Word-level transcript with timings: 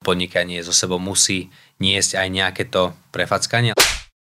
podnikanie 0.00 0.64
zo 0.64 0.72
sebou 0.72 0.96
musí 0.96 1.52
niesť 1.76 2.24
aj 2.24 2.28
nejaké 2.32 2.64
to 2.72 2.96
prefackanie. 3.12 3.76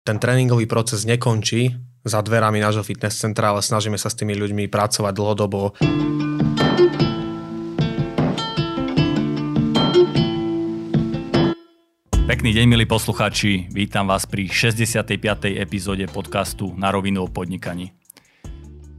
Ten 0.04 0.20
tréningový 0.20 0.68
proces 0.68 1.08
nekončí 1.08 1.72
za 2.04 2.20
dverami 2.20 2.60
nášho 2.60 2.84
fitness 2.84 3.24
centra, 3.24 3.56
ale 3.56 3.64
snažíme 3.64 3.96
sa 3.96 4.12
s 4.12 4.20
tými 4.20 4.36
ľuďmi 4.36 4.68
pracovať 4.68 5.14
dlhodobo. 5.16 5.72
Pekný 12.28 12.52
deň, 12.60 12.66
milí 12.68 12.84
poslucháči. 12.84 13.72
Vítam 13.72 14.12
vás 14.12 14.28
pri 14.28 14.52
65. 14.52 15.16
epizóde 15.64 16.04
podcastu 16.12 16.76
Na 16.76 16.92
rovinu 16.92 17.24
o 17.24 17.32
podnikaní. 17.32 17.96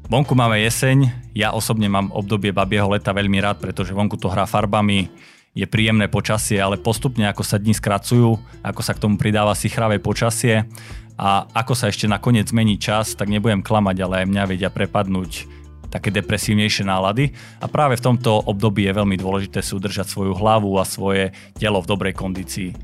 Vonku 0.09 0.33
máme 0.33 0.65
jeseň, 0.65 1.29
ja 1.37 1.53
osobne 1.53 1.93
mám 1.93 2.09
obdobie 2.09 2.57
babieho 2.57 2.89
leta 2.89 3.13
veľmi 3.13 3.41
rád, 3.45 3.61
pretože 3.61 3.93
vonku 3.93 4.17
to 4.17 4.33
hrá 4.33 4.49
farbami, 4.49 5.13
je 5.55 5.65
príjemné 5.71 6.11
počasie, 6.11 6.59
ale 6.59 6.83
postupne 6.83 7.31
ako 7.31 7.47
sa 7.47 7.63
dní 7.63 7.73
skracujú, 7.79 8.37
ako 8.61 8.81
sa 8.83 8.93
k 8.93 9.03
tomu 9.07 9.15
pridáva 9.15 9.55
si 9.55 9.71
chravé 9.71 10.03
počasie 10.03 10.67
a 11.15 11.47
ako 11.55 11.79
sa 11.79 11.87
ešte 11.87 12.11
nakoniec 12.11 12.51
zmení 12.51 12.75
čas, 12.75 13.15
tak 13.15 13.31
nebudem 13.31 13.63
klamať, 13.63 13.97
ale 14.03 14.15
aj 14.23 14.31
mňa 14.35 14.45
vedia 14.51 14.71
prepadnúť 14.75 15.47
také 15.95 16.11
depresívnejšie 16.11 16.91
nálady 16.91 17.31
a 17.63 17.71
práve 17.71 17.95
v 17.95 18.03
tomto 18.03 18.51
období 18.51 18.83
je 18.83 18.99
veľmi 18.99 19.15
dôležité 19.15 19.63
si 19.63 19.79
udržať 19.79 20.11
svoju 20.11 20.35
hlavu 20.35 20.75
a 20.75 20.83
svoje 20.83 21.31
telo 21.55 21.79
v 21.79 21.87
dobrej 21.87 22.19
kondícii. 22.19 22.75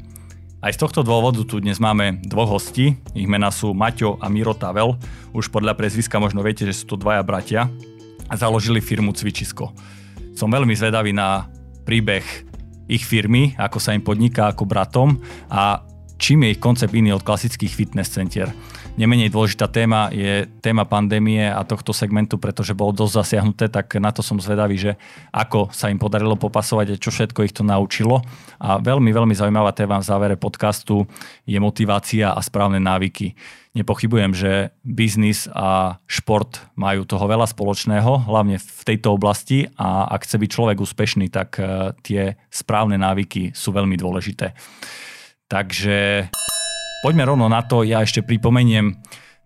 Aj 0.63 0.71
z 0.71 0.79
tohto 0.79 1.03
dôvodu 1.03 1.43
tu 1.43 1.59
dnes 1.59 1.81
máme 1.81 2.23
dvoch 2.23 2.61
hostí. 2.61 2.93
Ich 3.17 3.25
mená 3.25 3.49
sú 3.49 3.73
Maťo 3.73 4.21
a 4.21 4.29
Miro 4.29 4.53
Tavel. 4.53 4.93
Už 5.33 5.49
podľa 5.49 5.73
prezviska 5.73 6.21
možno 6.21 6.45
viete, 6.45 6.69
že 6.69 6.77
sú 6.77 6.95
to 6.95 7.01
dvaja 7.01 7.25
bratia 7.25 7.67
a 8.29 8.37
založili 8.37 8.85
firmu 8.85 9.17
Cvičisko. 9.17 9.73
Som 10.37 10.53
veľmi 10.53 10.77
zvedavý 10.77 11.17
na 11.17 11.49
príbeh 11.89 12.50
ich 12.91 13.07
firmy, 13.07 13.55
ako 13.55 13.79
sa 13.79 13.95
im 13.95 14.03
podniká 14.03 14.51
ako 14.51 14.67
bratom 14.67 15.23
a 15.47 15.87
čím 16.19 16.45
je 16.45 16.59
ich 16.59 16.61
koncept 16.61 16.93
iný 16.93 17.15
od 17.15 17.25
klasických 17.25 17.73
fitness 17.73 18.11
centier. 18.13 18.51
Nemenej 18.99 19.33
dôležitá 19.33 19.71
téma 19.71 20.13
je 20.13 20.45
téma 20.61 20.85
pandémie 20.85 21.47
a 21.47 21.65
tohto 21.65 21.95
segmentu, 21.95 22.37
pretože 22.37 22.77
bolo 22.77 22.93
dosť 22.93 23.15
zasiahnuté, 23.23 23.73
tak 23.73 23.97
na 23.97 24.13
to 24.13 24.21
som 24.21 24.37
zvedavý, 24.37 24.77
že 24.77 24.93
ako 25.33 25.73
sa 25.73 25.89
im 25.89 25.97
podarilo 25.97 26.37
popasovať 26.37 26.87
a 26.93 27.01
čo 27.01 27.09
všetko 27.09 27.47
ich 27.47 27.57
to 27.57 27.65
naučilo. 27.65 28.21
A 28.61 28.77
veľmi, 28.77 29.09
veľmi 29.15 29.33
zaujímavá 29.33 29.73
téma 29.73 30.03
v 30.03 30.09
závere 30.11 30.37
podcastu 30.37 31.07
je 31.49 31.57
motivácia 31.57 32.35
a 32.35 32.41
správne 32.45 32.83
návyky. 32.83 33.33
Nepochybujem, 33.71 34.35
že 34.35 34.75
biznis 34.83 35.47
a 35.55 36.03
šport 36.11 36.59
majú 36.75 37.07
toho 37.07 37.23
veľa 37.31 37.47
spoločného, 37.47 38.27
hlavne 38.27 38.59
v 38.59 38.83
tejto 38.83 39.15
oblasti 39.15 39.71
a 39.79 40.11
ak 40.11 40.27
chce 40.27 40.43
byť 40.43 40.51
človek 40.51 40.79
úspešný, 40.83 41.31
tak 41.31 41.63
eh, 41.63 41.95
tie 42.03 42.35
správne 42.51 42.99
návyky 42.99 43.55
sú 43.55 43.71
veľmi 43.71 43.95
dôležité. 43.95 44.59
Takže 45.47 46.27
poďme 47.07 47.31
rovno 47.31 47.47
na 47.47 47.63
to. 47.63 47.87
Ja 47.87 48.03
ešte 48.03 48.27
pripomeniem 48.27 48.99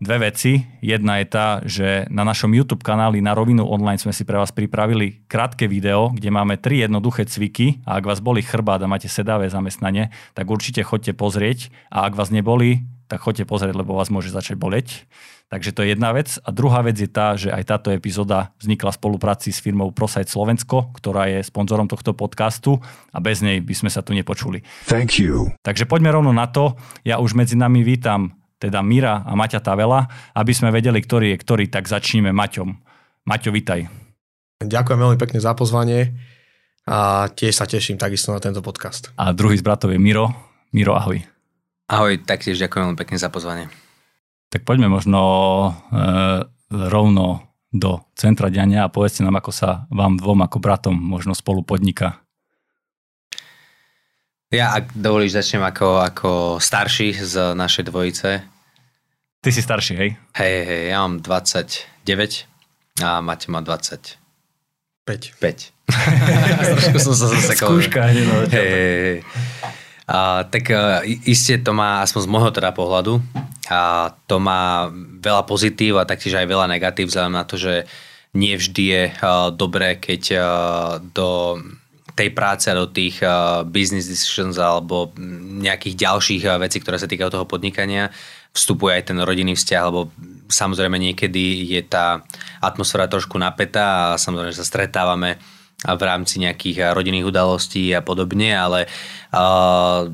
dve 0.04 0.30
veci. 0.30 0.60
Jedna 0.84 1.20
je 1.22 1.26
tá, 1.28 1.46
že 1.64 1.88
na 2.12 2.28
našom 2.28 2.52
YouTube 2.52 2.84
kanáli 2.84 3.24
na 3.24 3.32
rovinu 3.32 3.64
online 3.64 4.00
sme 4.00 4.12
si 4.12 4.28
pre 4.28 4.36
vás 4.36 4.52
pripravili 4.52 5.24
krátke 5.28 5.64
video, 5.64 6.12
kde 6.12 6.28
máme 6.28 6.60
tri 6.60 6.84
jednoduché 6.84 7.24
cviky 7.24 7.80
a 7.88 7.96
ak 8.00 8.04
vás 8.04 8.20
boli 8.20 8.44
chrbát 8.44 8.84
a 8.84 8.90
máte 8.90 9.08
sedavé 9.08 9.48
zamestnanie, 9.48 10.12
tak 10.36 10.48
určite 10.48 10.84
chodte 10.84 11.16
pozrieť 11.16 11.72
a 11.88 12.04
ak 12.04 12.16
vás 12.20 12.28
neboli, 12.28 12.84
tak 13.06 13.20
chodte 13.22 13.44
pozrieť, 13.44 13.76
lebo 13.76 13.96
vás 13.96 14.08
môže 14.08 14.32
začať 14.32 14.56
boleť. 14.56 15.04
Takže 15.52 15.70
to 15.76 15.84
je 15.84 15.92
jedna 15.92 16.10
vec. 16.16 16.40
A 16.42 16.48
druhá 16.50 16.80
vec 16.80 16.96
je 16.96 17.06
tá, 17.06 17.36
že 17.36 17.52
aj 17.52 17.68
táto 17.68 17.92
epizóda 17.92 18.50
vznikla 18.58 18.90
v 18.90 18.98
spolupráci 18.98 19.52
s 19.52 19.60
firmou 19.60 19.92
ProSite 19.92 20.32
Slovensko, 20.32 20.90
ktorá 20.96 21.28
je 21.30 21.44
sponzorom 21.44 21.86
tohto 21.86 22.16
podcastu 22.16 22.80
a 23.12 23.20
bez 23.20 23.44
nej 23.44 23.60
by 23.60 23.74
sme 23.76 23.90
sa 23.92 24.00
tu 24.00 24.16
nepočuli. 24.16 24.64
Thank 24.88 25.20
you. 25.20 25.52
Takže 25.62 25.84
poďme 25.84 26.10
rovno 26.16 26.32
na 26.32 26.48
to. 26.48 26.74
Ja 27.04 27.20
už 27.20 27.36
medzi 27.36 27.54
nami 27.54 27.84
vítam 27.84 28.34
teda 28.58 28.80
Mira 28.80 29.20
a 29.20 29.36
Maťa 29.36 29.60
Tavela, 29.60 30.08
aby 30.32 30.52
sme 30.56 30.72
vedeli, 30.72 30.96
ktorý 30.98 31.36
je 31.36 31.40
ktorý, 31.44 31.64
tak 31.68 31.84
začníme 31.84 32.32
Maťom. 32.32 32.68
Maťo, 33.28 33.52
vitaj. 33.52 33.86
Ďakujem 34.64 34.98
veľmi 34.98 35.18
pekne 35.20 35.38
za 35.44 35.52
pozvanie 35.52 36.16
a 36.88 37.28
tiež 37.28 37.52
sa 37.52 37.68
teším 37.68 38.00
takisto 38.00 38.32
na 38.32 38.40
tento 38.40 38.64
podcast. 38.64 39.12
A 39.20 39.36
druhý 39.36 39.60
z 39.60 39.64
bratov 39.64 39.92
je 39.92 40.00
Miro. 40.00 40.32
Miro, 40.72 40.96
ahoj. 40.96 41.33
Ahoj, 41.84 42.16
taktiež 42.24 42.56
ďakujem 42.56 42.88
veľmi 42.88 43.00
pekne 43.00 43.20
za 43.20 43.28
pozvanie. 43.28 43.68
Tak 44.48 44.64
poďme 44.64 44.88
možno 44.88 45.20
e, 45.20 45.70
rovno 46.72 47.44
do 47.74 48.00
centra 48.16 48.48
diania 48.48 48.88
a 48.88 48.92
povedzte 48.92 49.20
nám, 49.20 49.36
ako 49.36 49.52
sa 49.52 49.84
vám 49.92 50.16
dvom 50.16 50.40
ako 50.46 50.62
bratom 50.64 50.96
možno 50.96 51.36
spolu 51.36 51.60
podniká. 51.60 52.24
Ja, 54.54 54.72
ak 54.78 54.94
dovolíš, 54.94 55.34
začnem 55.34 55.66
ako, 55.66 55.98
ako 56.06 56.30
starší 56.62 57.18
z 57.18 57.58
našej 57.58 57.90
dvojice. 57.90 58.28
Ty 59.42 59.50
si 59.50 59.60
starší, 59.60 59.94
hej? 59.98 60.10
Hej, 60.38 60.54
hej, 60.64 60.82
ja 60.94 61.02
mám 61.02 61.20
29 61.20 62.48
a 63.02 63.18
Mate 63.20 63.50
má 63.50 63.60
20. 63.60 64.16
5. 65.04 65.36
5. 65.36 65.74
Trošku 66.72 66.98
som 67.02 67.12
sa 67.12 67.26
zasekol. 67.28 67.76
Skúška, 67.76 68.08
hej, 68.08 68.24
no, 68.24 68.46
hej, 68.48 68.68
hej, 68.72 68.88
hej. 69.04 69.18
A, 70.04 70.44
tak 70.44 70.68
a, 70.70 71.00
iste 71.04 71.56
to 71.60 71.72
má, 71.72 72.04
aspoň 72.04 72.20
z 72.24 72.32
môjho 72.32 72.50
teda 72.52 72.76
pohľadu, 72.76 73.20
a 73.72 74.12
to 74.28 74.36
má 74.36 74.92
veľa 75.24 75.48
pozitív 75.48 75.96
a 75.96 76.08
taktiež 76.08 76.36
aj 76.36 76.50
veľa 76.50 76.68
negatív, 76.68 77.08
vzhľadom 77.08 77.32
na 77.32 77.48
to, 77.48 77.56
že 77.56 77.88
nie 78.36 78.52
vždy 78.58 78.84
je 78.84 79.02
a, 79.24 79.48
dobré, 79.48 79.96
keď 79.96 80.22
a, 80.36 80.40
do 81.00 81.58
tej 82.14 82.30
práce 82.30 82.70
do 82.70 82.86
tých 82.86 83.18
uh, 83.26 83.66
business 83.66 84.06
decisions 84.06 84.54
alebo 84.54 85.10
nejakých 85.58 85.98
ďalších 85.98 86.42
vecí, 86.62 86.78
ktoré 86.78 86.96
sa 86.96 87.10
týkajú 87.10 87.26
toho 87.34 87.46
podnikania, 87.46 88.14
vstupuje 88.54 89.02
aj 89.02 89.10
ten 89.10 89.18
rodinný 89.18 89.58
vzťah, 89.58 89.82
lebo 89.90 90.14
samozrejme 90.46 90.94
niekedy 90.94 91.74
je 91.74 91.82
tá 91.82 92.22
atmosféra 92.62 93.10
trošku 93.10 93.34
napätá 93.34 94.14
a 94.14 94.20
samozrejme 94.20 94.54
sa 94.54 94.62
stretávame 94.62 95.42
v 95.84 96.02
rámci 96.02 96.40
nejakých 96.40 96.96
rodinných 96.96 97.28
udalostí 97.28 97.92
a 97.92 98.00
podobne, 98.00 98.56
ale 98.56 98.88
uh, 99.36 100.08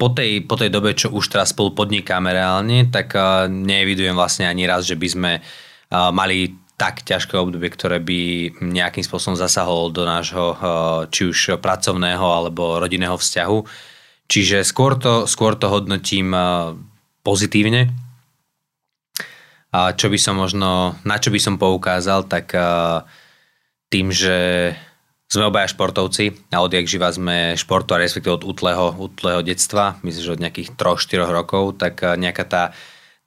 po 0.00 0.08
tej, 0.10 0.48
po 0.48 0.56
tej 0.56 0.72
dobe, 0.72 0.96
čo 0.96 1.12
už 1.12 1.28
teraz 1.28 1.52
spolu 1.52 1.76
podnikáme 1.76 2.32
reálne, 2.32 2.88
tak 2.88 3.12
uh, 3.12 3.46
nevidujem 3.46 4.16
vlastne 4.16 4.48
ani 4.48 4.64
raz, 4.64 4.88
že 4.88 4.96
by 4.96 5.08
sme 5.08 5.32
mali 5.92 6.56
tak 6.80 7.04
ťažké 7.04 7.36
obdobie, 7.36 7.68
ktoré 7.68 8.00
by 8.00 8.20
nejakým 8.64 9.04
spôsobom 9.04 9.36
zasahol 9.36 9.92
do 9.92 10.08
nášho 10.08 10.56
či 11.12 11.28
už 11.28 11.60
pracovného 11.60 12.24
alebo 12.24 12.80
rodinného 12.80 13.14
vzťahu. 13.14 13.58
Čiže 14.24 14.64
skôr 14.64 14.96
to, 14.96 15.28
skôr 15.28 15.52
to 15.54 15.68
hodnotím 15.68 16.32
pozitívne. 17.20 17.92
A 19.72 19.92
čo 19.92 20.08
by 20.08 20.16
som 20.16 20.40
možno, 20.40 20.96
na 21.04 21.16
čo 21.20 21.28
by 21.28 21.38
som 21.38 21.60
poukázal, 21.60 22.24
tak 22.24 22.56
uh, 22.56 23.04
tým, 23.92 24.08
že 24.08 24.36
sme 25.28 25.48
obaja 25.48 25.68
športovci 25.68 26.52
a 26.52 26.64
odjak 26.64 26.88
živa 26.88 27.12
sme 27.12 27.56
športu 27.56 27.96
a 27.96 28.00
respektíve 28.00 28.40
od 28.40 28.44
útleho, 28.44 28.92
útleho 28.96 29.40
detstva, 29.44 30.00
myslím, 30.04 30.24
že 30.24 30.34
od 30.36 30.42
nejakých 30.44 30.68
3-4 30.76 31.28
rokov, 31.28 31.80
tak 31.80 32.00
nejaká 32.00 32.44
tá 32.44 32.62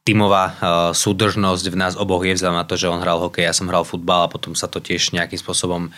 tímová 0.06 0.54
súdržnosť 0.94 1.66
v 1.74 1.80
nás 1.82 1.94
oboch 1.98 2.22
je 2.22 2.38
vzhľadom 2.38 2.62
na 2.62 2.70
to, 2.70 2.78
že 2.78 2.94
on 2.94 3.02
hral 3.02 3.18
hokej, 3.26 3.50
ja 3.50 3.58
som 3.58 3.66
hral 3.66 3.82
futbal 3.82 4.30
a 4.30 4.32
potom 4.32 4.54
sa 4.54 4.70
to 4.70 4.78
tiež 4.78 5.18
nejakým 5.18 5.42
spôsobom 5.42 5.90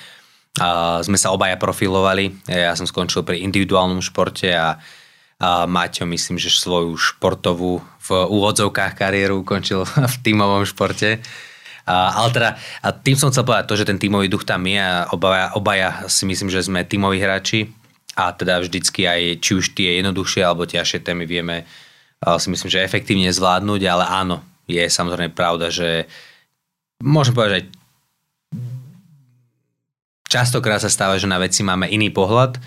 sme 1.04 1.18
sa 1.20 1.30
obaja 1.30 1.60
profilovali. 1.60 2.34
Ja 2.50 2.74
som 2.74 2.90
skončil 2.90 3.22
pri 3.22 3.46
individuálnom 3.46 4.02
športe 4.02 4.50
a, 4.50 4.82
a 5.38 5.70
Maťo 5.70 6.10
myslím, 6.10 6.42
že 6.42 6.50
svoju 6.50 6.98
športovú 6.98 7.84
v 7.84 8.10
úvodzovkách 8.10 8.98
kariéru 8.98 9.46
ukončil 9.46 9.86
v 10.14 10.16
tímovom 10.26 10.66
športe. 10.66 11.22
A, 11.88 12.20
ale 12.20 12.30
teda, 12.36 12.50
a 12.84 12.88
tým 12.92 13.16
som 13.16 13.32
chcel 13.32 13.48
povedať 13.48 13.66
to, 13.72 13.80
že 13.80 13.88
ten 13.88 13.96
tímový 13.96 14.28
duch 14.28 14.44
tam 14.44 14.68
je 14.68 14.76
a 14.76 15.08
obaja, 15.16 15.56
obaja 15.56 15.90
si 16.12 16.28
myslím, 16.28 16.52
že 16.52 16.68
sme 16.68 16.84
tímoví 16.84 17.24
hráči 17.24 17.72
a 18.20 18.36
teda 18.36 18.60
vždycky 18.60 19.08
aj 19.08 19.40
či 19.40 19.52
už 19.56 19.72
tie 19.72 20.04
jednoduchšie 20.04 20.44
alebo 20.44 20.68
ťažšie 20.68 21.00
témy 21.08 21.24
vieme 21.24 21.64
si 22.18 22.48
myslím, 22.50 22.68
že 22.68 22.82
efektívne 22.82 23.30
zvládnuť, 23.30 23.82
ale 23.88 24.04
áno, 24.04 24.42
je 24.66 24.82
samozrejme 24.84 25.38
pravda, 25.38 25.70
že 25.70 26.10
môžem 27.00 27.38
povedať, 27.38 27.54
že 27.54 27.70
častokrát 30.28 30.82
sa 30.82 30.90
stáva, 30.90 31.22
že 31.22 31.30
na 31.30 31.38
veci 31.38 31.62
máme 31.62 31.88
iný 31.88 32.10
pohľad, 32.10 32.58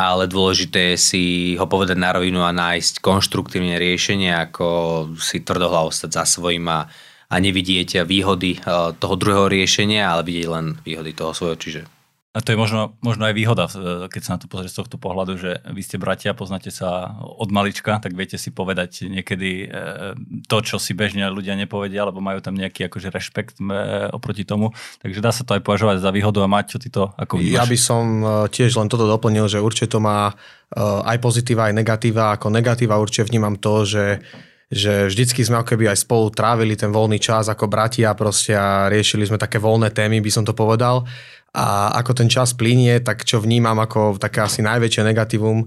ale 0.00 0.24
dôležité 0.24 0.96
je 0.96 0.98
si 0.98 1.24
ho 1.60 1.68
povedať 1.68 2.00
na 2.00 2.16
rovinu 2.16 2.40
a 2.40 2.56
nájsť 2.56 3.04
konštruktívne 3.04 3.76
riešenie, 3.76 4.32
ako 4.32 4.66
si 5.20 5.44
tvrdohlavo 5.44 5.92
stať 5.92 6.10
za 6.16 6.24
svojím 6.24 6.66
a, 6.72 6.88
a 7.30 7.34
nevidieť 7.38 8.02
výhody 8.02 8.58
eh, 8.58 8.90
toho 8.98 9.14
druhého 9.14 9.46
riešenia, 9.46 10.10
ale 10.10 10.26
vidieť 10.26 10.46
len 10.50 10.66
výhody 10.82 11.14
toho 11.14 11.30
svojho. 11.30 11.56
Čiže 11.56 11.80
A 12.30 12.38
to 12.46 12.54
je 12.54 12.58
možno, 12.58 12.94
možno 13.02 13.26
aj 13.26 13.34
výhoda, 13.34 13.66
e, 13.66 14.06
keď 14.06 14.22
sa 14.22 14.32
na 14.34 14.38
to 14.38 14.46
pozrie 14.46 14.70
z 14.70 14.78
tohto 14.78 15.02
pohľadu, 15.02 15.34
že 15.34 15.50
vy 15.66 15.82
ste 15.82 15.98
bratia, 15.98 16.30
poznáte 16.30 16.70
sa 16.70 17.18
od 17.18 17.50
malička, 17.50 17.98
tak 17.98 18.14
viete 18.14 18.38
si 18.38 18.54
povedať 18.54 19.10
niekedy 19.10 19.66
e, 19.66 20.14
to, 20.46 20.58
čo 20.62 20.78
si 20.78 20.94
bežne 20.94 21.26
ľudia 21.26 21.58
nepovedia, 21.58 22.06
alebo 22.06 22.22
majú 22.22 22.38
tam 22.38 22.54
nejaký 22.54 22.86
akože 22.86 23.10
rešpekt 23.10 23.58
oproti 24.14 24.46
tomu. 24.46 24.70
Takže 25.02 25.18
dá 25.18 25.34
sa 25.34 25.42
to 25.42 25.58
aj 25.58 25.62
považovať 25.66 25.98
za 25.98 26.14
výhodu 26.14 26.38
a 26.46 26.46
mať, 26.46 26.64
čo 26.70 26.78
ty 26.78 26.88
to 26.94 27.10
ako 27.18 27.42
vnímaš? 27.42 27.58
Ja 27.58 27.64
by 27.66 27.78
som 27.82 28.04
tiež 28.46 28.78
len 28.78 28.86
toto 28.86 29.10
doplnil, 29.10 29.50
že 29.50 29.58
určite 29.58 29.90
to 29.90 29.98
má 29.98 30.30
aj 30.78 31.18
pozitíva, 31.18 31.66
aj 31.66 31.74
negatíva. 31.74 32.38
Ako 32.38 32.46
negatíva 32.46 33.02
určite 33.02 33.26
vnímam 33.26 33.58
to, 33.58 33.82
že 33.82 34.22
že 34.70 35.10
vždycky 35.10 35.42
sme 35.42 35.60
ako 35.60 35.74
keby 35.74 35.90
aj 35.90 36.06
spolu 36.06 36.30
trávili 36.30 36.78
ten 36.78 36.94
voľný 36.94 37.18
čas 37.18 37.50
ako 37.50 37.66
bratia 37.66 38.14
proste 38.14 38.54
a 38.54 38.86
riešili 38.86 39.26
sme 39.26 39.36
také 39.36 39.58
voľné 39.58 39.90
témy, 39.90 40.22
by 40.22 40.30
som 40.30 40.46
to 40.46 40.54
povedal. 40.54 41.02
A 41.50 41.90
ako 41.98 42.14
ten 42.14 42.30
čas 42.30 42.54
plinie, 42.54 43.02
tak 43.02 43.26
čo 43.26 43.42
vnímam 43.42 43.74
ako 43.82 44.22
také 44.22 44.46
asi 44.46 44.62
najväčšie 44.62 45.02
negatívum 45.02 45.66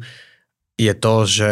je 0.77 0.93
to, 0.97 1.15
že 1.25 1.51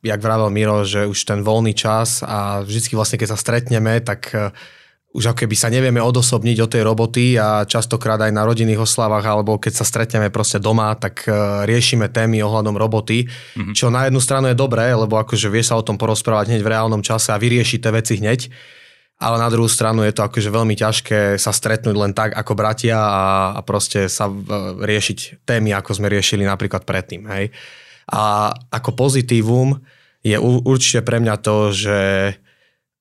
jak 0.00 0.20
vravel 0.22 0.50
Miro, 0.50 0.86
že 0.86 1.04
už 1.04 1.18
ten 1.26 1.40
voľný 1.42 1.74
čas 1.74 2.22
a 2.24 2.62
vždycky 2.62 2.94
vlastne 2.94 3.18
keď 3.20 3.28
sa 3.34 3.38
stretneme, 3.38 4.00
tak 4.00 4.32
už 5.10 5.34
ako 5.34 5.42
keby 5.42 5.56
sa 5.58 5.74
nevieme 5.74 5.98
odosobniť 5.98 6.56
od 6.62 6.70
tej 6.70 6.82
roboty 6.86 7.34
a 7.34 7.66
častokrát 7.66 8.22
aj 8.22 8.30
na 8.30 8.46
rodinných 8.46 8.78
oslavách 8.78 9.26
alebo 9.26 9.58
keď 9.58 9.82
sa 9.82 9.84
stretneme 9.84 10.30
proste 10.30 10.62
doma, 10.62 10.94
tak 10.94 11.26
uh, 11.26 11.66
riešime 11.66 12.06
témy 12.14 12.38
ohľadom 12.46 12.78
roboty, 12.78 13.26
mm-hmm. 13.26 13.74
čo 13.74 13.90
na 13.90 14.06
jednu 14.06 14.22
stranu 14.22 14.54
je 14.54 14.56
dobré, 14.58 14.86
lebo 14.94 15.18
akože 15.18 15.50
vie 15.50 15.66
sa 15.66 15.74
o 15.74 15.82
tom 15.82 15.98
porozprávať 15.98 16.54
hneď 16.54 16.62
v 16.62 16.70
reálnom 16.70 17.02
čase 17.02 17.34
a 17.34 17.42
vyriešiť 17.42 17.78
tie 17.82 17.90
veci 17.90 18.14
hneď 18.22 18.40
ale 19.20 19.36
na 19.36 19.52
druhú 19.52 19.68
stranu 19.68 20.00
je 20.00 20.16
to 20.16 20.24
akože 20.24 20.48
veľmi 20.48 20.72
ťažké 20.72 21.36
sa 21.36 21.52
stretnúť 21.52 21.92
len 21.92 22.16
tak 22.16 22.32
ako 22.32 22.56
bratia 22.56 22.96
a, 22.96 23.52
a 23.52 23.60
proste 23.60 24.08
sa 24.08 24.32
riešiť 24.80 25.44
témy, 25.44 25.76
ako 25.76 26.00
sme 26.00 26.08
riešili 26.08 26.48
napríklad 26.48 26.88
predtým. 26.88 27.28
Hej. 27.28 27.52
A 28.08 28.48
ako 28.72 28.96
pozitívum 28.96 29.76
je 30.24 30.40
určite 30.40 31.04
pre 31.04 31.20
mňa 31.20 31.36
to, 31.36 31.68
že 31.68 31.98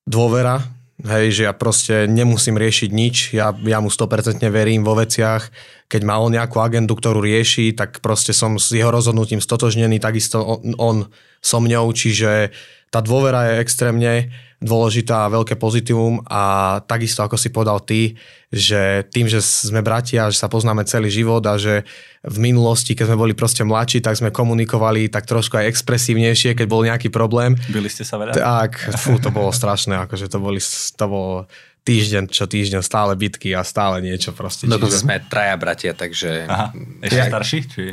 dôvera, 0.03 0.59
hej, 0.99 1.27
že 1.31 1.41
ja 1.47 1.53
proste 1.55 2.07
nemusím 2.07 2.59
riešiť 2.59 2.89
nič, 2.91 3.15
ja, 3.31 3.55
ja 3.55 3.79
mu 3.79 3.87
100% 3.87 4.43
verím 4.51 4.83
vo 4.83 4.99
veciach, 4.99 5.47
keď 5.87 6.01
má 6.03 6.19
on 6.19 6.35
nejakú 6.35 6.59
agendu, 6.59 6.93
ktorú 6.93 7.23
rieši, 7.23 7.71
tak 7.73 8.03
proste 8.03 8.35
som 8.35 8.59
s 8.59 8.75
jeho 8.75 8.91
rozhodnutím 8.91 9.39
stotožnený, 9.39 9.97
takisto 9.97 10.43
on, 10.43 10.75
on 10.75 10.97
so 11.39 11.63
mňou, 11.63 11.87
čiže 11.95 12.51
tá 12.89 12.99
dôvera 13.05 13.53
je 13.53 13.61
extrémne 13.61 14.33
dôležitá 14.59 15.25
a 15.25 15.31
veľké 15.31 15.55
pozitívum 15.55 16.19
a 16.27 16.75
takisto 16.83 17.23
ako 17.23 17.39
si 17.39 17.47
povedal 17.47 17.79
ty, 17.79 18.19
že 18.51 19.07
tým, 19.07 19.31
že 19.31 19.39
sme 19.39 19.79
bratia, 19.79 20.27
že 20.27 20.35
sa 20.35 20.51
poznáme 20.51 20.83
celý 20.83 21.07
život 21.07 21.39
a 21.47 21.55
že 21.55 21.87
v 22.27 22.37
minulosti, 22.43 22.91
keď 22.91 23.13
sme 23.13 23.21
boli 23.23 23.33
proste 23.37 23.63
mladší, 23.63 24.03
tak 24.03 24.19
sme 24.19 24.35
komunikovali 24.35 25.07
tak 25.07 25.23
trošku 25.31 25.55
aj 25.55 25.71
expresívnejšie, 25.71 26.59
keď 26.59 26.67
bol 26.67 26.83
nejaký 26.83 27.07
problém. 27.07 27.55
Byli 27.71 27.87
ste 27.87 28.03
sa 28.03 28.19
veľa? 28.19 28.35
Tak, 28.35 28.71
fú, 29.01 29.15
to 29.15 29.31
bolo 29.31 29.55
strašné, 29.55 29.95
akože 30.03 30.27
to, 30.27 30.37
boli, 30.43 30.59
to 30.59 31.05
bolo 31.07 31.47
týždeň 31.87 32.27
čo 32.27 32.43
týždeň 32.43 32.83
stále 32.83 33.15
bitky 33.15 33.55
a 33.55 33.63
stále 33.63 34.03
niečo 34.03 34.35
proste. 34.35 34.67
Dokonca 34.67 34.91
čiže... 34.91 35.03
sme 35.07 35.15
traja 35.31 35.55
bratia, 35.55 35.91
takže... 35.95 36.43
Aha, 36.51 36.75
ešte 36.99 37.15
ja, 37.15 37.31
starší? 37.31 37.57
Či... 37.63 37.83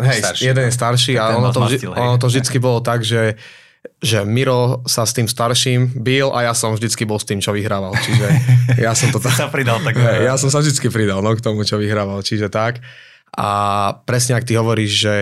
Hej, 0.00 0.20
starší. 0.24 0.42
jeden 0.48 0.64
je 0.64 0.72
starší 0.72 1.12
a 1.20 1.36
ono 1.36 1.52
to, 1.52 1.60
vždy, 1.68 1.84
ono 1.92 2.16
to 2.16 2.26
vždycky 2.32 2.56
bolo 2.56 2.80
tak, 2.80 3.04
že 3.04 3.36
že 4.04 4.24
Miro 4.24 4.84
sa 4.84 5.04
s 5.04 5.16
tým 5.16 5.28
starším 5.28 5.96
bil 6.00 6.32
a 6.32 6.48
ja 6.48 6.52
som 6.52 6.76
vždycky 6.76 7.08
bol 7.08 7.16
s 7.20 7.28
tým, 7.28 7.40
čo 7.40 7.52
vyhrával. 7.52 7.92
Čiže 7.96 8.26
ja 8.84 8.92
som 8.92 9.08
to... 9.12 9.20
sa 9.32 9.48
pridal 9.48 9.80
tak. 9.80 9.96
Ja 10.00 10.36
som 10.36 10.52
sa 10.52 10.60
vždycky 10.60 10.92
pridal 10.92 11.24
no, 11.24 11.32
k 11.32 11.44
tomu, 11.44 11.64
čo 11.64 11.80
vyhrával. 11.80 12.20
Čiže 12.20 12.52
tak. 12.52 12.84
A 13.34 13.48
presne 14.06 14.38
ak 14.38 14.46
ty 14.46 14.54
hovoríš, 14.54 14.92
že 14.94 15.14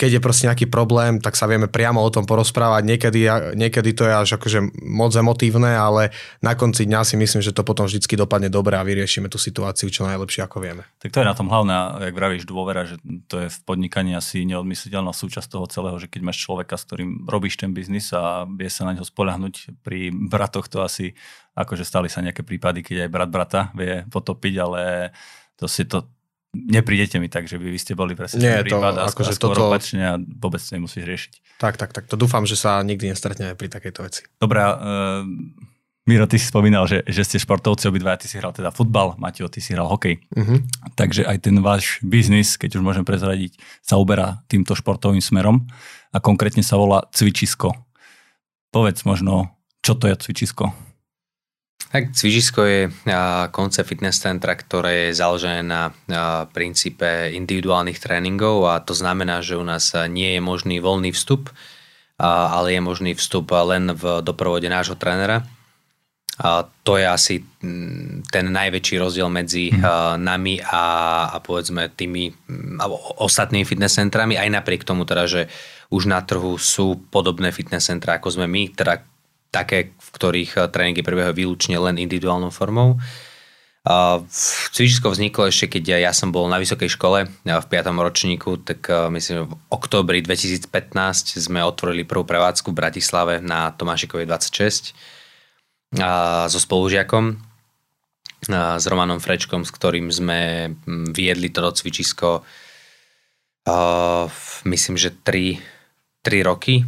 keď 0.00 0.16
je 0.16 0.24
proste 0.24 0.48
nejaký 0.48 0.72
problém, 0.72 1.20
tak 1.20 1.36
sa 1.36 1.44
vieme 1.44 1.68
priamo 1.68 2.00
o 2.00 2.08
tom 2.08 2.24
porozprávať. 2.24 2.88
Niekedy, 2.88 3.20
niekedy 3.52 3.92
to 3.92 4.08
je 4.08 4.14
až 4.16 4.40
akože 4.40 4.80
moc 4.80 5.12
emotívne, 5.12 5.76
ale 5.76 6.16
na 6.40 6.56
konci 6.56 6.88
dňa 6.88 7.04
si 7.04 7.20
myslím, 7.20 7.44
že 7.44 7.52
to 7.52 7.60
potom 7.60 7.84
vždy 7.84 8.00
dopadne 8.16 8.48
dobre 8.48 8.80
a 8.80 8.86
vyriešime 8.86 9.28
tú 9.28 9.36
situáciu 9.36 9.92
čo 9.92 10.08
najlepšie, 10.08 10.48
ako 10.48 10.64
vieme. 10.64 10.88
Tak 11.04 11.12
to 11.12 11.20
je 11.20 11.28
na 11.28 11.36
tom 11.36 11.52
hlavné, 11.52 12.08
jak 12.08 12.16
vravíš, 12.16 12.48
dôvera, 12.48 12.88
že 12.88 12.96
to 13.28 13.44
je 13.44 13.52
v 13.52 13.58
podnikaní 13.68 14.16
asi 14.16 14.48
neodmysliteľná 14.48 15.12
súčasť 15.12 15.52
toho 15.52 15.68
celého, 15.68 16.00
že 16.00 16.08
keď 16.08 16.20
máš 16.24 16.40
človeka, 16.40 16.80
s 16.80 16.88
ktorým 16.88 17.28
robíš 17.28 17.60
ten 17.60 17.76
biznis 17.76 18.08
a 18.16 18.48
vie 18.48 18.72
sa 18.72 18.88
na 18.88 18.96
neho 18.96 19.04
spoľahnúť, 19.04 19.84
pri 19.84 20.08
bratoch 20.08 20.72
to 20.72 20.80
asi, 20.80 21.12
akože 21.52 21.84
stali 21.84 22.08
sa 22.08 22.24
nejaké 22.24 22.40
prípady, 22.40 22.80
keď 22.80 23.04
aj 23.04 23.10
brat 23.12 23.28
brata 23.28 23.60
vie 23.76 24.08
potopiť, 24.08 24.54
ale 24.64 25.12
to 25.60 25.68
si 25.68 25.84
to, 25.84 26.08
neprídete 26.50 27.22
mi 27.22 27.30
tak, 27.30 27.46
že 27.46 27.56
by 27.56 27.66
vy 27.70 27.78
ste 27.78 27.94
boli 27.94 28.18
presne 28.18 28.42
Nie, 28.42 28.54
ten 28.62 28.74
prípad 28.74 28.94
to, 28.94 29.00
a, 29.00 29.06
akože 29.14 29.32
skôr 29.38 29.54
toto... 29.54 29.70
opačne 29.70 30.02
a 30.02 30.14
vôbec 30.18 30.58
to 30.58 30.70
nemusíš 30.74 31.04
riešiť. 31.06 31.32
Tak, 31.62 31.78
tak, 31.78 31.90
tak. 31.94 32.10
To 32.10 32.18
dúfam, 32.18 32.42
že 32.42 32.58
sa 32.58 32.82
nikdy 32.82 33.14
nestretneme 33.14 33.54
pri 33.54 33.70
takejto 33.70 34.00
veci. 34.02 34.22
Dobre, 34.42 34.58
uh, 34.58 35.22
Miro, 36.10 36.26
ty 36.26 36.42
si 36.42 36.50
spomínal, 36.50 36.90
že, 36.90 37.06
že 37.06 37.22
ste 37.22 37.38
športovci 37.38 37.86
obidva, 37.86 38.18
ty 38.18 38.26
si 38.26 38.34
hral 38.34 38.50
teda 38.50 38.74
futbal, 38.74 39.14
Mateo, 39.14 39.46
ty 39.46 39.62
si 39.62 39.78
hral 39.78 39.86
hokej. 39.86 40.18
Uh-huh. 40.34 40.58
Takže 40.98 41.22
aj 41.22 41.38
ten 41.38 41.62
váš 41.62 42.02
biznis, 42.02 42.58
keď 42.58 42.80
už 42.80 42.82
môžem 42.82 43.06
prezradiť, 43.06 43.54
sa 43.78 43.94
uberá 43.94 44.42
týmto 44.50 44.74
športovým 44.74 45.22
smerom 45.22 45.70
a 46.10 46.18
konkrétne 46.18 46.66
sa 46.66 46.74
volá 46.74 47.06
cvičisko. 47.14 47.78
Povedz 48.74 49.06
možno, 49.06 49.54
čo 49.86 49.94
to 49.94 50.10
je 50.10 50.18
cvičisko? 50.18 50.89
Tak 51.90 52.14
cvičisko 52.14 52.60
je 52.62 52.80
koncept 53.50 53.90
fitness 53.90 54.22
centra, 54.22 54.54
ktoré 54.54 55.10
je 55.10 55.18
založené 55.18 55.66
na 55.66 55.90
princípe 56.54 57.34
individuálnych 57.34 57.98
tréningov 57.98 58.70
a 58.70 58.78
to 58.78 58.94
znamená, 58.94 59.42
že 59.42 59.58
u 59.58 59.66
nás 59.66 59.90
nie 60.06 60.38
je 60.38 60.40
možný 60.40 60.78
voľný 60.78 61.10
vstup, 61.10 61.50
ale 62.22 62.78
je 62.78 62.80
možný 62.80 63.18
vstup 63.18 63.50
len 63.50 63.90
v 63.90 64.22
doprovode 64.22 64.70
nášho 64.70 64.94
trénera. 64.94 65.42
A 66.40 66.64
to 66.86 66.96
je 66.96 67.04
asi 67.04 67.34
ten 68.32 68.46
najväčší 68.48 68.96
rozdiel 68.96 69.28
medzi 69.28 69.68
mm. 69.68 70.16
nami 70.16 70.56
a, 70.62 70.84
a 71.26 71.36
povedzme 71.42 71.92
tými 71.92 72.32
alebo 72.80 72.96
ostatnými 73.20 73.68
fitness 73.68 74.00
centrami, 74.00 74.40
aj 74.40 74.48
napriek 74.48 74.86
tomu 74.88 75.04
teda, 75.04 75.28
že 75.28 75.52
už 75.92 76.08
na 76.08 76.24
trhu 76.24 76.56
sú 76.56 76.96
podobné 77.12 77.52
fitness 77.52 77.92
centra 77.92 78.16
ako 78.16 78.40
sme 78.40 78.48
my, 78.48 78.72
teda 78.72 79.04
také, 79.50 79.92
v 79.94 80.08
ktorých 80.14 80.50
eh, 80.56 80.60
tréningy 80.70 81.02
prebiehajú 81.02 81.34
výlučne 81.34 81.76
len 81.76 81.98
individuálnou 81.98 82.54
formou. 82.54 82.98
Cvičisko 84.76 85.08
vzniklo 85.08 85.48
ešte, 85.48 85.80
keď 85.80 86.04
ja 86.04 86.12
som 86.12 86.28
bol 86.28 86.44
na 86.52 86.60
vysokej 86.60 87.00
škole 87.00 87.24
v 87.48 87.64
5. 87.64 87.90
ročníku, 87.90 88.62
tak 88.62 88.86
eh, 88.88 89.10
myslím, 89.10 89.50
v 89.50 89.52
oktobri 89.68 90.22
2015 90.22 90.70
sme 91.36 91.60
otvorili 91.66 92.06
prvú 92.06 92.24
prevádzku 92.24 92.70
v 92.70 92.78
Bratislave 92.78 93.34
na 93.42 93.74
Tomášikovej 93.74 94.26
26 94.30 94.94
so 96.46 96.58
spolužiakom 96.62 97.34
s 98.46 98.84
Romanom 98.86 99.18
Frečkom, 99.18 99.66
s 99.66 99.74
ktorým 99.74 100.06
sme 100.14 100.70
hm, 100.70 101.10
viedli 101.10 101.50
toto 101.50 101.74
cvičisko 101.74 102.46
myslím, 104.64 104.96
že 104.96 105.10
3, 105.12 105.60
3 106.24 106.48
roky 106.48 106.84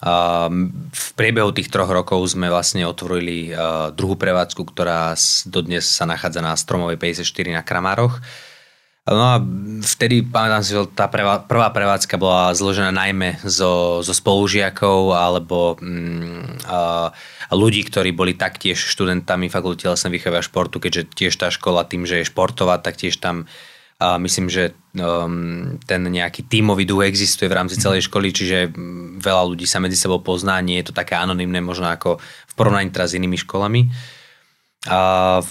v 0.00 1.06
priebehu 1.12 1.52
tých 1.52 1.68
troch 1.68 1.92
rokov 1.92 2.32
sme 2.32 2.48
vlastne 2.48 2.88
otvorili 2.88 3.52
druhú 3.92 4.16
prevádzku, 4.16 4.64
ktorá 4.72 5.12
dodnes 5.44 5.84
sa 5.84 6.08
nachádza 6.08 6.40
na 6.40 6.56
Stromovej 6.56 6.96
54 6.96 7.52
na 7.52 7.60
Kramároch. 7.60 8.16
No 9.10 9.24
a 9.26 9.42
vtedy, 9.82 10.22
pamätám 10.22 10.62
si, 10.62 10.70
že 10.70 10.86
tá 10.92 11.10
prvá 11.10 11.68
prevádzka 11.72 12.14
bola 12.20 12.54
zložená 12.54 12.94
najmä 12.94 13.42
zo, 13.42 14.04
zo 14.06 14.14
spolužiakov 14.14 15.16
alebo 15.16 15.74
mm, 15.80 16.68
a, 16.68 17.10
ľudí, 17.50 17.82
ktorí 17.88 18.14
boli 18.14 18.38
taktiež 18.38 18.78
študentami 18.78 19.50
fakulty 19.50 19.88
telesnej 19.88 20.14
výchovy 20.14 20.36
a 20.38 20.46
športu, 20.46 20.78
keďže 20.78 21.16
tiež 21.16 21.34
tá 21.34 21.50
škola 21.50 21.88
tým, 21.88 22.06
že 22.06 22.22
je 22.22 22.30
športová, 22.30 22.78
tak 22.78 23.00
tiež 23.00 23.18
tam 23.18 23.50
a 24.00 24.16
myslím, 24.16 24.48
že 24.48 24.72
um, 24.96 25.76
ten 25.84 26.00
nejaký 26.00 26.48
tímový 26.48 26.88
duch 26.88 27.04
existuje 27.04 27.52
v 27.52 27.56
rámci 27.60 27.76
celej 27.76 28.08
školy, 28.08 28.32
čiže 28.32 28.72
veľa 29.20 29.52
ľudí 29.52 29.68
sa 29.68 29.76
medzi 29.76 30.00
sebou 30.00 30.24
pozná, 30.24 30.56
nie 30.64 30.80
je 30.80 30.88
to 30.88 30.96
také 30.96 31.20
anonymné 31.20 31.60
možno 31.60 31.92
ako 31.92 32.16
v 32.20 32.52
porovnaní 32.56 32.88
teraz 32.88 33.12
s 33.12 33.20
inými 33.20 33.36
školami. 33.36 33.92
A 34.88 35.44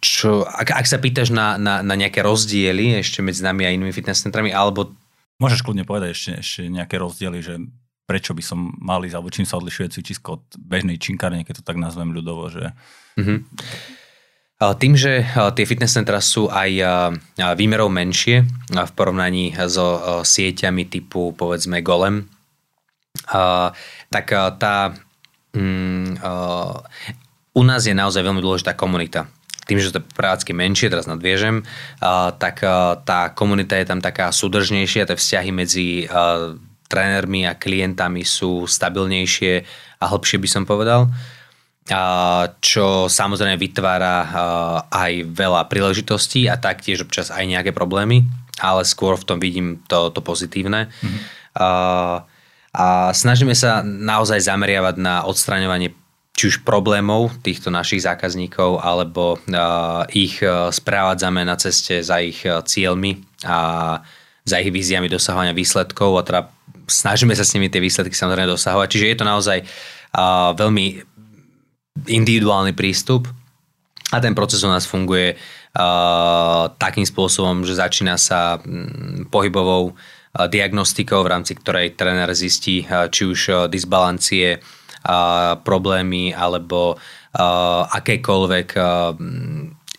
čo, 0.00 0.48
ak, 0.48 0.80
ak 0.80 0.86
sa 0.88 0.96
pýtaš 0.96 1.28
na, 1.28 1.60
na, 1.60 1.84
na 1.84 1.94
nejaké 1.94 2.24
rozdiely 2.24 3.04
ešte 3.04 3.20
medzi 3.20 3.44
nami 3.44 3.68
a 3.68 3.74
inými 3.76 3.92
fitness 3.92 4.24
centrami, 4.24 4.48
alebo... 4.56 4.96
Môžeš 5.36 5.60
kľudne 5.60 5.84
povedať 5.84 6.16
ešte, 6.16 6.32
ešte 6.40 6.60
nejaké 6.72 6.96
rozdiely, 6.96 7.44
že 7.44 7.60
prečo 8.08 8.32
by 8.32 8.40
som 8.40 8.72
mal 8.80 9.04
ísť, 9.04 9.12
alebo 9.12 9.28
čím 9.28 9.44
sa 9.44 9.60
odlišuje 9.60 9.92
cvičisko 9.92 10.40
od 10.40 10.44
bežnej 10.56 10.96
činkárne, 10.96 11.44
keď 11.44 11.60
to 11.60 11.68
tak 11.68 11.76
nazvem 11.76 12.16
ľudovo, 12.16 12.48
že... 12.48 12.72
Mm-hmm. 13.20 13.38
Tým, 14.56 14.96
že 14.96 15.20
tie 15.52 15.68
fitness 15.68 16.00
centra 16.00 16.16
sú 16.24 16.48
aj 16.48 16.80
výmerov 17.60 17.92
menšie 17.92 18.48
v 18.72 18.92
porovnaní 18.96 19.52
so 19.68 20.24
sieťami 20.24 20.88
typu 20.88 21.36
povedzme 21.36 21.84
Golem, 21.84 22.24
tak 24.08 24.26
tá 24.56 24.96
mm, 25.52 26.24
u 27.52 27.62
nás 27.68 27.84
je 27.84 27.92
naozaj 27.92 28.24
veľmi 28.24 28.40
dôležitá 28.40 28.72
komunita. 28.72 29.28
tým, 29.68 29.76
že 29.76 29.92
to 29.92 30.00
je 30.00 30.08
prevádzky 30.16 30.56
menšie, 30.56 30.88
teraz 30.88 31.04
nadviežem, 31.04 31.60
tak 32.40 32.64
tá 33.04 33.20
komunita 33.36 33.76
je 33.76 33.86
tam 33.92 34.00
taká 34.00 34.32
súdržnejšia, 34.32 35.04
tie 35.04 35.20
vzťahy 35.20 35.50
medzi 35.52 36.08
trénermi 36.88 37.44
a 37.44 37.58
klientami 37.58 38.24
sú 38.24 38.64
stabilnejšie 38.64 39.52
a 40.00 40.04
hlbšie 40.06 40.40
by 40.40 40.48
som 40.48 40.64
povedal 40.64 41.12
čo 42.58 43.06
samozrejme 43.06 43.54
vytvára 43.54 44.16
aj 44.90 45.12
veľa 45.30 45.70
príležitostí 45.70 46.50
a 46.50 46.58
taktiež 46.58 47.06
občas 47.06 47.30
aj 47.30 47.46
nejaké 47.46 47.70
problémy, 47.70 48.26
ale 48.58 48.82
skôr 48.82 49.14
v 49.14 49.26
tom 49.26 49.38
vidím 49.38 49.78
to, 49.86 50.10
to 50.10 50.18
pozitívne. 50.18 50.90
Mm-hmm. 50.90 51.20
A 52.76 52.86
snažíme 53.14 53.54
sa 53.54 53.80
naozaj 53.86 54.44
zameriavať 54.44 54.94
na 54.98 55.22
odstraňovanie 55.24 55.94
či 56.36 56.52
už 56.52 56.68
problémov 56.68 57.32
týchto 57.40 57.72
našich 57.72 58.04
zákazníkov, 58.04 58.84
alebo 58.84 59.40
ich 60.12 60.44
správádzame 60.44 61.48
na 61.48 61.56
ceste 61.56 62.04
za 62.04 62.20
ich 62.20 62.44
cieľmi 62.44 63.24
a 63.48 63.58
za 64.44 64.60
ich 64.60 64.68
víziami 64.68 65.08
dosahovania 65.08 65.56
výsledkov 65.56 66.20
a 66.20 66.26
teda 66.26 66.40
snažíme 66.84 67.32
sa 67.32 67.40
s 67.40 67.56
nimi 67.56 67.72
tie 67.72 67.80
výsledky 67.80 68.12
samozrejme 68.12 68.52
dosahovať. 68.52 68.88
Čiže 68.90 69.06
je 69.08 69.16
to 69.16 69.24
naozaj 69.24 69.58
veľmi 70.60 71.15
individuálny 72.04 72.76
prístup 72.76 73.32
a 74.12 74.22
ten 74.22 74.34
proces 74.38 74.62
u 74.62 74.70
nás 74.70 74.86
funguje 74.86 75.34
uh, 75.34 76.70
takým 76.78 77.02
spôsobom, 77.02 77.66
že 77.66 77.74
začína 77.74 78.14
sa 78.14 78.60
um, 78.62 79.26
pohybovou 79.26 79.90
uh, 79.90 80.46
diagnostikou, 80.46 81.26
v 81.26 81.32
rámci 81.32 81.58
ktorej 81.58 81.98
tréner 81.98 82.30
zistí 82.36 82.86
uh, 82.86 83.10
či 83.10 83.26
už 83.26 83.40
uh, 83.50 83.56
disbalancie, 83.66 84.60
problémy 85.62 86.34
alebo 86.34 86.98
akékoľvek 87.94 88.68
uh, 88.74 89.14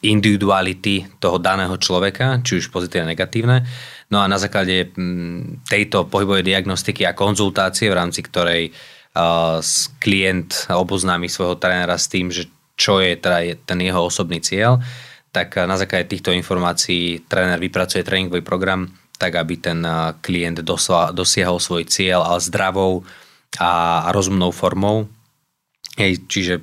individuality 0.04 1.08
toho 1.16 1.40
daného 1.40 1.80
človeka, 1.80 2.44
či 2.44 2.60
už 2.60 2.68
pozitívne, 2.68 3.16
negatívne. 3.16 3.64
No 4.12 4.20
a 4.20 4.28
na 4.28 4.36
základe 4.36 4.92
um, 5.00 5.64
tejto 5.64 6.12
pohybovej 6.12 6.44
diagnostiky 6.44 7.08
a 7.08 7.16
konzultácie, 7.16 7.88
v 7.88 7.96
rámci 8.04 8.20
ktorej 8.20 8.68
uh, 8.68 8.97
klient 9.98 10.70
oboznámi 10.70 11.26
svojho 11.26 11.58
trénera 11.58 11.98
s 11.98 12.06
tým, 12.12 12.30
že 12.30 12.46
čo 12.78 13.02
je 13.02 13.18
teda 13.18 13.58
ten 13.66 13.80
jeho 13.82 14.06
osobný 14.06 14.38
cieľ, 14.38 14.78
tak 15.34 15.58
na 15.66 15.78
základe 15.78 16.10
týchto 16.10 16.30
informácií 16.34 17.26
tréner 17.26 17.58
vypracuje 17.58 18.06
tréningový 18.06 18.46
program 18.46 18.90
tak, 19.18 19.34
aby 19.34 19.58
ten 19.58 19.82
klient 20.22 20.62
dosiahol 21.14 21.58
svoj 21.58 21.90
cieľ, 21.90 22.22
ale 22.22 22.38
zdravou 22.38 23.02
a 23.58 24.06
rozumnou 24.14 24.54
formou. 24.54 25.10
Hej, 25.98 26.30
čiže 26.30 26.62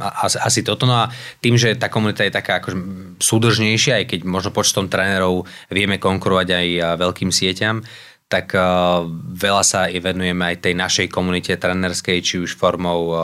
asi, 0.00 0.40
asi 0.40 0.60
toto. 0.64 0.88
No 0.88 1.06
a 1.06 1.12
tým, 1.38 1.60
že 1.60 1.76
tá 1.76 1.92
komunita 1.92 2.24
je 2.24 2.32
taká 2.32 2.58
akože 2.58 2.76
súdržnejšia, 3.20 4.02
aj 4.02 4.06
keď 4.16 4.20
možno 4.24 4.50
počtom 4.50 4.88
trénerov 4.88 5.44
vieme 5.68 6.00
konkurovať 6.00 6.48
aj 6.50 6.66
veľkým 6.98 7.30
sieťam, 7.30 7.84
tak 8.30 8.54
uh, 8.54 9.02
veľa 9.34 9.64
sa 9.66 9.90
i 9.90 9.98
venujeme 9.98 10.54
aj 10.54 10.62
tej 10.62 10.74
našej 10.78 11.06
komunite 11.10 11.50
trenerskej, 11.58 12.22
či 12.22 12.38
už 12.38 12.54
formou 12.54 13.10
uh, 13.10 13.18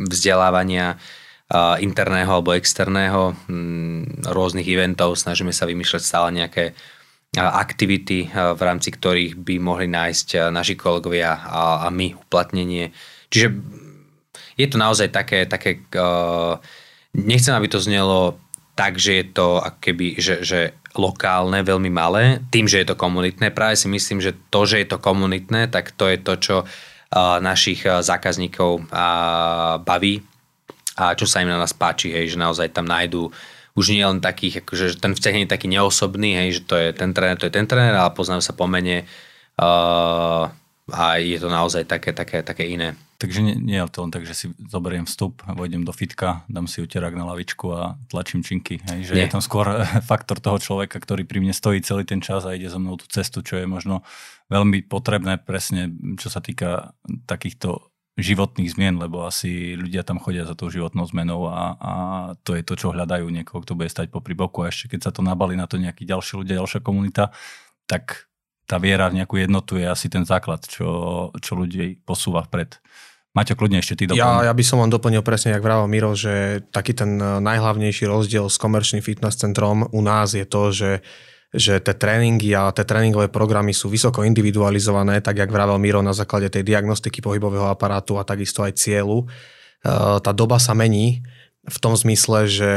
vzdelávania 0.00 0.96
uh, 0.96 1.76
interného 1.76 2.40
alebo 2.40 2.56
externého, 2.56 3.36
um, 3.52 4.08
rôznych 4.24 4.64
eventov, 4.64 5.12
snažíme 5.20 5.52
sa 5.52 5.68
vymýšľať 5.68 6.02
stále 6.02 6.32
nejaké 6.32 6.72
aktivity, 7.36 8.32
v 8.32 8.60
rámci 8.64 8.88
ktorých 8.88 9.36
by 9.36 9.60
mohli 9.60 9.84
nájsť 9.84 10.48
naši 10.48 10.80
kolegovia 10.80 11.36
a, 11.36 11.84
a 11.84 11.92
my 11.92 12.16
uplatnenie. 12.16 12.96
Čiže 13.28 13.52
je 14.56 14.66
to 14.66 14.80
naozaj 14.80 15.12
také, 15.12 15.44
také 15.44 15.84
nechcem, 17.12 17.52
aby 17.52 17.68
to 17.68 17.84
znelo 17.84 18.40
tak, 18.78 18.94
že 19.02 19.18
je 19.18 19.24
to 19.34 19.58
keby, 19.82 20.22
že, 20.22 20.46
že 20.46 20.78
lokálne, 20.94 21.66
veľmi 21.66 21.90
malé, 21.90 22.38
tým, 22.54 22.70
že 22.70 22.78
je 22.78 22.94
to 22.94 22.94
komunitné. 22.94 23.50
Práve 23.50 23.74
si 23.74 23.90
myslím, 23.90 24.22
že 24.22 24.38
to, 24.54 24.70
že 24.70 24.86
je 24.86 24.86
to 24.86 25.02
komunitné, 25.02 25.66
tak 25.66 25.90
to 25.90 26.06
je 26.06 26.18
to, 26.22 26.34
čo 26.38 26.56
našich 27.42 27.82
zákazníkov 27.82 28.86
baví 29.82 30.22
a 30.94 31.14
čo 31.18 31.26
sa 31.26 31.42
im 31.42 31.50
na 31.50 31.58
nás 31.58 31.72
páči, 31.72 32.14
hej, 32.14 32.36
že 32.36 32.38
naozaj 32.38 32.70
tam 32.70 32.86
nájdú 32.86 33.32
už 33.78 33.94
nie 33.94 34.02
len 34.02 34.18
takých, 34.18 34.66
akože 34.66 34.98
ten 34.98 35.14
vzťah 35.14 35.34
nie 35.34 35.46
je 35.46 35.54
taký 35.54 35.66
neosobný, 35.70 36.34
hej, 36.34 36.48
že 36.58 36.62
to 36.66 36.74
je 36.74 36.88
ten 36.90 37.14
tréner, 37.14 37.38
to 37.38 37.46
je 37.46 37.54
ten 37.54 37.66
tréner, 37.66 37.94
ale 37.94 38.10
poznajú 38.10 38.42
sa 38.42 38.52
po 38.52 38.66
mene 38.66 39.06
uh, 39.62 40.50
a 40.90 41.04
je 41.22 41.38
to 41.38 41.46
naozaj 41.46 41.86
také, 41.86 42.10
také, 42.10 42.42
také 42.42 42.66
iné. 42.66 42.98
Takže 43.18 43.42
nie, 43.42 43.58
nie 43.58 43.74
je 43.74 43.90
to 43.90 44.06
len 44.06 44.14
tak, 44.14 44.22
že 44.22 44.34
si 44.34 44.46
zoberiem 44.70 45.02
vstup, 45.02 45.42
vojdem 45.42 45.82
do 45.82 45.90
fitka, 45.90 46.46
dám 46.46 46.70
si 46.70 46.78
uterák 46.78 47.18
na 47.18 47.26
lavičku 47.26 47.66
a 47.74 47.98
tlačím 48.06 48.46
činky. 48.46 48.78
Hej, 48.86 49.10
že 49.10 49.12
nie. 49.18 49.26
je 49.26 49.34
tam 49.34 49.42
skôr 49.42 49.66
faktor 50.10 50.38
toho 50.38 50.62
človeka, 50.62 51.02
ktorý 51.02 51.26
pri 51.26 51.42
mne 51.42 51.50
stojí 51.50 51.82
celý 51.82 52.06
ten 52.06 52.22
čas 52.22 52.46
a 52.46 52.54
ide 52.54 52.70
so 52.70 52.78
mnou 52.78 52.94
tú 52.94 53.10
cestu, 53.10 53.42
čo 53.42 53.58
je 53.58 53.66
možno 53.66 54.06
veľmi 54.54 54.86
potrebné 54.86 55.42
presne, 55.42 55.90
čo 56.14 56.30
sa 56.30 56.38
týka 56.38 56.94
takýchto 57.26 57.90
životných 58.18 58.70
zmien, 58.70 58.98
lebo 58.98 59.26
asi 59.26 59.78
ľudia 59.78 60.02
tam 60.02 60.22
chodia 60.22 60.46
za 60.46 60.54
tou 60.58 60.70
životnou 60.70 61.06
zmenou 61.06 61.50
a, 61.50 61.78
a 61.78 61.92
to 62.42 62.58
je 62.58 62.66
to, 62.66 62.74
čo 62.74 62.94
hľadajú 62.94 63.30
niekoho, 63.30 63.62
kto 63.62 63.78
bude 63.78 63.90
stať 63.90 64.10
popri 64.10 64.34
boku 64.34 64.66
a 64.66 64.70
ešte 64.70 64.94
keď 64.94 65.10
sa 65.10 65.14
to 65.14 65.22
nabali 65.22 65.54
na 65.54 65.70
to 65.70 65.78
nejakí 65.78 66.02
ďalší 66.02 66.42
ľudia, 66.42 66.58
ďalšia 66.58 66.82
komunita, 66.82 67.30
tak 67.86 68.26
tá 68.66 68.76
viera 68.76 69.08
v 69.08 69.22
nejakú 69.22 69.38
jednotu 69.38 69.78
je 69.78 69.86
asi 69.86 70.10
ten 70.10 70.26
základ, 70.26 70.66
čo, 70.66 71.30
čo 71.38 71.52
ľudí 71.56 72.02
posúva 72.02 72.44
vpred. 72.44 72.82
Maťo, 73.38 73.54
kľudne 73.54 73.78
ešte 73.78 73.94
ty 73.94 74.04
doplň. 74.10 74.18
Ja, 74.18 74.50
ja 74.50 74.52
by 74.52 74.64
som 74.66 74.82
len 74.82 74.90
doplnil 74.90 75.22
presne, 75.22 75.54
jak 75.54 75.62
vravel 75.62 75.86
Miro, 75.86 76.10
že 76.18 76.66
taký 76.74 76.90
ten 76.90 77.22
eh, 77.22 77.38
najhlavnejší 77.38 78.10
rozdiel 78.10 78.50
s 78.50 78.58
komerčným 78.58 78.98
fitness 78.98 79.38
centrom 79.38 79.86
u 79.94 80.00
nás 80.02 80.34
je 80.34 80.42
to, 80.42 80.74
že 80.74 80.90
že 81.48 81.80
tie 81.80 81.96
tréningy 81.96 82.52
a 82.52 82.68
tie 82.76 82.84
tréningové 82.84 83.32
programy 83.32 83.72
sú 83.72 83.88
vysoko 83.88 84.20
individualizované, 84.20 85.24
tak 85.24 85.40
jak 85.40 85.48
vravel 85.48 85.80
Miro 85.80 86.04
na 86.04 86.12
základe 86.12 86.52
tej 86.52 86.60
diagnostiky 86.60 87.24
pohybového 87.24 87.72
aparátu 87.72 88.20
a 88.20 88.28
takisto 88.28 88.60
aj 88.60 88.76
cieľu. 88.76 89.24
Eh, 89.24 90.18
tá 90.20 90.30
doba 90.36 90.60
sa 90.60 90.76
mení 90.76 91.24
v 91.64 91.78
tom 91.80 91.96
zmysle, 91.96 92.50
že 92.50 92.70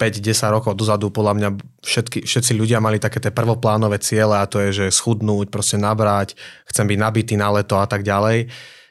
5-10 0.00 0.48
rokov 0.48 0.80
dozadu 0.80 1.12
podľa 1.12 1.34
mňa 1.36 1.48
všetky, 1.84 2.24
všetci 2.24 2.56
ľudia 2.56 2.80
mali 2.80 2.96
také 2.96 3.20
tie 3.20 3.30
prvoplánové 3.30 4.00
ciele 4.00 4.32
a 4.32 4.48
to 4.48 4.64
je, 4.64 4.70
že 4.72 4.96
schudnúť, 4.96 5.52
proste 5.52 5.76
nabrať, 5.76 6.40
chcem 6.72 6.88
byť 6.88 6.98
nabitý 6.98 7.36
na 7.36 7.52
leto 7.52 7.76
a 7.76 7.84
tak 7.84 8.00
ďalej 8.00 8.48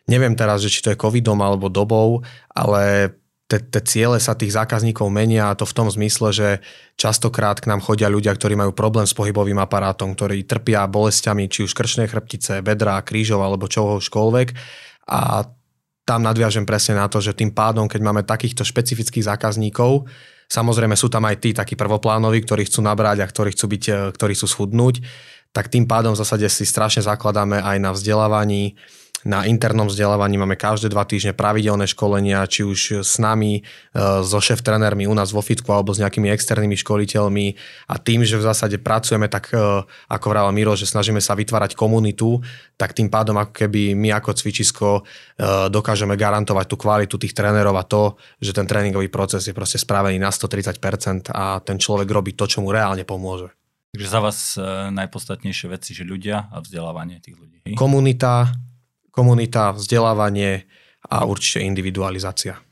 Neviem 0.09 0.33
teraz, 0.33 0.65
že 0.65 0.73
či 0.73 0.81
to 0.81 0.89
je 0.89 0.97
covidom 0.97 1.37
alebo 1.37 1.69
dobou, 1.69 2.25
ale 2.49 3.13
tie 3.49 3.81
ciele 3.81 4.21
sa 4.21 4.37
tých 4.37 4.53
zákazníkov 4.53 5.09
menia 5.09 5.49
a 5.49 5.57
to 5.57 5.65
v 5.65 5.73
tom 5.73 5.89
zmysle, 5.89 6.29
že 6.29 6.49
častokrát 7.01 7.57
k 7.57 7.69
nám 7.69 7.81
chodia 7.81 8.05
ľudia, 8.05 8.29
ktorí 8.33 8.53
majú 8.53 8.77
problém 8.77 9.09
s 9.09 9.17
pohybovým 9.17 9.57
aparátom, 9.57 10.13
ktorí 10.13 10.45
trpia 10.45 10.85
bolestiami, 10.85 11.49
či 11.49 11.65
už 11.65 11.73
krčné 11.73 12.05
chrbtice, 12.05 12.61
bedra, 12.61 13.01
krížov 13.01 13.41
alebo 13.41 13.65
čohožkoľvek. 13.65 14.47
A 15.09 15.49
tam 16.05 16.21
nadviažem 16.21 16.65
presne 16.65 17.01
na 17.01 17.09
to, 17.09 17.17
že 17.17 17.33
tým 17.33 17.49
pádom, 17.49 17.89
keď 17.89 18.01
máme 18.05 18.21
takýchto 18.21 18.61
špecifických 18.61 19.25
zákazníkov, 19.25 20.05
samozrejme 20.45 20.93
sú 20.93 21.09
tam 21.09 21.25
aj 21.25 21.41
tí 21.41 21.49
takí 21.53 21.73
prvoplánoví, 21.73 22.45
ktorí 22.45 22.69
chcú 22.69 22.85
nabrať 22.85 23.25
a 23.25 23.29
ktorí 23.29 23.57
chcú, 23.57 23.65
byť, 23.65 24.13
ktorí 24.13 24.33
chcú 24.37 24.45
schudnúť, 24.45 25.01
tak 25.49 25.73
tým 25.73 25.89
pádom 25.89 26.13
v 26.13 26.21
zásade 26.21 26.45
si 26.53 26.69
strašne 26.69 27.01
zakladáme 27.01 27.57
aj 27.65 27.77
na 27.81 27.89
vzdelávaní, 27.93 28.77
na 29.27 29.43
internom 29.43 29.91
vzdelávaní 29.91 30.39
máme 30.39 30.55
každé 30.55 30.87
dva 30.87 31.03
týždne 31.03 31.35
pravidelné 31.35 31.83
školenia, 31.91 32.47
či 32.47 32.63
už 32.63 33.03
s 33.03 33.19
nami, 33.19 33.59
e, 33.59 33.61
so 34.23 34.39
šéf 34.39 34.63
trénermi 34.63 35.03
u 35.07 35.15
nás 35.15 35.35
vo 35.35 35.43
fitku 35.43 35.67
alebo 35.75 35.91
s 35.91 35.99
nejakými 35.99 36.31
externými 36.31 36.79
školiteľmi 36.79 37.45
a 37.91 37.95
tým, 37.99 38.23
že 38.23 38.39
v 38.39 38.47
zásade 38.47 38.79
pracujeme 38.79 39.27
tak, 39.27 39.51
e, 39.51 39.83
ako 40.07 40.25
vravel 40.31 40.55
Miro, 40.55 40.71
že 40.79 40.87
snažíme 40.87 41.19
sa 41.19 41.35
vytvárať 41.35 41.75
komunitu, 41.75 42.39
tak 42.79 42.95
tým 42.95 43.11
pádom 43.11 43.35
ako 43.35 43.51
keby 43.65 43.91
my 43.91 44.15
ako 44.15 44.31
cvičisko 44.39 44.89
e, 44.95 45.01
dokážeme 45.67 46.15
garantovať 46.15 46.65
tú 46.71 46.75
kvalitu 46.79 47.19
tých 47.19 47.35
trénerov 47.35 47.75
a 47.75 47.83
to, 47.83 48.15
že 48.39 48.55
ten 48.55 48.63
tréningový 48.63 49.11
proces 49.11 49.43
je 49.43 49.51
proste 49.51 49.75
spravený 49.81 50.15
na 50.15 50.31
130% 50.31 51.35
a 51.35 51.59
ten 51.59 51.75
človek 51.75 52.07
robí 52.07 52.39
to, 52.39 52.47
čo 52.47 52.63
mu 52.63 52.71
reálne 52.71 53.03
pomôže. 53.03 53.51
Takže 53.89 54.05
za 54.05 54.21
vás 54.21 54.37
najpodstatnejšie 54.93 55.67
veci, 55.73 55.97
že 55.97 56.05
ľudia 56.05 56.53
a 56.53 56.61
vzdelávanie 56.61 57.25
tých 57.25 57.41
ľudí. 57.41 57.73
Komunita, 57.73 58.53
komunita, 59.19 59.75
vzdelávanie 59.75 60.63
a 61.11 61.27
určite 61.27 61.59
individualizácia. 61.59 62.63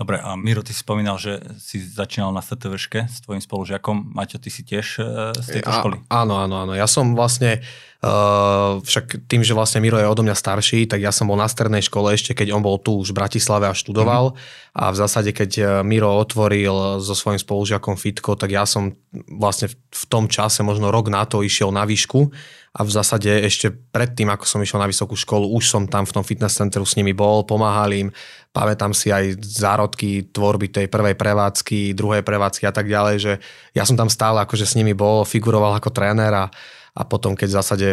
Dobre, 0.00 0.16
a 0.16 0.32
Miro, 0.32 0.64
ty 0.64 0.72
si 0.72 0.80
spomínal, 0.80 1.20
že 1.20 1.44
si 1.60 1.76
začínal 1.76 2.32
na 2.32 2.40
FTVške 2.40 3.04
s 3.04 3.20
tvojim 3.20 3.44
spolužiakom. 3.44 4.16
Maťo, 4.16 4.40
ty 4.40 4.48
si 4.48 4.64
tiež 4.64 4.96
e, 4.96 5.36
z 5.36 5.60
tejto 5.60 5.68
školy? 5.68 6.00
A, 6.08 6.24
áno, 6.24 6.40
áno, 6.40 6.64
áno. 6.64 6.72
Ja 6.72 6.88
som 6.88 7.12
vlastne, 7.12 7.60
uh, 8.00 8.80
však 8.80 9.28
tým, 9.28 9.44
že 9.44 9.52
vlastne 9.52 9.84
Miro 9.84 10.00
je 10.00 10.08
odo 10.08 10.24
mňa 10.24 10.32
starší, 10.32 10.88
tak 10.88 11.04
ja 11.04 11.12
som 11.12 11.28
bol 11.28 11.36
na 11.36 11.44
strednej 11.52 11.84
škole 11.84 12.16
ešte, 12.16 12.32
keď 12.32 12.56
on 12.56 12.64
bol 12.64 12.80
tu 12.80 12.96
už 12.96 13.12
v 13.12 13.20
Bratislave 13.20 13.68
a 13.68 13.76
študoval. 13.76 14.32
Mm-hmm. 14.32 14.80
A 14.80 14.84
v 14.88 14.96
zásade, 14.96 15.30
keď 15.36 15.50
e, 15.52 15.64
Miro 15.84 16.16
otvoril 16.16 17.04
so 17.04 17.12
svojím 17.12 17.36
spolužiakom 17.36 18.00
Fitko, 18.00 18.40
tak 18.40 18.56
ja 18.56 18.64
som 18.64 18.96
vlastne 19.12 19.68
v 19.68 20.04
tom 20.08 20.32
čase, 20.32 20.64
možno 20.64 20.88
rok 20.88 21.12
na 21.12 21.28
to, 21.28 21.44
išiel 21.44 21.76
na 21.76 21.84
výšku 21.84 22.32
a 22.70 22.86
v 22.86 22.90
zásade 22.94 23.26
ešte 23.26 23.74
predtým, 23.90 24.30
ako 24.30 24.46
som 24.46 24.62
išiel 24.62 24.78
na 24.78 24.86
vysokú 24.86 25.18
školu, 25.18 25.50
už 25.58 25.66
som 25.66 25.82
tam 25.90 26.06
v 26.06 26.14
tom 26.14 26.22
fitness 26.22 26.54
centru 26.54 26.86
s 26.86 26.94
nimi 26.94 27.10
bol, 27.10 27.42
pomáhal 27.42 27.90
im, 27.90 28.08
pamätám 28.54 28.94
si 28.94 29.10
aj 29.10 29.42
zárodky 29.42 30.30
tvorby 30.30 30.70
tej 30.70 30.86
prvej 30.86 31.18
prevádzky, 31.18 31.98
druhej 31.98 32.22
prevádzky 32.22 32.70
a 32.70 32.74
tak 32.74 32.86
ďalej, 32.86 33.16
že 33.18 33.32
ja 33.74 33.82
som 33.82 33.98
tam 33.98 34.06
stále 34.06 34.38
akože 34.46 34.70
s 34.70 34.78
nimi 34.78 34.94
bol, 34.94 35.26
figuroval 35.26 35.82
ako 35.82 35.90
tréner 35.90 36.30
a, 36.30 36.46
a 36.94 37.02
potom, 37.02 37.34
keď 37.34 37.48
v 37.50 37.58
zásade 37.58 37.88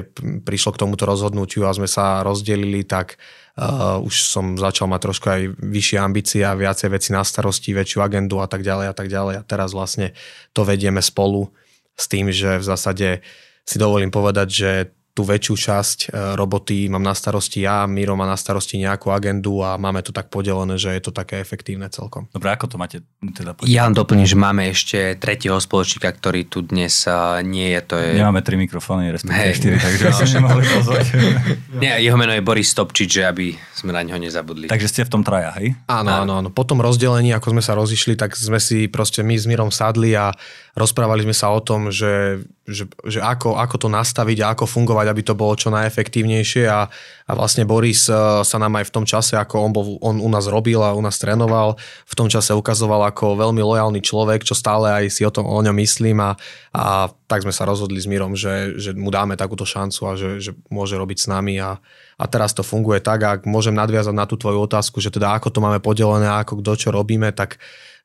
prišlo 0.45 0.77
k 0.77 0.81
tomuto 0.85 1.09
rozhodnutiu 1.09 1.65
a 1.65 1.73
sme 1.73 1.89
sa 1.89 2.21
rozdelili, 2.21 2.85
tak 2.85 3.17
uh, 3.57 3.97
už 3.97 4.29
som 4.29 4.61
začal 4.61 4.85
mať 4.93 5.01
trošku 5.09 5.25
aj 5.25 5.41
vyššie 5.57 5.97
ambície 5.97 6.45
a 6.45 6.53
viacej 6.53 6.93
veci 6.93 7.09
na 7.17 7.25
starosti, 7.25 7.73
väčšiu 7.73 8.05
agendu 8.05 8.37
a 8.41 8.45
tak 8.45 8.61
ďalej 8.61 8.93
a 8.93 8.93
tak 8.93 9.09
ďalej. 9.09 9.41
A 9.41 9.43
teraz 9.45 9.73
vlastne 9.73 10.13
to 10.53 10.61
vedieme 10.61 11.01
spolu 11.01 11.49
s 11.97 12.05
tým, 12.05 12.29
že 12.29 12.61
v 12.61 12.65
zásade 12.65 13.25
si 13.67 13.75
dovolím 13.75 14.07
povedať, 14.07 14.47
že 14.47 14.71
tú 15.17 15.25
väčšiu 15.25 15.55
časť 15.57 15.99
e, 16.13 16.37
roboty 16.37 16.93
mám 16.93 17.01
na 17.01 17.17
starosti 17.17 17.65
ja, 17.65 17.89
Miro 17.89 18.13
má 18.13 18.29
na 18.29 18.37
starosti 18.37 18.77
nejakú 18.77 19.09
agendu 19.09 19.65
a 19.65 19.73
máme 19.81 20.05
to 20.05 20.13
tak 20.13 20.29
podelené, 20.29 20.77
že 20.77 20.93
je 20.93 21.01
to 21.01 21.09
také 21.09 21.41
efektívne 21.41 21.89
celkom. 21.89 22.29
Dobre, 22.29 22.53
ako 22.53 22.69
to 22.69 22.75
máte 22.77 23.01
teda 23.33 23.57
podelené? 23.57 23.73
Ja 23.73 23.89
vám 23.89 23.97
doplním, 23.97 24.29
že 24.29 24.37
máme 24.37 24.69
ešte 24.69 25.17
tretieho 25.17 25.57
spoločníka, 25.57 26.13
ktorý 26.13 26.45
tu 26.45 26.61
dnes 26.61 26.93
uh, 27.09 27.41
nie 27.41 27.73
je. 27.73 27.81
To 27.89 27.95
je... 27.97 28.09
Nemáme 28.13 28.45
tri 28.45 28.61
mikrofóny, 28.61 29.09
respektíve 29.09 29.41
hey. 29.41 29.57
štyri, 29.57 29.77
takže 29.81 30.05
no, 30.05 30.17
nemohli 30.37 30.63
pozvať. 30.69 31.05
nie, 31.81 31.93
jeho 32.05 32.17
meno 32.21 32.37
je 32.37 32.45
Boris 32.45 32.69
Stopčič, 32.69 33.09
že 33.09 33.23
aby 33.25 33.57
sme 33.73 33.97
na 33.97 34.05
neho 34.05 34.21
nezabudli. 34.21 34.69
Takže 34.69 34.85
ste 34.85 35.01
v 35.01 35.17
tom 35.17 35.25
traja, 35.25 35.49
hej? 35.57 35.73
Áno, 35.89 36.13
áno, 36.13 36.45
áno. 36.45 36.49
Po 36.53 36.61
tom 36.61 36.77
rozdelení, 36.77 37.33
ako 37.33 37.57
sme 37.57 37.65
sa 37.65 37.73
rozišli, 37.73 38.13
tak 38.13 38.37
sme 38.37 38.61
si 38.61 38.85
proste 38.85 39.25
my 39.25 39.33
s 39.33 39.49
Mirom 39.49 39.73
sadli 39.73 40.13
a 40.13 40.29
rozprávali 40.77 41.25
sme 41.25 41.33
sa 41.33 41.49
o 41.49 41.57
tom, 41.57 41.89
že, 41.89 42.45
že, 42.69 42.85
že 43.09 43.17
ako, 43.17 43.57
ako 43.57 43.75
to 43.81 43.87
nastaviť 43.89 44.37
a 44.45 44.53
ako 44.53 44.69
fungovať, 44.69 45.09
aby 45.09 45.21
to 45.25 45.33
bolo 45.33 45.57
čo 45.57 45.73
najefektívnejšie 45.73 46.69
a, 46.69 46.85
a 47.25 47.31
vlastne 47.33 47.65
Boris 47.65 48.05
e, 48.05 48.13
sa 48.45 48.57
nám 48.61 48.77
aj 48.77 48.85
v 48.85 48.93
tom 48.93 49.01
čase, 49.01 49.33
ako 49.33 49.55
on, 49.57 49.71
bol, 49.73 49.85
on 50.05 50.21
u 50.21 50.29
nás 50.29 50.45
robil 50.45 50.77
a 50.85 50.93
u 50.93 51.01
nás 51.01 51.17
trénoval, 51.17 51.81
v 51.81 52.13
tom 52.13 52.29
čase 52.29 52.53
ukazoval 52.53 53.09
ako 53.09 53.41
veľmi 53.41 53.57
lojálny 53.57 54.05
človek, 54.05 54.45
čo 54.45 54.53
stále 54.53 54.93
aj 54.93 55.05
si 55.09 55.25
o, 55.25 55.33
tom, 55.33 55.49
o 55.49 55.57
ňom 55.57 55.73
myslím 55.81 56.21
a, 56.21 56.37
a 56.77 57.09
tak 57.25 57.41
sme 57.41 57.51
sa 57.51 57.65
rozhodli 57.65 57.97
s 57.97 58.05
Mírom, 58.05 58.37
že, 58.37 58.77
že 58.77 58.93
mu 58.93 59.09
dáme 59.09 59.33
takúto 59.33 59.65
šancu 59.65 60.01
a 60.05 60.13
že, 60.13 60.29
že 60.37 60.51
môže 60.69 60.93
robiť 60.93 61.25
s 61.25 61.27
nami 61.27 61.57
a, 61.57 61.81
a 62.21 62.23
teraz 62.29 62.53
to 62.53 62.61
funguje 62.61 63.01
tak, 63.01 63.25
ak 63.25 63.49
môžem 63.49 63.73
nadviazať 63.73 64.13
na 64.13 64.29
tú 64.29 64.37
tvoju 64.37 64.69
otázku, 64.69 65.01
že 65.01 65.09
teda 65.09 65.33
ako 65.41 65.49
to 65.49 65.57
máme 65.57 65.81
podelené, 65.81 66.29
ako 66.37 66.61
kto 66.61 66.71
čo 66.77 66.89
robíme, 66.93 67.33
tak 67.33 67.57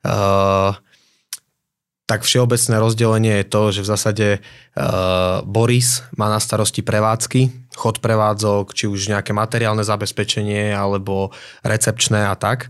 uh, 0.09 0.73
tak 2.03 2.27
všeobecné 2.27 2.75
rozdelenie 2.83 3.33
je 3.41 3.47
to, 3.47 3.61
že 3.71 3.81
v 3.83 3.91
zásade 3.95 4.27
uh, 4.39 5.39
Boris 5.47 6.03
má 6.19 6.27
na 6.27 6.43
starosti 6.43 6.83
prevádzky, 6.83 7.71
chod 7.79 8.03
prevádzok, 8.03 8.75
či 8.75 8.91
už 8.91 9.07
nejaké 9.07 9.31
materiálne 9.31 9.87
zabezpečenie 9.87 10.75
alebo 10.75 11.31
recepčné 11.63 12.27
a 12.27 12.35
tak. 12.35 12.67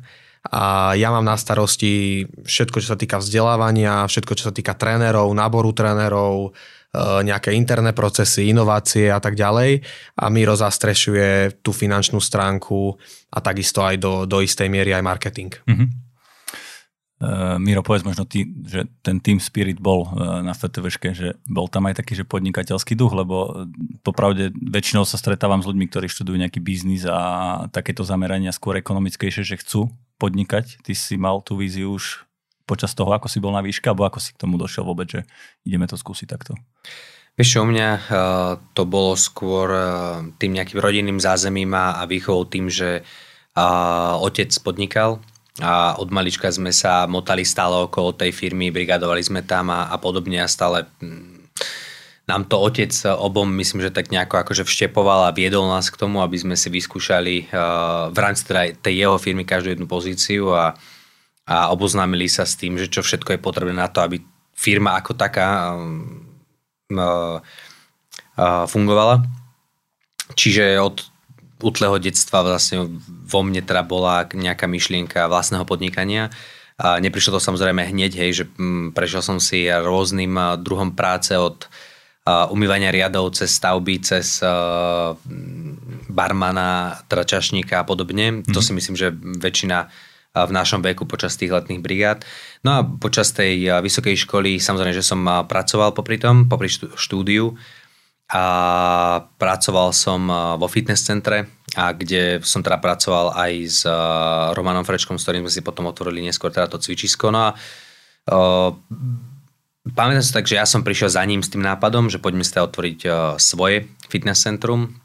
A 0.53 0.93
ja 0.99 1.09
mám 1.09 1.25
na 1.25 1.39
starosti 1.39 2.23
všetko, 2.45 2.77
čo 2.83 2.93
sa 2.93 2.99
týka 2.99 3.17
vzdelávania, 3.17 4.05
všetko, 4.05 4.33
čo 4.37 4.51
sa 4.51 4.53
týka 4.53 4.77
trénerov, 4.77 5.31
náboru 5.33 5.73
trénerov, 5.73 6.53
uh, 6.53 7.25
nejaké 7.25 7.57
interné 7.57 7.89
procesy, 7.89 8.53
inovácie 8.53 9.09
a 9.09 9.17
tak 9.17 9.33
ďalej. 9.33 9.81
A 10.13 10.29
Miro 10.29 10.53
zastrešuje 10.53 11.63
tú 11.65 11.73
finančnú 11.73 12.21
stránku 12.21 13.01
a 13.33 13.41
takisto 13.41 13.81
aj 13.81 13.97
do, 13.97 14.13
do 14.29 14.45
istej 14.45 14.69
miery 14.69 14.93
aj 14.93 15.01
marketing. 15.01 15.57
Mm-hmm. 15.65 16.02
Uh, 17.23 17.55
Miro, 17.55 17.79
povedz 17.79 18.03
možno 18.03 18.27
ty, 18.27 18.43
že 18.67 18.83
ten 18.99 19.23
team 19.23 19.39
spirit 19.39 19.79
bol 19.79 20.11
uh, 20.11 20.43
na 20.43 20.51
FTVške, 20.51 21.15
že 21.15 21.39
bol 21.47 21.71
tam 21.71 21.87
aj 21.87 22.03
taký, 22.03 22.19
že 22.19 22.27
podnikateľský 22.27 22.99
duch, 22.99 23.15
lebo 23.15 23.63
popravde 24.03 24.51
väčšinou 24.51 25.07
sa 25.07 25.15
stretávam 25.15 25.63
s 25.63 25.69
ľuďmi, 25.71 25.87
ktorí 25.87 26.11
študujú 26.11 26.35
nejaký 26.35 26.59
biznis 26.59 27.07
a 27.07 27.63
takéto 27.71 28.03
zamerania 28.03 28.51
skôr 28.51 28.75
ekonomickejšie, 28.75 29.47
že 29.47 29.55
chcú 29.63 29.87
podnikať. 30.19 30.83
Ty 30.83 30.91
si 30.91 31.15
mal 31.15 31.39
tú 31.39 31.55
víziu 31.55 31.95
už 31.95 32.27
počas 32.67 32.91
toho, 32.91 33.15
ako 33.15 33.31
si 33.31 33.39
bol 33.39 33.55
na 33.55 33.63
výške, 33.63 33.87
alebo 33.87 34.03
ako 34.03 34.19
si 34.19 34.35
k 34.35 34.41
tomu 34.43 34.59
došiel 34.59 34.83
vôbec, 34.83 35.07
že 35.07 35.23
ideme 35.63 35.87
to 35.87 35.95
skúsiť 35.95 36.27
takto? 36.27 36.59
Vieš 37.39 37.63
u 37.63 37.65
mňa 37.71 37.89
uh, 37.95 38.03
to 38.75 38.83
bolo 38.83 39.15
skôr 39.15 39.71
tým 40.43 40.59
nejakým 40.59 40.83
rodinným 40.83 41.23
zázemím 41.23 41.71
a, 41.71 42.03
a 42.03 42.03
výchovou 42.03 42.43
tým, 42.51 42.67
že 42.67 43.07
otec 44.19 44.49
podnikal, 44.65 45.21
a 45.62 45.93
od 46.01 46.10
malička 46.10 46.50
sme 46.50 46.74
sa 46.74 47.05
motali 47.05 47.45
stále 47.45 47.86
okolo 47.86 48.17
tej 48.17 48.33
firmy, 48.33 48.74
brigadovali 48.74 49.22
sme 49.22 49.45
tam 49.45 49.69
a, 49.69 49.86
a 49.93 50.01
podobne 50.01 50.41
a 50.41 50.50
stále 50.50 50.89
mm, 50.98 51.45
nám 52.25 52.50
to 52.50 52.57
otec 52.57 52.89
obom 53.19 53.51
myslím, 53.62 53.86
že 53.86 53.93
tak 53.93 54.10
nejako 54.10 54.41
akože 54.41 54.65
vštepoval 54.65 55.29
a 55.29 55.36
viedol 55.36 55.69
nás 55.69 55.93
k 55.93 56.00
tomu, 56.00 56.25
aby 56.25 56.39
sme 56.39 56.55
si 56.57 56.74
vyskúšali 56.74 57.53
uh, 57.53 58.10
v 58.10 58.17
rámci 58.17 58.49
teda 58.49 58.73
tej 58.82 59.06
jeho 59.06 59.17
firmy 59.21 59.45
každú 59.45 59.77
jednu 59.77 59.86
pozíciu 59.86 60.49
a, 60.56 60.73
a 61.45 61.69
oboznámili 61.69 62.25
sa 62.32 62.49
s 62.49 62.58
tým, 62.58 62.80
že 62.80 62.89
čo 62.89 63.06
všetko 63.06 63.38
je 63.38 63.43
potrebné 63.43 63.77
na 63.77 63.91
to, 63.91 64.01
aby 64.01 64.23
firma 64.58 64.97
ako 64.97 65.13
taká 65.13 65.75
um, 65.75 66.23
uh, 66.95 67.43
uh, 68.39 68.65
fungovala. 68.65 69.21
Čiže 70.34 70.82
od 70.82 71.12
útleho 71.63 71.95
detstva 71.97 72.43
vlastne 72.43 72.91
vo 73.08 73.39
mne 73.41 73.63
teda 73.63 73.88
bola 73.88 74.28
nejaká 74.28 74.67
myšlienka 74.67 75.32
vlastného 75.32 75.63
podnikania. 75.63 76.30
A 76.76 76.99
neprišlo 76.99 77.38
to 77.38 77.41
samozrejme 77.41 77.86
hneď, 77.88 78.12
hej, 78.19 78.32
že 78.34 78.45
mm, 78.49 78.91
prešiel 78.91 79.23
som 79.23 79.38
si 79.39 79.65
rôznym 79.71 80.60
druhom 80.60 80.91
práce 80.91 81.32
od 81.34 81.71
umývania 82.28 82.88
riadov 82.88 83.36
cez 83.36 83.52
stavby, 83.52 83.99
cez 83.99 84.39
uh, 84.39 85.12
barmana, 86.08 87.04
tračašníka 87.12 87.84
a 87.84 87.88
podobne. 87.88 88.32
Mm-hmm. 88.32 88.54
To 88.56 88.60
mhm. 88.63 88.65
si 88.65 88.71
myslím, 88.80 88.95
že 88.95 89.08
väčšina 89.43 89.80
v 90.34 90.49
našom 90.49 90.82
veku 90.82 91.06
počas 91.06 91.38
tých 91.38 91.54
letných 91.54 91.78
brigád. 91.78 92.26
No 92.65 92.69
a 92.73 92.80
počas 92.82 93.30
tej 93.38 93.69
vysokej 93.69 94.26
školy 94.26 94.58
samozrejme, 94.58 94.97
že 94.97 95.06
som 95.06 95.21
pracoval 95.21 95.93
popri 95.93 96.17
tom, 96.17 96.49
popri 96.49 96.73
štúdiu 96.73 97.54
a 98.31 98.43
pracoval 99.36 99.91
som 99.91 100.25
vo 100.57 100.67
fitness 100.71 101.03
centre, 101.03 101.49
a 101.73 101.89
kde 101.89 102.38
som 102.45 102.62
teda 102.62 102.77
pracoval 102.77 103.33
aj 103.33 103.51
s 103.65 103.81
Romanom 104.53 104.86
Frečkom, 104.86 105.17
s 105.17 105.25
ktorým 105.25 105.41
sme 105.45 105.53
si 105.53 105.65
potom 105.65 105.89
otvorili 105.89 106.21
neskôr 106.21 106.53
teda 106.53 106.69
to 106.69 106.77
cvičisko. 106.77 107.33
No 107.33 107.49
a 107.49 107.57
uh, 108.29 108.69
pamätám 109.89 110.21
sa 110.21 110.38
tak, 110.38 110.45
že 110.45 110.62
ja 110.62 110.69
som 110.69 110.86
prišiel 110.86 111.09
za 111.09 111.25
ním 111.25 111.41
s 111.41 111.49
tým 111.49 111.65
nápadom, 111.65 112.13
že 112.13 112.21
poďme 112.21 112.45
si 112.45 112.53
teda 112.53 112.69
otvoriť 112.69 112.99
uh, 113.09 113.13
svoje 113.41 113.89
fitness 114.05 114.45
centrum. 114.45 115.01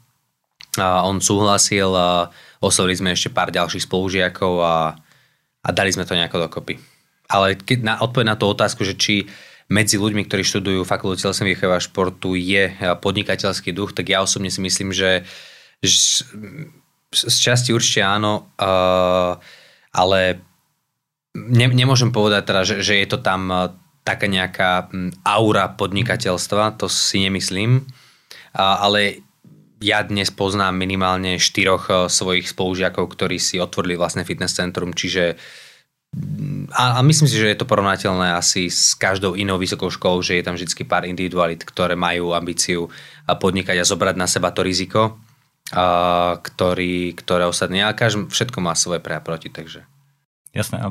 A 0.77 1.01
on 1.09 1.17
súhlasil, 1.17 1.89
uh, 1.89 2.29
oslovili 2.61 3.01
sme 3.01 3.17
ešte 3.17 3.33
pár 3.33 3.49
ďalších 3.49 3.89
spolužiakov 3.89 4.53
a, 4.61 4.93
a 5.65 5.69
dali 5.73 5.89
sme 5.89 6.05
to 6.05 6.13
nejako 6.13 6.45
dokopy. 6.45 6.77
Ale 7.33 7.57
keď 7.57 7.77
na, 7.81 7.93
odpoveď 7.97 8.25
na 8.29 8.37
tú 8.37 8.45
otázku, 8.45 8.85
že 8.85 8.93
či 8.93 9.25
medzi 9.69 10.01
ľuďmi, 10.01 10.25
ktorí 10.25 10.41
študujú 10.41 10.81
fakultu 10.81 11.21
telesnej 11.21 11.53
výchovy 11.53 11.77
športu 11.77 12.33
je 12.33 12.73
podnikateľský 12.99 13.69
duch, 13.69 13.93
tak 13.93 14.09
ja 14.09 14.25
osobne 14.25 14.49
si 14.49 14.65
myslím, 14.65 14.89
že, 14.89 15.29
že 15.85 16.25
z 17.13 17.37
časti 17.37 17.69
určite 17.69 18.01
áno, 18.01 18.49
uh, 18.57 19.37
ale 19.93 20.41
ne, 21.37 21.67
nemôžem 21.69 22.09
povedať 22.09 22.41
teda, 22.49 22.61
že, 22.65 22.75
že 22.81 22.97
je 22.97 23.07
to 23.07 23.21
tam 23.21 23.71
taká 24.01 24.25
nejaká 24.25 24.89
aura 25.21 25.69
podnikateľstva, 25.69 26.81
to 26.81 26.89
si 26.89 27.21
nemyslím, 27.21 27.85
uh, 27.85 28.81
ale 28.81 29.21
ja 29.79 30.01
dnes 30.03 30.33
poznám 30.33 30.75
minimálne 30.75 31.39
štyroch 31.39 32.11
svojich 32.11 32.51
spolužiakov, 32.51 33.05
ktorí 33.15 33.39
si 33.39 33.61
otvorili 33.63 33.95
vlastné 33.95 34.27
fitness 34.27 34.59
centrum, 34.59 34.91
čiže 34.91 35.37
uh, 35.37 35.68
a, 36.73 36.97
a 36.97 36.99
myslím 37.05 37.29
si, 37.29 37.37
že 37.37 37.53
je 37.53 37.59
to 37.59 37.69
porovnateľné 37.69 38.33
asi 38.33 38.69
s 38.69 38.97
každou 38.97 39.37
inou 39.37 39.61
vysokou 39.61 39.93
školou, 39.93 40.25
že 40.25 40.41
je 40.41 40.45
tam 40.45 40.57
vždy 40.57 40.83
pár 40.85 41.05
individualit, 41.05 41.61
ktoré 41.61 41.93
majú 41.93 42.33
ambíciu 42.33 42.89
podnikať 43.29 43.77
a 43.77 43.85
zobrať 43.85 44.15
na 44.17 44.25
seba 44.25 44.49
to 44.49 44.65
riziko, 44.65 45.21
a, 45.69 46.37
ktorý, 46.41 47.13
ktoré 47.13 47.45
ostatní. 47.45 47.85
A 47.85 47.93
každý, 47.93 48.25
všetko 48.25 48.57
má 48.57 48.73
svoje 48.73 49.01
pre 49.01 49.17
a 49.17 49.21
proti, 49.21 49.53
takže... 49.53 49.85
Jasné, 50.49 50.81
a 50.81 50.89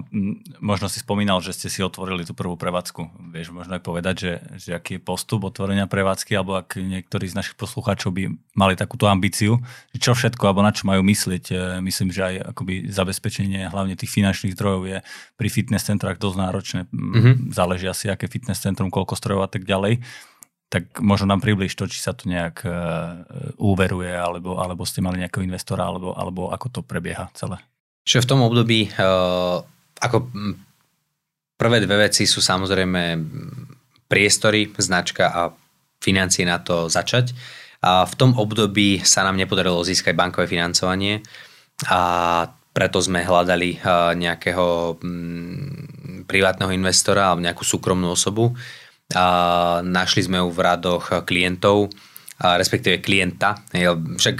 možno 0.63 0.87
si 0.87 1.03
spomínal, 1.03 1.43
že 1.43 1.51
ste 1.51 1.67
si 1.67 1.83
otvorili 1.83 2.23
tú 2.23 2.31
prvú 2.31 2.55
prevádzku. 2.55 3.35
Vieš 3.35 3.51
možno 3.51 3.75
aj 3.75 3.83
povedať, 3.83 4.15
že, 4.15 4.33
že 4.55 4.71
aký 4.79 4.97
je 4.97 5.03
postup 5.03 5.51
otvorenia 5.51 5.91
prevádzky, 5.91 6.31
alebo 6.39 6.63
ak 6.63 6.79
niektorí 6.79 7.27
z 7.27 7.35
našich 7.35 7.59
poslucháčov 7.59 8.15
by 8.15 8.39
mali 8.55 8.79
takúto 8.79 9.11
ambíciu, 9.11 9.59
čo 9.99 10.15
všetko, 10.15 10.47
alebo 10.47 10.63
na 10.63 10.71
čo 10.71 10.87
majú 10.87 11.03
myslieť. 11.03 11.45
E, 11.51 11.55
myslím, 11.83 12.15
že 12.15 12.23
aj 12.23 12.55
akoby 12.55 12.87
zabezpečenie 12.87 13.67
hlavne 13.67 13.99
tých 13.99 14.15
finančných 14.15 14.55
zdrojov 14.55 14.83
je 14.87 14.99
pri 15.35 15.49
fitness 15.51 15.91
centrách 15.91 16.23
dosť 16.23 16.37
náročné. 16.39 16.81
Mm-hmm. 16.95 17.51
Záleží 17.51 17.91
asi, 17.91 18.15
aké 18.15 18.31
fitness 18.31 18.63
centrum, 18.63 18.95
koľko 18.95 19.19
strojov 19.19 19.43
a 19.43 19.51
tak 19.51 19.67
ďalej. 19.67 20.07
Tak 20.71 21.03
možno 21.03 21.35
nám 21.35 21.43
približ 21.43 21.75
to, 21.75 21.91
či 21.91 21.99
sa 21.99 22.15
to 22.15 22.31
nejak 22.31 22.61
uh, 22.63 23.25
úveruje, 23.57 24.13
alebo, 24.13 24.61
alebo 24.61 24.85
ste 24.85 25.01
mali 25.01 25.19
nejakého 25.25 25.41
investora, 25.41 25.89
alebo, 25.89 26.13
alebo 26.13 26.53
ako 26.53 26.67
to 26.69 26.81
prebieha 26.85 27.33
celé. 27.33 27.59
Čiže 28.09 28.25
v 28.25 28.31
tom 28.33 28.41
období 28.41 28.89
uh, 28.89 29.61
ako 30.01 30.33
prvé 31.61 31.85
dve 31.85 32.09
veci 32.09 32.25
sú 32.25 32.41
samozrejme 32.41 33.21
priestory, 34.09 34.73
značka 34.81 35.29
a 35.29 35.53
financie 36.01 36.49
na 36.49 36.63
to 36.63 36.89
začať. 36.89 37.37
A 37.85 38.09
v 38.09 38.15
tom 38.17 38.33
období 38.35 39.05
sa 39.05 39.27
nám 39.27 39.37
nepodarilo 39.37 39.85
získať 39.85 40.17
bankové 40.17 40.49
financovanie 40.49 41.21
a 41.87 42.01
preto 42.75 43.03
sme 43.03 43.27
hľadali 43.27 43.83
nejakého 44.19 44.99
mm, 45.03 46.27
privátneho 46.31 46.71
investora 46.71 47.31
alebo 47.31 47.43
nejakú 47.43 47.63
súkromnú 47.67 48.15
osobu. 48.15 48.55
A 49.15 49.27
našli 49.83 50.27
sme 50.27 50.39
ju 50.39 50.49
v 50.51 50.63
radoch 50.63 51.27
klientov, 51.27 51.91
respektíve 52.39 53.03
klienta. 53.03 53.59
Však 53.75 54.35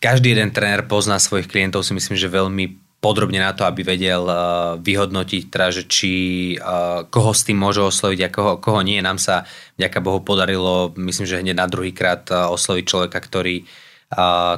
každý 0.00 0.36
jeden 0.36 0.50
tréner 0.52 0.84
pozná 0.84 1.20
svojich 1.20 1.48
klientov, 1.48 1.84
si 1.84 1.96
myslím, 1.96 2.16
že 2.16 2.32
veľmi 2.32 2.84
podrobne 3.04 3.36
na 3.36 3.52
to, 3.52 3.68
aby 3.68 3.84
vedel 3.84 4.24
uh, 4.24 4.80
vyhodnotiť, 4.80 5.52
teda, 5.52 5.68
že 5.68 5.82
či 5.84 6.12
uh, 6.56 7.04
koho 7.12 7.36
s 7.36 7.44
tým 7.44 7.60
môže 7.60 7.84
osloviť 7.84 8.20
a 8.24 8.32
koho, 8.32 8.52
koho 8.56 8.80
nie. 8.80 8.96
Nám 9.04 9.20
sa 9.20 9.44
vďaka 9.76 10.00
Bohu 10.00 10.24
podarilo, 10.24 10.96
myslím, 10.96 11.28
že 11.28 11.44
hneď 11.44 11.52
na 11.52 11.68
druhý 11.68 11.92
krát 11.92 12.24
uh, 12.32 12.48
osloviť 12.48 12.84
človeka, 12.88 13.20
ktorý, 13.20 13.68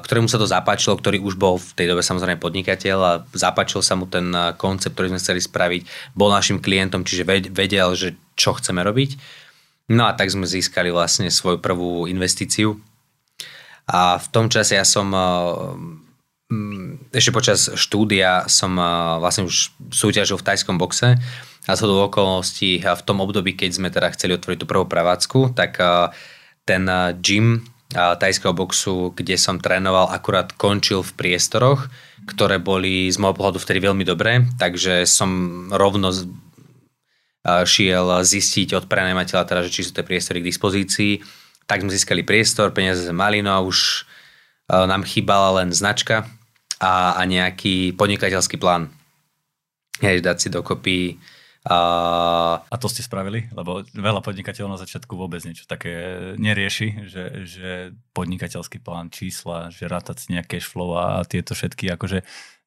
ktorému 0.05 0.29
sa 0.29 0.37
to 0.37 0.45
zapáčilo, 0.45 1.01
ktorý 1.01 1.17
už 1.25 1.41
bol 1.41 1.57
v 1.57 1.71
tej 1.73 1.87
dobe 1.89 2.05
samozrejme 2.05 2.37
podnikateľ 2.37 2.99
a 3.01 3.13
zapáčil 3.33 3.81
sa 3.81 3.97
mu 3.97 4.05
ten 4.05 4.29
koncept, 4.61 4.93
ktorý 4.93 5.17
sme 5.17 5.23
chceli 5.23 5.41
spraviť, 5.41 6.13
bol 6.13 6.29
našim 6.29 6.61
klientom, 6.61 7.09
čiže 7.09 7.25
vedel, 7.49 7.89
že 7.97 8.21
čo 8.37 8.53
chceme 8.53 8.85
robiť. 8.85 9.17
No 9.97 10.05
a 10.05 10.13
tak 10.13 10.29
sme 10.29 10.45
získali 10.45 10.93
vlastne 10.93 11.33
svoju 11.33 11.63
prvú 11.65 12.05
investíciu. 12.05 12.77
A 13.87 14.19
v 14.19 14.27
tom 14.35 14.51
čase 14.51 14.75
ja 14.75 14.87
som 14.87 15.15
Mm, 16.47 17.11
ešte 17.11 17.35
počas 17.35 17.75
štúdia 17.75 18.47
som 18.47 18.79
vlastne 19.19 19.51
už 19.51 19.75
súťažil 19.91 20.39
v 20.39 20.47
tajskom 20.47 20.79
boxe 20.79 21.19
a 21.67 21.73
z 21.75 21.81
do 21.83 22.07
okolností 22.07 22.79
v 22.79 23.03
tom 23.03 23.19
období, 23.19 23.59
keď 23.59 23.71
sme 23.75 23.91
teda 23.91 24.15
chceli 24.15 24.39
otvoriť 24.39 24.63
tú 24.63 24.67
prvú 24.71 24.87
prevádzku, 24.87 25.59
tak 25.59 25.75
ten 26.63 26.87
gym 27.19 27.67
tajského 27.91 28.55
boxu, 28.55 29.11
kde 29.19 29.35
som 29.35 29.59
trénoval, 29.59 30.07
akurát 30.15 30.55
končil 30.55 31.03
v 31.03 31.19
priestoroch, 31.19 31.91
ktoré 32.31 32.63
boli 32.63 33.11
z 33.11 33.19
môjho 33.19 33.35
pohľadu 33.35 33.59
vtedy 33.59 33.83
veľmi 33.83 34.07
dobré, 34.07 34.47
takže 34.55 35.03
som 35.03 35.67
rovno 35.75 36.15
šiel 37.43 38.07
zistiť 38.23 38.79
od 38.79 38.85
prenajímateľa, 38.87 39.51
teda, 39.51 39.61
že 39.67 39.75
či 39.75 39.83
sú 39.83 39.91
tie 39.91 40.07
priestory 40.07 40.47
k 40.47 40.51
dispozícii. 40.55 41.13
Tak 41.67 41.83
sme 41.83 41.91
získali 41.91 42.23
priestor, 42.23 42.71
peniaze 42.71 43.03
sme 43.03 43.19
mali, 43.19 43.39
no 43.43 43.51
a 43.51 43.61
už 43.61 44.07
nám 44.71 45.03
chýbala 45.07 45.63
len 45.63 45.75
značka, 45.75 46.27
a, 46.81 47.17
a 47.17 47.23
nejaký 47.25 47.97
podnikateľský 47.97 48.61
plán. 48.61 48.93
Hej, 50.05 50.21
dať 50.21 50.37
si 50.37 50.49
dokopy 50.53 51.17
a... 51.65 51.79
a 52.61 52.77
to 52.77 52.87
ste 52.93 53.01
spravili? 53.01 53.49
Lebo 53.57 53.81
veľa 53.97 54.21
podnikateľov 54.21 54.77
na 54.77 54.83
začiatku 54.83 55.17
vôbec 55.17 55.41
niečo 55.43 55.65
také 55.65 55.93
nerieši, 56.37 57.09
že, 57.09 57.25
že 57.49 57.71
podnikateľský 58.13 58.85
plán, 58.85 59.09
čísla, 59.09 59.73
že 59.73 59.89
rátať 59.89 60.17
si 60.21 60.27
nejaké 60.37 60.61
flow 60.61 61.01
a 61.01 61.25
tieto 61.25 61.57
všetky 61.57 61.89
akože 61.97 62.21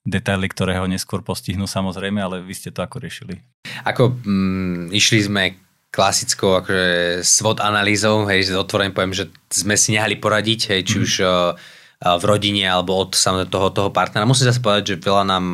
detaily, 0.09 0.49
ktoré 0.49 0.81
ho 0.81 0.89
neskôr 0.89 1.21
postihnú 1.21 1.69
samozrejme, 1.69 2.17
ale 2.17 2.41
vy 2.41 2.53
ste 2.57 2.73
to 2.73 2.81
ako 2.81 2.97
riešili? 3.05 3.45
Ako 3.85 4.17
mm, 4.25 4.89
išli 4.89 5.21
sme 5.21 5.68
klasickou 5.89 6.62
akože 6.62 7.21
SWOT 7.25 7.60
analýzou, 7.65 8.30
hej, 8.30 8.54
otvorene 8.54 8.93
poviem, 8.93 9.13
že 9.13 9.34
sme 9.49 9.73
si 9.73 9.97
nehali 9.97 10.21
poradiť, 10.21 10.73
hej, 10.73 10.82
či 10.86 10.95
mm. 10.97 11.04
už 11.04 11.12
uh, 11.25 11.54
v 11.99 12.23
rodine 12.23 12.63
alebo 12.63 12.95
od 12.95 13.17
samotného 13.17 13.52
toho, 13.52 13.67
toho 13.75 13.89
partnera. 13.91 14.30
Musím 14.30 14.47
zase 14.47 14.63
povedať, 14.63 14.95
že 14.95 15.04
veľa 15.04 15.23
nám 15.28 15.45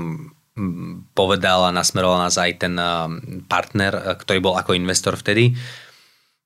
povedal 1.12 1.68
a 1.68 1.76
nasmeroval 1.76 2.24
nás 2.24 2.40
aj 2.40 2.64
ten 2.64 2.80
partner, 3.52 4.16
ktorý 4.24 4.40
bol 4.40 4.54
ako 4.56 4.72
investor 4.72 5.20
vtedy. 5.20 5.52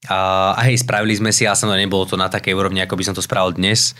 A, 0.09 0.51
a 0.57 0.61
hej, 0.65 0.81
spravili 0.81 1.13
sme 1.13 1.29
si, 1.29 1.45
ale 1.45 1.59
samozrejme 1.59 1.85
nebolo 1.85 2.09
to 2.09 2.17
na 2.17 2.31
takej 2.31 2.55
úrovni, 2.55 2.81
ako 2.81 2.97
by 2.97 3.03
som 3.05 3.13
to 3.13 3.21
spravil 3.21 3.53
dnes, 3.53 3.93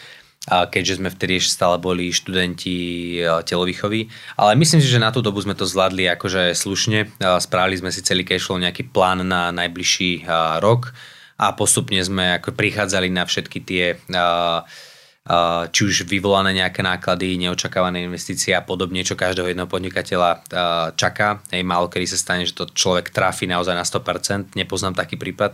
a 0.48 0.72
keďže 0.72 1.04
sme 1.04 1.12
vtedy 1.12 1.36
ešte 1.36 1.60
stále 1.60 1.76
boli 1.76 2.16
študenti 2.16 3.20
telovýchovy. 3.44 4.08
Ale 4.40 4.56
myslím 4.56 4.80
si, 4.80 4.88
že 4.88 5.04
na 5.04 5.12
tú 5.12 5.20
dobu 5.20 5.44
sme 5.44 5.52
to 5.52 5.68
zvládli 5.68 6.08
akože 6.16 6.56
slušne. 6.56 7.12
Spravili 7.20 7.76
sme 7.76 7.92
si 7.92 8.00
celý 8.00 8.24
cashflow, 8.24 8.56
nejaký 8.56 8.88
plán 8.88 9.28
na 9.28 9.52
najbližší 9.52 10.24
rok 10.64 10.96
a 11.36 11.52
postupne 11.52 12.00
sme 12.00 12.40
ako 12.40 12.56
prichádzali 12.56 13.12
na 13.12 13.28
všetky 13.28 13.60
tie 13.68 14.00
či 15.70 15.82
už 15.86 16.10
vyvolané 16.10 16.58
nejaké 16.58 16.82
náklady, 16.82 17.38
neočakávané 17.38 18.02
investície 18.02 18.50
a 18.58 18.66
podobne, 18.66 19.06
čo 19.06 19.14
každého 19.14 19.54
jedného 19.54 19.70
podnikateľa 19.70 20.42
čaká. 20.98 21.46
Hej, 21.54 21.62
málo 21.62 21.86
kedy 21.86 22.10
sa 22.10 22.18
stane, 22.18 22.50
že 22.50 22.58
to 22.58 22.66
človek 22.66 23.14
trafi 23.14 23.46
naozaj 23.46 23.78
na 23.78 23.86
100%, 23.86 24.58
nepoznám 24.58 24.98
taký 24.98 25.22
prípad. 25.22 25.54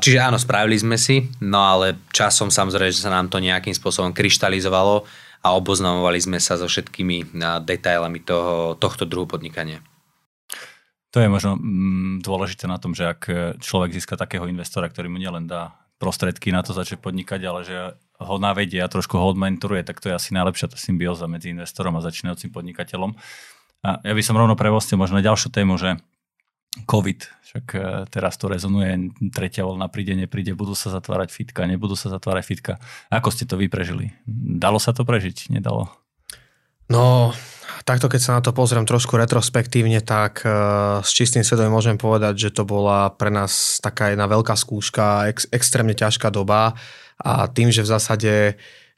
Čiže 0.00 0.18
áno, 0.24 0.40
spravili 0.40 0.80
sme 0.80 0.96
si, 0.96 1.28
no 1.44 1.60
ale 1.60 2.00
časom 2.16 2.48
samozrejme, 2.48 2.96
že 2.96 3.04
sa 3.04 3.12
nám 3.12 3.28
to 3.28 3.44
nejakým 3.44 3.76
spôsobom 3.76 4.16
kryštalizovalo 4.16 5.04
a 5.44 5.48
oboznamovali 5.52 6.16
sme 6.16 6.38
sa 6.40 6.56
so 6.56 6.64
všetkými 6.64 7.36
detailami 7.68 8.24
toho, 8.24 8.80
tohto 8.80 9.04
druhu 9.04 9.28
podnikania. 9.28 9.84
To 11.12 11.20
je 11.20 11.28
možno 11.28 11.60
mm, 11.60 12.24
dôležité 12.24 12.64
na 12.70 12.80
tom, 12.80 12.96
že 12.96 13.12
ak 13.12 13.22
človek 13.60 13.92
získa 13.92 14.16
takého 14.16 14.48
investora, 14.48 14.88
ktorý 14.88 15.12
mu 15.12 15.20
nielen 15.20 15.44
dá 15.44 15.76
prostriedky 16.00 16.48
na 16.48 16.64
to 16.64 16.72
začať 16.72 16.96
podnikať, 17.04 17.40
ale 17.44 17.60
že 17.60 17.76
ho 18.16 18.36
navedie 18.40 18.80
a 18.80 18.88
trošku 18.88 19.20
ho 19.20 19.28
odmentoruje, 19.28 19.84
tak 19.84 20.00
to 20.00 20.08
je 20.08 20.16
asi 20.16 20.32
najlepšia 20.32 20.72
tá 20.72 20.80
symbióza 20.80 21.28
medzi 21.28 21.52
investorom 21.52 21.92
a 22.00 22.04
začínajúcim 22.04 22.48
podnikateľom. 22.48 23.12
A 23.84 24.00
ja 24.00 24.12
by 24.16 24.22
som 24.24 24.36
rovno 24.40 24.56
prevostil 24.56 24.96
možno 24.96 25.20
na 25.20 25.24
ďalšiu 25.24 25.52
tému, 25.52 25.76
že 25.76 26.00
COVID, 26.70 27.20
však 27.50 27.66
e, 27.74 27.78
teraz 28.14 28.38
to 28.38 28.46
rezonuje, 28.46 29.10
tretia 29.34 29.66
voľna 29.66 29.90
príde, 29.90 30.14
nepríde, 30.14 30.54
budú 30.54 30.78
sa 30.78 30.94
zatvárať 30.94 31.34
fitka, 31.34 31.66
nebudú 31.66 31.98
sa 31.98 32.06
zatvárať 32.06 32.44
fitka. 32.46 32.72
Ako 33.10 33.34
ste 33.34 33.42
to 33.42 33.58
vy 33.58 33.66
prežili? 33.66 34.14
Dalo 34.30 34.78
sa 34.78 34.94
to 34.94 35.02
prežiť? 35.02 35.50
Nedalo? 35.50 35.90
No, 36.90 37.34
takto 37.86 38.10
keď 38.10 38.20
sa 38.22 38.34
na 38.38 38.42
to 38.42 38.54
pozriem 38.54 38.86
trošku 38.86 39.14
retrospektívne, 39.14 40.02
tak 40.02 40.42
uh, 40.42 40.98
s 41.06 41.14
čistým 41.14 41.46
svedomím 41.46 41.78
môžem 41.78 41.94
povedať, 41.94 42.50
že 42.50 42.50
to 42.50 42.66
bola 42.66 43.14
pre 43.14 43.30
nás 43.30 43.78
taká 43.78 44.10
jedna 44.10 44.26
veľká 44.26 44.58
skúška, 44.58 45.30
ex, 45.30 45.46
extrémne 45.54 45.94
ťažká 45.94 46.34
doba 46.34 46.74
a 47.22 47.46
tým, 47.46 47.70
že 47.70 47.86
v 47.86 47.92
zásade 47.94 48.32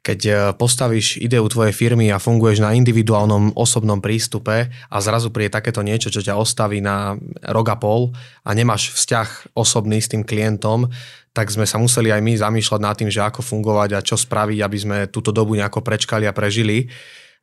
keď 0.03 0.21
e, 0.27 0.33
postavíš 0.59 1.23
ideu 1.23 1.47
tvojej 1.47 1.71
firmy 1.71 2.11
a 2.11 2.19
funguješ 2.19 2.59
na 2.59 2.75
individuálnom 2.75 3.55
osobnom 3.55 4.03
prístupe 4.03 4.69
a 4.69 4.97
zrazu 4.99 5.31
príde 5.31 5.55
takéto 5.55 5.79
niečo, 5.81 6.11
čo 6.11 6.21
ťa 6.21 6.35
ostaví 6.35 6.83
na 6.83 7.15
rok 7.47 7.67
a 7.71 7.77
pol 7.79 8.11
a 8.43 8.51
nemáš 8.51 8.91
vzťah 8.99 9.55
osobný 9.55 10.03
s 10.03 10.11
tým 10.11 10.27
klientom, 10.27 10.91
tak 11.33 11.49
sme 11.49 11.65
sa 11.65 11.79
museli 11.79 12.11
aj 12.11 12.21
my 12.21 12.35
zamýšľať 12.35 12.81
nad 12.83 12.95
tým, 12.99 13.09
že 13.09 13.23
ako 13.23 13.41
fungovať 13.41 13.91
a 13.97 14.05
čo 14.05 14.19
spraviť, 14.19 14.59
aby 14.61 14.79
sme 14.79 14.99
túto 15.09 15.31
dobu 15.31 15.55
nejako 15.57 15.81
prečkali 15.81 16.27
a 16.29 16.37
prežili. 16.37 16.91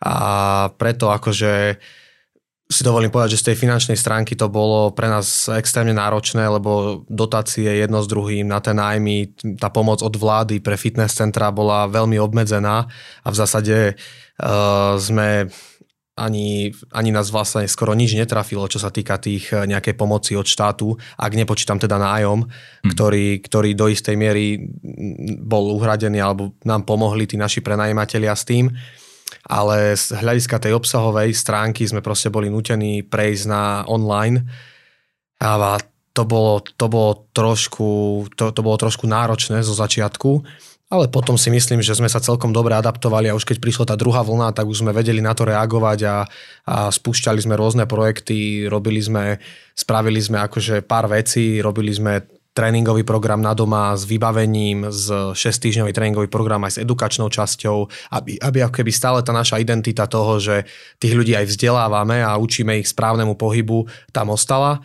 A 0.04 0.70
preto 0.78 1.10
akože 1.10 1.80
si 2.70 2.86
dovolím 2.86 3.10
povedať, 3.10 3.34
že 3.34 3.42
z 3.42 3.48
tej 3.50 3.58
finančnej 3.66 3.98
stránky 3.98 4.38
to 4.38 4.46
bolo 4.46 4.94
pre 4.94 5.10
nás 5.10 5.50
extrémne 5.50 5.98
náročné, 5.98 6.46
lebo 6.46 7.02
dotácie 7.10 7.66
jedno 7.66 8.06
s 8.06 8.08
druhým 8.08 8.46
na 8.46 8.62
ten 8.62 8.78
nájmy, 8.78 9.34
tá 9.58 9.74
pomoc 9.74 10.06
od 10.06 10.14
vlády 10.14 10.62
pre 10.62 10.78
fitness 10.78 11.18
centra 11.18 11.50
bola 11.50 11.90
veľmi 11.90 12.22
obmedzená 12.22 12.86
a 13.26 13.28
v 13.34 13.36
zásade 13.36 13.98
uh, 13.98 14.94
sme 15.02 15.50
ani, 16.20 16.70
ani 16.94 17.10
nás 17.10 17.32
vlastne 17.32 17.66
skoro 17.66 17.96
nič 17.96 18.14
netrafilo, 18.14 18.68
čo 18.68 18.78
sa 18.78 18.92
týka 18.92 19.16
tých 19.18 19.56
e, 19.56 19.64
nejakej 19.64 19.96
pomoci 19.96 20.36
od 20.36 20.44
štátu, 20.44 20.92
ak 21.16 21.32
nepočítam 21.32 21.80
teda 21.80 21.96
nájom, 21.96 22.44
hmm. 22.44 22.92
ktorý, 22.92 23.40
ktorý 23.40 23.72
do 23.72 23.88
istej 23.88 24.20
miery 24.20 24.60
bol 25.40 25.80
uhradený 25.80 26.20
alebo 26.20 26.60
nám 26.68 26.84
pomohli 26.84 27.24
tí 27.24 27.40
naši 27.40 27.64
prenajímatelia 27.64 28.36
s 28.36 28.44
tým 28.44 28.68
ale 29.46 29.98
z 29.98 30.14
hľadiska 30.18 30.58
tej 30.62 30.78
obsahovej 30.78 31.34
stránky 31.34 31.86
sme 31.86 32.06
proste 32.06 32.30
boli 32.30 32.50
nutení 32.50 33.02
prejsť 33.06 33.44
na 33.50 33.64
online. 33.88 34.46
A 35.40 35.80
to 36.14 36.24
bolo, 36.28 36.60
to 36.60 36.86
bolo, 36.92 37.30
trošku, 37.32 37.88
to, 38.36 38.52
to 38.52 38.62
bolo 38.66 38.76
trošku 38.76 39.08
náročné 39.08 39.64
zo 39.64 39.72
začiatku, 39.72 40.44
ale 40.90 41.06
potom 41.06 41.38
si 41.38 41.54
myslím, 41.54 41.86
že 41.86 41.94
sme 41.94 42.10
sa 42.10 42.18
celkom 42.18 42.50
dobre 42.50 42.74
adaptovali 42.74 43.30
a 43.30 43.38
už 43.38 43.46
keď 43.46 43.58
prišla 43.62 43.86
tá 43.94 43.96
druhá 43.96 44.26
vlna, 44.26 44.52
tak 44.58 44.66
už 44.66 44.82
sme 44.82 44.92
vedeli 44.92 45.22
na 45.22 45.38
to 45.38 45.46
reagovať 45.46 46.00
a, 46.10 46.18
a 46.66 46.76
spúšťali 46.90 47.40
sme 47.46 47.54
rôzne 47.54 47.86
projekty, 47.86 48.66
robili 48.66 48.98
sme, 48.98 49.38
spravili 49.78 50.18
sme 50.18 50.42
akože 50.50 50.82
pár 50.82 51.06
vecí, 51.06 51.62
robili 51.62 51.94
sme 51.94 52.26
tréningový 52.60 53.08
program 53.08 53.40
na 53.40 53.56
doma 53.56 53.96
s 53.96 54.04
vybavením, 54.04 54.92
s 54.92 55.08
6-týždňový 55.32 55.96
tréningový 55.96 56.28
program 56.28 56.68
aj 56.68 56.76
s 56.76 56.82
edukačnou 56.84 57.32
časťou, 57.32 57.88
aby, 58.20 58.36
aby 58.36 58.58
keby 58.68 58.92
stále 58.92 59.24
tá 59.24 59.32
naša 59.32 59.64
identita 59.64 60.12
toho, 60.12 60.44
že 60.44 60.68
tých 61.00 61.16
ľudí 61.16 61.40
aj 61.40 61.48
vzdelávame 61.48 62.20
a 62.20 62.36
učíme 62.36 62.84
ich 62.84 62.92
správnemu 62.92 63.40
pohybu, 63.40 63.88
tam 64.12 64.36
ostala. 64.36 64.84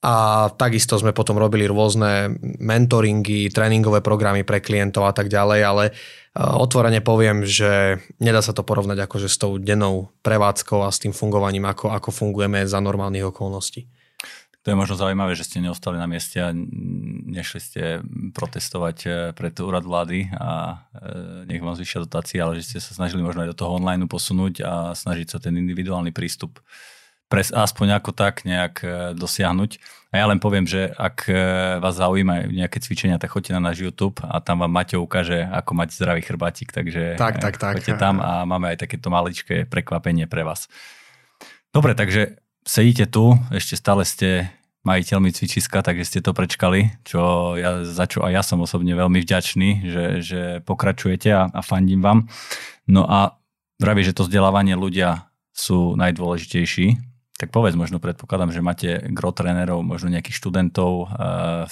A 0.00 0.48
takisto 0.56 0.96
sme 0.96 1.12
potom 1.12 1.36
robili 1.36 1.68
rôzne 1.68 2.32
mentoringy, 2.56 3.52
tréningové 3.52 4.00
programy 4.00 4.48
pre 4.48 4.64
klientov 4.64 5.04
a 5.04 5.12
tak 5.12 5.28
ďalej, 5.28 5.60
ale 5.60 5.84
e, 5.84 6.40
otvorene 6.40 7.04
poviem, 7.04 7.44
že 7.44 8.00
nedá 8.16 8.40
sa 8.40 8.56
to 8.56 8.64
porovnať 8.64 8.96
akože 9.04 9.28
s 9.28 9.36
tou 9.36 9.60
dennou 9.60 10.08
prevádzkou 10.24 10.80
a 10.80 10.88
s 10.88 11.04
tým 11.04 11.12
fungovaním, 11.12 11.68
ako, 11.68 11.92
ako 11.92 12.16
fungujeme 12.16 12.64
za 12.64 12.80
normálnych 12.80 13.28
okolností. 13.28 13.99
To 14.70 14.78
je 14.78 14.86
možno 14.86 15.02
zaujímavé, 15.02 15.34
že 15.34 15.50
ste 15.50 15.58
neostali 15.58 15.98
na 15.98 16.06
mieste 16.06 16.38
a 16.38 16.54
nešli 16.54 17.58
ste 17.58 17.82
protestovať 18.30 18.96
e, 19.02 19.08
pred 19.34 19.50
úrad 19.58 19.82
vlády 19.82 20.30
a 20.30 20.78
e, 20.94 21.50
nech 21.50 21.58
vám 21.58 21.74
zvyšia 21.74 22.06
dotácie, 22.06 22.38
ale 22.38 22.54
že 22.54 22.70
ste 22.70 22.78
sa 22.78 22.94
snažili 22.94 23.18
možno 23.18 23.42
aj 23.42 23.50
do 23.50 23.58
toho 23.58 23.74
online 23.74 24.06
posunúť 24.06 24.62
a 24.62 24.94
snažiť 24.94 25.26
sa 25.26 25.42
ten 25.42 25.58
individuálny 25.58 26.14
prístup 26.14 26.62
pres, 27.26 27.50
aspoň 27.50 27.98
ako 27.98 28.14
tak 28.14 28.46
nejak 28.46 28.74
e, 28.86 28.86
dosiahnuť. 29.18 29.82
A 30.14 30.22
ja 30.22 30.30
len 30.30 30.38
poviem, 30.38 30.70
že 30.70 30.94
ak 30.94 31.26
vás 31.82 31.98
zaujíma 31.98 32.54
nejaké 32.54 32.78
cvičenia, 32.78 33.18
tak 33.18 33.34
choďte 33.34 33.58
na 33.58 33.74
náš 33.74 33.82
YouTube 33.82 34.22
a 34.22 34.38
tam 34.38 34.62
vám 34.62 34.70
Maťo 34.70 35.02
ukáže, 35.02 35.50
ako 35.50 35.82
mať 35.82 35.98
zdravý 35.98 36.22
chrbátik, 36.22 36.70
takže 36.70 37.18
tak, 37.18 37.42
tak, 37.42 37.58
tak. 37.58 37.74
choďte 37.74 37.98
tam 37.98 38.22
a 38.22 38.46
máme 38.46 38.70
aj 38.70 38.86
takéto 38.86 39.10
maličké 39.10 39.66
prekvapenie 39.66 40.30
pre 40.30 40.46
vás. 40.46 40.70
Dobre, 41.74 41.98
takže 41.98 42.38
sedíte 42.62 43.10
tu, 43.10 43.34
ešte 43.50 43.74
stále 43.74 44.06
ste 44.06 44.59
majiteľmi 44.80 45.28
cvičiska, 45.28 45.84
takže 45.84 46.08
ste 46.08 46.20
to 46.24 46.32
prečkali, 46.32 46.96
čo 47.04 47.52
ja, 47.60 47.84
za 47.84 48.08
čo 48.08 48.24
aj 48.24 48.32
ja 48.32 48.42
som 48.44 48.64
osobne 48.64 48.96
veľmi 48.96 49.20
vďačný, 49.20 49.68
že, 49.84 50.04
že 50.24 50.40
pokračujete 50.64 51.28
a, 51.36 51.52
a 51.52 51.60
fandím 51.60 52.00
vám. 52.00 52.32
No 52.88 53.04
a 53.04 53.36
vraví, 53.76 54.00
že 54.00 54.16
to 54.16 54.24
vzdelávanie 54.24 54.76
ľudia 54.80 55.28
sú 55.52 56.00
najdôležitejší, 56.00 57.10
tak 57.40 57.56
povedz, 57.56 57.72
možno 57.72 57.96
predpokladám, 58.04 58.52
že 58.52 58.60
máte 58.60 59.00
gro 59.16 59.32
trénerov, 59.32 59.80
možno 59.80 60.12
nejakých 60.12 60.36
študentov 60.36 61.08
uh, 61.08 61.64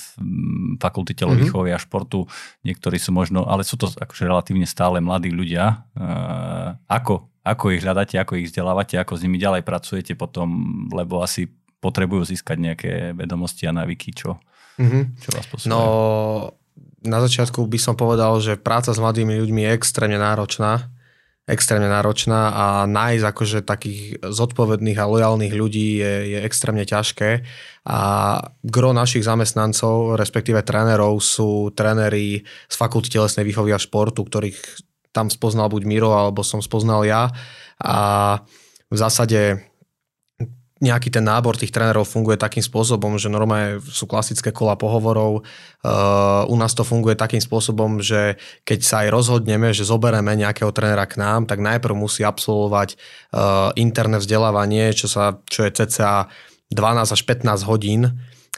fakulty 0.81 1.12
telovýchovy 1.12 1.77
mm-hmm. 1.77 1.81
a 1.81 1.85
športu, 1.85 2.25
niektorí 2.64 2.97
sú 2.97 3.12
možno, 3.12 3.44
ale 3.44 3.68
sú 3.68 3.77
to 3.77 3.92
akože 3.92 4.25
relatívne 4.25 4.64
stále 4.64 5.05
mladí 5.05 5.29
ľudia. 5.29 5.85
Uh, 5.92 6.73
ako, 6.88 7.29
ako 7.44 7.77
ich 7.77 7.85
hľadáte, 7.85 8.16
ako 8.16 8.40
ich 8.40 8.49
vzdelávate, 8.49 8.97
ako 8.97 9.21
s 9.21 9.25
nimi 9.29 9.37
ďalej 9.37 9.61
pracujete 9.61 10.16
potom, 10.16 10.49
lebo 10.88 11.21
asi 11.21 11.53
potrebujú 11.79 12.27
získať 12.27 12.57
nejaké 12.59 12.91
vedomosti 13.14 13.67
a 13.71 13.73
návyky, 13.73 14.11
čo, 14.14 14.38
mm-hmm. 14.79 15.03
čo 15.23 15.29
vás 15.35 15.47
posúvajú? 15.47 15.71
No, 15.71 15.83
na 17.07 17.19
začiatku 17.23 17.62
by 17.67 17.79
som 17.79 17.95
povedal, 17.95 18.35
že 18.43 18.59
práca 18.59 18.91
s 18.91 18.99
mladými 18.99 19.38
ľuďmi 19.38 19.61
je 19.67 19.75
extrémne 19.75 20.19
náročná. 20.19 20.91
Extrémne 21.49 21.88
náročná 21.88 22.53
a 22.53 22.64
nájsť 22.85 23.25
akože 23.25 23.59
takých 23.64 24.21
zodpovedných 24.21 25.01
a 25.01 25.09
lojálnych 25.09 25.57
ľudí 25.57 25.97
je, 25.97 26.37
je 26.37 26.38
extrémne 26.45 26.85
ťažké. 26.85 27.41
A 27.88 28.01
gro 28.69 28.93
našich 28.93 29.25
zamestnancov, 29.25 30.21
respektíve 30.21 30.61
trénerov, 30.61 31.17
sú 31.25 31.73
tréneri 31.73 32.45
z 32.45 32.75
fakulty 32.77 33.09
telesnej 33.09 33.49
výchovy 33.49 33.73
a 33.73 33.81
športu, 33.81 34.29
ktorých 34.29 34.61
tam 35.09 35.33
spoznal 35.33 35.73
buď 35.73 35.88
Miro, 35.88 36.12
alebo 36.12 36.45
som 36.45 36.61
spoznal 36.61 37.09
ja. 37.09 37.33
A 37.81 37.97
v 38.93 38.97
zásade 39.01 39.64
nejaký 40.79 41.11
ten 41.11 41.27
nábor 41.27 41.59
tých 41.59 41.75
trénerov 41.75 42.07
funguje 42.07 42.38
takým 42.38 42.62
spôsobom, 42.62 43.19
že 43.19 43.27
normálne 43.27 43.83
sú 43.83 44.07
klasické 44.07 44.55
kola 44.55 44.79
pohovorov. 44.79 45.43
Uh, 45.83 46.47
u 46.47 46.55
nás 46.55 46.75
to 46.75 46.87
funguje 46.87 47.19
takým 47.19 47.43
spôsobom, 47.43 47.99
že 47.99 48.38
keď 48.62 48.79
sa 48.87 48.97
aj 49.03 49.09
rozhodneme, 49.11 49.75
že 49.75 49.87
zobereme 49.87 50.38
nejakého 50.38 50.71
trénera 50.71 51.07
k 51.11 51.19
nám, 51.19 51.51
tak 51.51 51.59
najprv 51.59 51.95
musí 51.99 52.23
absolvovať 52.23 52.95
uh, 52.95 53.75
interné 53.75 54.23
vzdelávanie, 54.23 54.95
čo, 54.95 55.11
sa, 55.11 55.43
čo 55.51 55.67
je 55.67 55.75
cca 55.75 56.31
12 56.71 57.14
až 57.14 57.21
15 57.27 57.69
hodín 57.69 58.14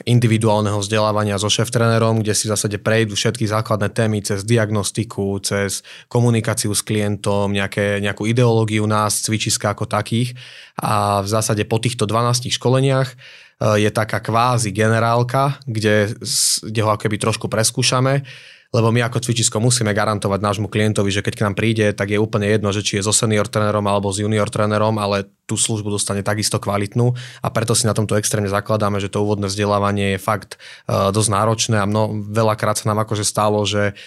individuálneho 0.09 0.81
vzdelávania 0.81 1.37
so 1.37 1.49
šéf-trénerom, 1.53 2.25
kde 2.25 2.33
si 2.33 2.49
v 2.49 2.53
zásade 2.57 2.77
prejdú 2.81 3.17
všetky 3.17 3.45
základné 3.49 3.93
témy 3.93 4.25
cez 4.25 4.45
diagnostiku, 4.47 5.41
cez 5.45 5.85
komunikáciu 6.09 6.73
s 6.73 6.81
klientom, 6.85 7.53
nejaké, 7.53 8.01
nejakú 8.01 8.25
ideológiu 8.25 8.89
nás, 8.89 9.21
cvičiska 9.25 9.73
ako 9.73 9.89
takých. 9.89 10.37
A 10.81 11.21
v 11.21 11.29
zásade 11.29 11.65
po 11.69 11.77
týchto 11.83 12.09
12 12.09 12.53
školeniach 12.53 13.09
eh, 13.13 13.85
je 13.85 13.91
taká 13.93 14.23
kvázi 14.23 14.73
generálka, 14.73 15.61
kde, 15.69 16.17
kde 16.65 16.81
ho 16.81 16.91
akoby 16.93 17.17
trošku 17.21 17.49
preskúšame 17.49 18.25
lebo 18.71 18.95
my 18.95 19.03
ako 19.03 19.19
cvičisko 19.19 19.59
musíme 19.59 19.91
garantovať 19.91 20.39
nášmu 20.39 20.71
klientovi, 20.71 21.11
že 21.11 21.27
keď 21.27 21.35
k 21.35 21.45
nám 21.47 21.55
príde, 21.59 21.91
tak 21.91 22.15
je 22.15 22.23
úplne 22.23 22.47
jedno, 22.47 22.71
že 22.71 22.87
či 22.87 22.99
je 22.99 23.07
so 23.07 23.11
senior 23.11 23.51
trénerom 23.51 23.83
alebo 23.83 24.15
s 24.15 24.23
junior 24.23 24.47
trénerom, 24.47 24.95
ale 24.95 25.27
tú 25.51 25.59
službu 25.59 25.91
dostane 25.91 26.23
takisto 26.23 26.63
kvalitnú 26.63 27.11
a 27.43 27.49
preto 27.51 27.75
si 27.75 27.91
na 27.91 27.95
tomto 27.99 28.15
extrémne 28.15 28.47
zakladáme, 28.47 29.03
že 29.03 29.11
to 29.11 29.27
úvodné 29.27 29.51
vzdelávanie 29.51 30.15
je 30.15 30.19
fakt 30.23 30.63
uh, 30.87 31.11
dosť 31.11 31.31
náročné 31.35 31.77
a 31.83 31.89
mno, 31.91 32.31
veľakrát 32.31 32.79
sa 32.79 32.95
nám 32.95 33.03
akože 33.03 33.27
stalo, 33.27 33.67
že, 33.67 33.99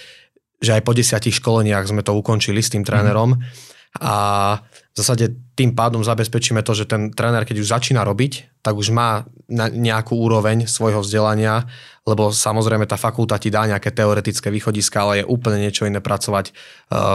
že 0.63 0.79
aj 0.79 0.81
po 0.87 0.95
desiatich 0.95 1.43
školeniach 1.43 1.83
sme 1.83 1.99
to 1.99 2.15
ukončili 2.15 2.63
s 2.63 2.71
tým 2.71 2.87
trénerom. 2.87 3.35
Mm 3.35 3.71
a 4.01 4.57
v 4.93 5.01
zásade 5.01 5.33
tým 5.57 5.73
pádom 5.73 6.05
zabezpečíme 6.05 6.61
to, 6.61 6.77
že 6.77 6.85
ten 6.85 7.09
tréner, 7.09 7.49
keď 7.49 7.65
už 7.65 7.73
začína 7.73 8.05
robiť, 8.05 8.61
tak 8.61 8.77
už 8.77 8.93
má 8.93 9.25
nejakú 9.49 10.13
úroveň 10.13 10.69
svojho 10.69 11.01
vzdelania, 11.01 11.65
lebo 12.05 12.29
samozrejme 12.29 12.85
tá 12.85 12.93
fakulta 12.93 13.41
ti 13.41 13.49
dá 13.49 13.65
nejaké 13.65 13.89
teoretické 13.89 14.53
východiska, 14.53 15.01
ale 15.01 15.13
je 15.21 15.29
úplne 15.29 15.65
niečo 15.65 15.89
iné 15.89 15.97
pracovať 15.97 16.45
e, 16.49 16.53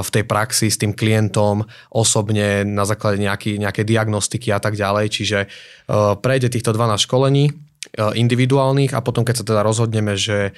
v 0.02 0.08
tej 0.10 0.24
praxi 0.26 0.74
s 0.74 0.80
tým 0.82 0.90
klientom, 0.90 1.62
osobne 1.94 2.66
na 2.66 2.82
základe 2.82 3.22
nejaký, 3.22 3.62
nejaké 3.62 3.86
diagnostiky 3.86 4.50
a 4.50 4.58
tak 4.58 4.74
ďalej. 4.74 5.06
Čiže 5.14 5.38
e, 5.44 5.48
prejde 6.18 6.50
týchto 6.50 6.74
12 6.74 7.06
školení, 7.06 7.54
E, 7.88 8.02
individuálnych 8.20 8.92
a 8.92 9.00
potom 9.00 9.24
keď 9.24 9.34
sa 9.40 9.48
teda 9.48 9.62
rozhodneme, 9.64 10.12
že 10.18 10.52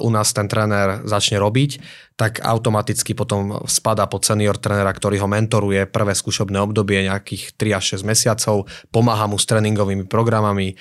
u 0.00 0.08
nás 0.10 0.34
ten 0.34 0.50
tréner 0.50 1.04
začne 1.06 1.38
robiť, 1.38 1.78
tak 2.16 2.40
automaticky 2.40 3.12
potom 3.12 3.60
spada 3.68 4.08
pod 4.08 4.24
senior 4.24 4.56
trénera, 4.56 4.88
ktorý 4.88 5.20
ho 5.20 5.28
mentoruje 5.28 5.84
prvé 5.84 6.16
skúšobné 6.16 6.56
obdobie 6.64 7.04
nejakých 7.04 7.52
3 7.60 7.76
až 7.76 7.84
6 8.00 8.08
mesiacov, 8.08 8.64
pomáha 8.88 9.28
mu 9.28 9.36
s 9.36 9.44
tréningovými 9.44 10.08
programami, 10.08 10.72
e, 10.72 10.74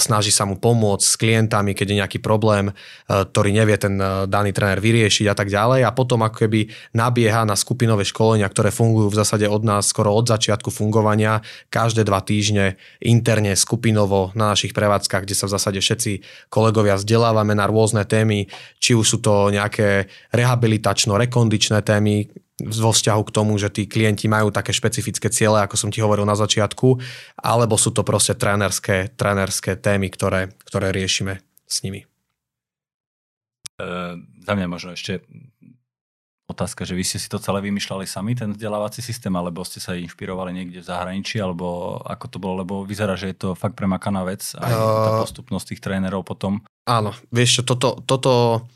snaží 0.00 0.32
sa 0.32 0.48
mu 0.48 0.56
pomôcť 0.56 1.04
s 1.04 1.20
klientami, 1.20 1.76
keď 1.76 1.86
je 1.86 2.00
nejaký 2.00 2.18
problém, 2.24 2.72
ktorý 3.08 3.50
nevie 3.52 3.76
ten 3.76 4.00
daný 4.26 4.56
tréner 4.56 4.80
vyriešiť 4.80 5.26
a 5.28 5.34
tak 5.36 5.52
ďalej. 5.52 5.84
A 5.84 5.90
potom 5.92 6.24
ako 6.24 6.46
keby 6.46 6.72
nabieha 6.96 7.44
na 7.44 7.58
skupinové 7.58 8.08
školenia, 8.08 8.48
ktoré 8.48 8.72
fungujú 8.72 9.12
v 9.12 9.18
zásade 9.20 9.44
od 9.44 9.60
nás 9.66 9.92
skoro 9.92 10.16
od 10.16 10.24
začiatku 10.30 10.72
fungovania, 10.72 11.44
každé 11.68 12.08
dva 12.08 12.24
týždne 12.24 12.80
interne, 13.04 13.52
skupinovo 13.52 14.32
na 14.32 14.56
našich 14.56 14.72
prevádzkach 14.72 15.28
kde 15.28 15.36
sa 15.36 15.46
v 15.46 15.54
zásade 15.54 15.78
všetci 15.82 16.12
kolegovia 16.48 16.96
vzdelávame 16.96 17.52
na 17.52 17.68
rôzne 17.68 18.06
témy, 18.08 18.48
či 18.80 18.96
už 18.96 19.06
sú 19.06 19.18
to 19.20 19.52
nejaké 19.52 20.08
rehabilitačno-rekondičné 20.70 21.82
témy, 21.82 22.30
vo 22.60 22.92
vzťahu 22.92 23.22
k 23.24 23.34
tomu, 23.34 23.56
že 23.56 23.72
tí 23.72 23.88
klienti 23.88 24.28
majú 24.28 24.52
také 24.52 24.70
špecifické 24.70 25.32
ciele, 25.32 25.64
ako 25.64 25.80
som 25.80 25.90
ti 25.90 26.04
hovoril 26.04 26.28
na 26.28 26.36
začiatku, 26.36 27.00
alebo 27.40 27.74
sú 27.80 27.90
to 27.90 28.04
proste 28.04 28.36
trénerské, 28.36 29.16
trénerské 29.16 29.80
témy, 29.80 30.12
ktoré, 30.12 30.52
ktoré 30.68 30.92
riešime 30.92 31.40
s 31.64 31.80
nimi. 31.80 32.04
E, 33.80 33.86
za 34.44 34.52
mňa 34.52 34.66
možno 34.68 34.92
ešte 34.92 35.24
otázka, 36.52 36.84
že 36.84 36.98
vy 36.98 37.06
ste 37.06 37.16
si 37.16 37.30
to 37.30 37.40
celé 37.40 37.64
vymýšľali 37.64 38.04
sami, 38.04 38.36
ten 38.36 38.52
vzdelávací 38.52 39.00
systém, 39.00 39.32
alebo 39.32 39.64
ste 39.64 39.80
sa 39.80 39.96
inšpirovali 39.96 40.52
niekde 40.52 40.82
v 40.82 40.88
zahraničí, 40.90 41.40
alebo 41.40 41.96
ako 42.02 42.26
to 42.28 42.36
bolo, 42.42 42.60
lebo 42.60 42.74
vyzerá, 42.84 43.14
že 43.16 43.32
je 43.32 43.36
to 43.38 43.48
fakt 43.56 43.78
premakaná 43.78 44.26
vec, 44.26 44.42
aj 44.58 44.72
tá 44.74 45.10
postupnosť 45.22 45.66
tých 45.72 45.80
trénerov 45.80 46.26
potom. 46.26 46.60
Áno, 46.84 47.14
vieš 47.30 47.62
čo, 47.62 47.72
toto, 47.72 48.02
toto 48.02 48.66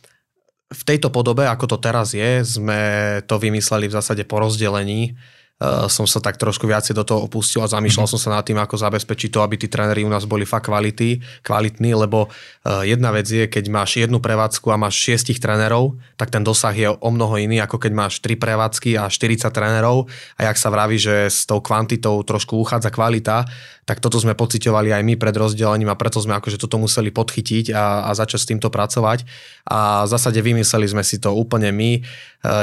v 0.70 0.82
tejto 0.82 1.12
podobe, 1.12 1.44
ako 1.44 1.76
to 1.76 1.78
teraz 1.78 2.16
je, 2.16 2.40
sme 2.40 2.80
to 3.28 3.36
vymysleli 3.36 3.86
v 3.90 3.96
zásade 3.96 4.24
po 4.24 4.40
rozdelení 4.40 5.14
som 5.62 6.02
sa 6.02 6.18
tak 6.18 6.34
trošku 6.34 6.66
viacej 6.66 6.98
do 6.98 7.06
toho 7.06 7.30
opustil 7.30 7.62
a 7.62 7.70
zamýšľal 7.70 8.10
mm-hmm. 8.10 8.18
som 8.18 8.32
sa 8.32 8.34
nad 8.34 8.42
tým, 8.42 8.58
ako 8.58 8.74
zabezpečiť 8.74 9.30
to, 9.30 9.38
aby 9.38 9.54
tí 9.54 9.70
tréneri 9.70 10.02
u 10.02 10.10
nás 10.10 10.26
boli 10.26 10.42
fakt 10.42 10.66
kvality, 10.66 11.22
kvalitní, 11.46 11.94
lebo 11.94 12.26
uh, 12.26 12.82
jedna 12.82 13.14
vec 13.14 13.28
je, 13.30 13.46
keď 13.46 13.64
máš 13.70 14.02
jednu 14.02 14.18
prevádzku 14.18 14.66
a 14.74 14.80
máš 14.80 14.98
šiestich 14.98 15.38
trénerov, 15.38 15.94
tak 16.18 16.34
ten 16.34 16.42
dosah 16.42 16.74
je 16.74 16.90
o 16.90 17.10
mnoho 17.12 17.38
iný, 17.38 17.62
ako 17.62 17.78
keď 17.78 17.92
máš 17.94 18.18
tri 18.18 18.34
prevádzky 18.34 18.98
a 18.98 19.06
40 19.06 19.46
trénerov 19.54 20.10
a 20.40 20.50
jak 20.50 20.58
sa 20.58 20.74
vraví, 20.74 20.98
že 20.98 21.30
s 21.30 21.46
tou 21.46 21.62
kvantitou 21.62 22.18
trošku 22.26 22.58
uchádza 22.58 22.90
kvalita, 22.90 23.46
tak 23.84 24.00
toto 24.00 24.16
sme 24.16 24.32
pocitovali 24.32 24.96
aj 24.96 25.04
my 25.04 25.14
pred 25.20 25.36
rozdelením 25.36 25.92
a 25.92 26.00
preto 26.00 26.16
sme 26.16 26.32
akože 26.40 26.56
toto 26.56 26.80
museli 26.80 27.12
podchytiť 27.12 27.76
a, 27.76 28.08
a 28.08 28.10
začať 28.16 28.40
s 28.40 28.48
týmto 28.48 28.72
pracovať. 28.72 29.28
A 29.68 30.08
v 30.08 30.08
zásade 30.08 30.40
vymysleli 30.40 30.88
sme 30.88 31.04
si 31.04 31.20
to 31.20 31.36
úplne 31.36 31.68
my. 31.68 32.00
E, 32.00 32.02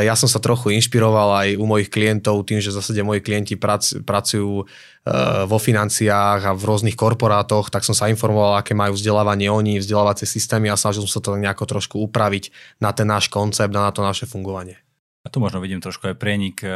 ja 0.01 0.17
som 0.17 0.25
sa 0.25 0.41
trochu 0.41 0.73
inšpiroval 0.73 1.45
aj 1.45 1.49
u 1.61 1.65
mojich 1.69 1.93
klientov 1.93 2.41
tým, 2.49 2.57
že 2.57 2.73
zásade 2.81 3.05
moji 3.05 3.21
klienti 3.21 3.55
prac, 3.55 4.03
pracujú 4.03 4.61
e, 4.61 4.65
vo 5.45 5.57
financiách 5.61 6.49
a 6.49 6.51
v 6.51 6.63
rôznych 6.67 6.97
korporátoch, 6.97 7.69
tak 7.69 7.87
som 7.87 7.95
sa 7.95 8.09
informoval, 8.11 8.59
aké 8.59 8.75
majú 8.75 8.97
vzdelávanie 8.97 9.47
oni, 9.47 9.79
vzdelávacie 9.79 10.27
systémy 10.27 10.67
a 10.67 10.75
snažil 10.75 11.05
som 11.07 11.21
sa 11.21 11.23
to 11.23 11.39
nejako 11.39 11.63
trošku 11.69 11.95
upraviť 12.11 12.51
na 12.83 12.91
ten 12.91 13.07
náš 13.07 13.31
koncept 13.31 13.71
a 13.71 13.87
na 13.87 13.93
to 13.95 14.03
naše 14.03 14.27
fungovanie. 14.27 14.81
A 15.21 15.29
tu 15.29 15.37
možno 15.37 15.61
vidím 15.61 15.77
trošku 15.77 16.09
aj 16.09 16.17
prienik, 16.17 16.65
e, 16.65 16.73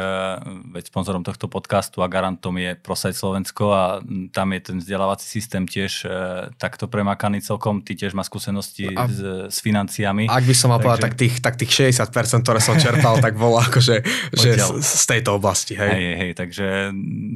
veď 0.70 0.86
sponzorom 0.86 1.26
tohto 1.26 1.50
podcastu 1.50 1.98
a 1.98 2.06
garantom 2.06 2.54
je 2.54 2.78
Prosaj 2.78 3.18
Slovensko 3.18 3.74
a 3.74 3.98
tam 4.30 4.54
je 4.54 4.60
ten 4.62 4.76
vzdelávací 4.78 5.26
systém 5.26 5.66
tiež 5.66 6.06
e, 6.06 6.08
takto 6.54 6.86
premakaný 6.86 7.42
celkom. 7.42 7.82
Ty 7.82 7.98
tiež 7.98 8.14
má 8.14 8.22
skúsenosti 8.22 8.94
a, 8.94 9.10
s, 9.10 9.50
s 9.50 9.58
financiami. 9.58 10.30
Ak 10.30 10.46
by 10.46 10.54
som 10.54 10.70
mal 10.70 10.78
takže... 10.78 10.86
povedať, 10.86 11.02
tak 11.02 11.14
tých, 11.18 11.34
tak 11.42 11.54
tých 11.58 11.90
60%, 11.90 12.46
ktoré 12.46 12.62
som 12.62 12.78
čerpal, 12.78 13.18
tak 13.18 13.34
bolo 13.34 13.58
akože 13.66 14.06
že 14.30 14.54
z, 14.54 14.78
z 14.78 15.04
tejto 15.10 15.42
oblasti. 15.42 15.74
Hej. 15.74 15.90
Hej, 15.90 16.14
hej, 16.14 16.32
takže 16.38 16.66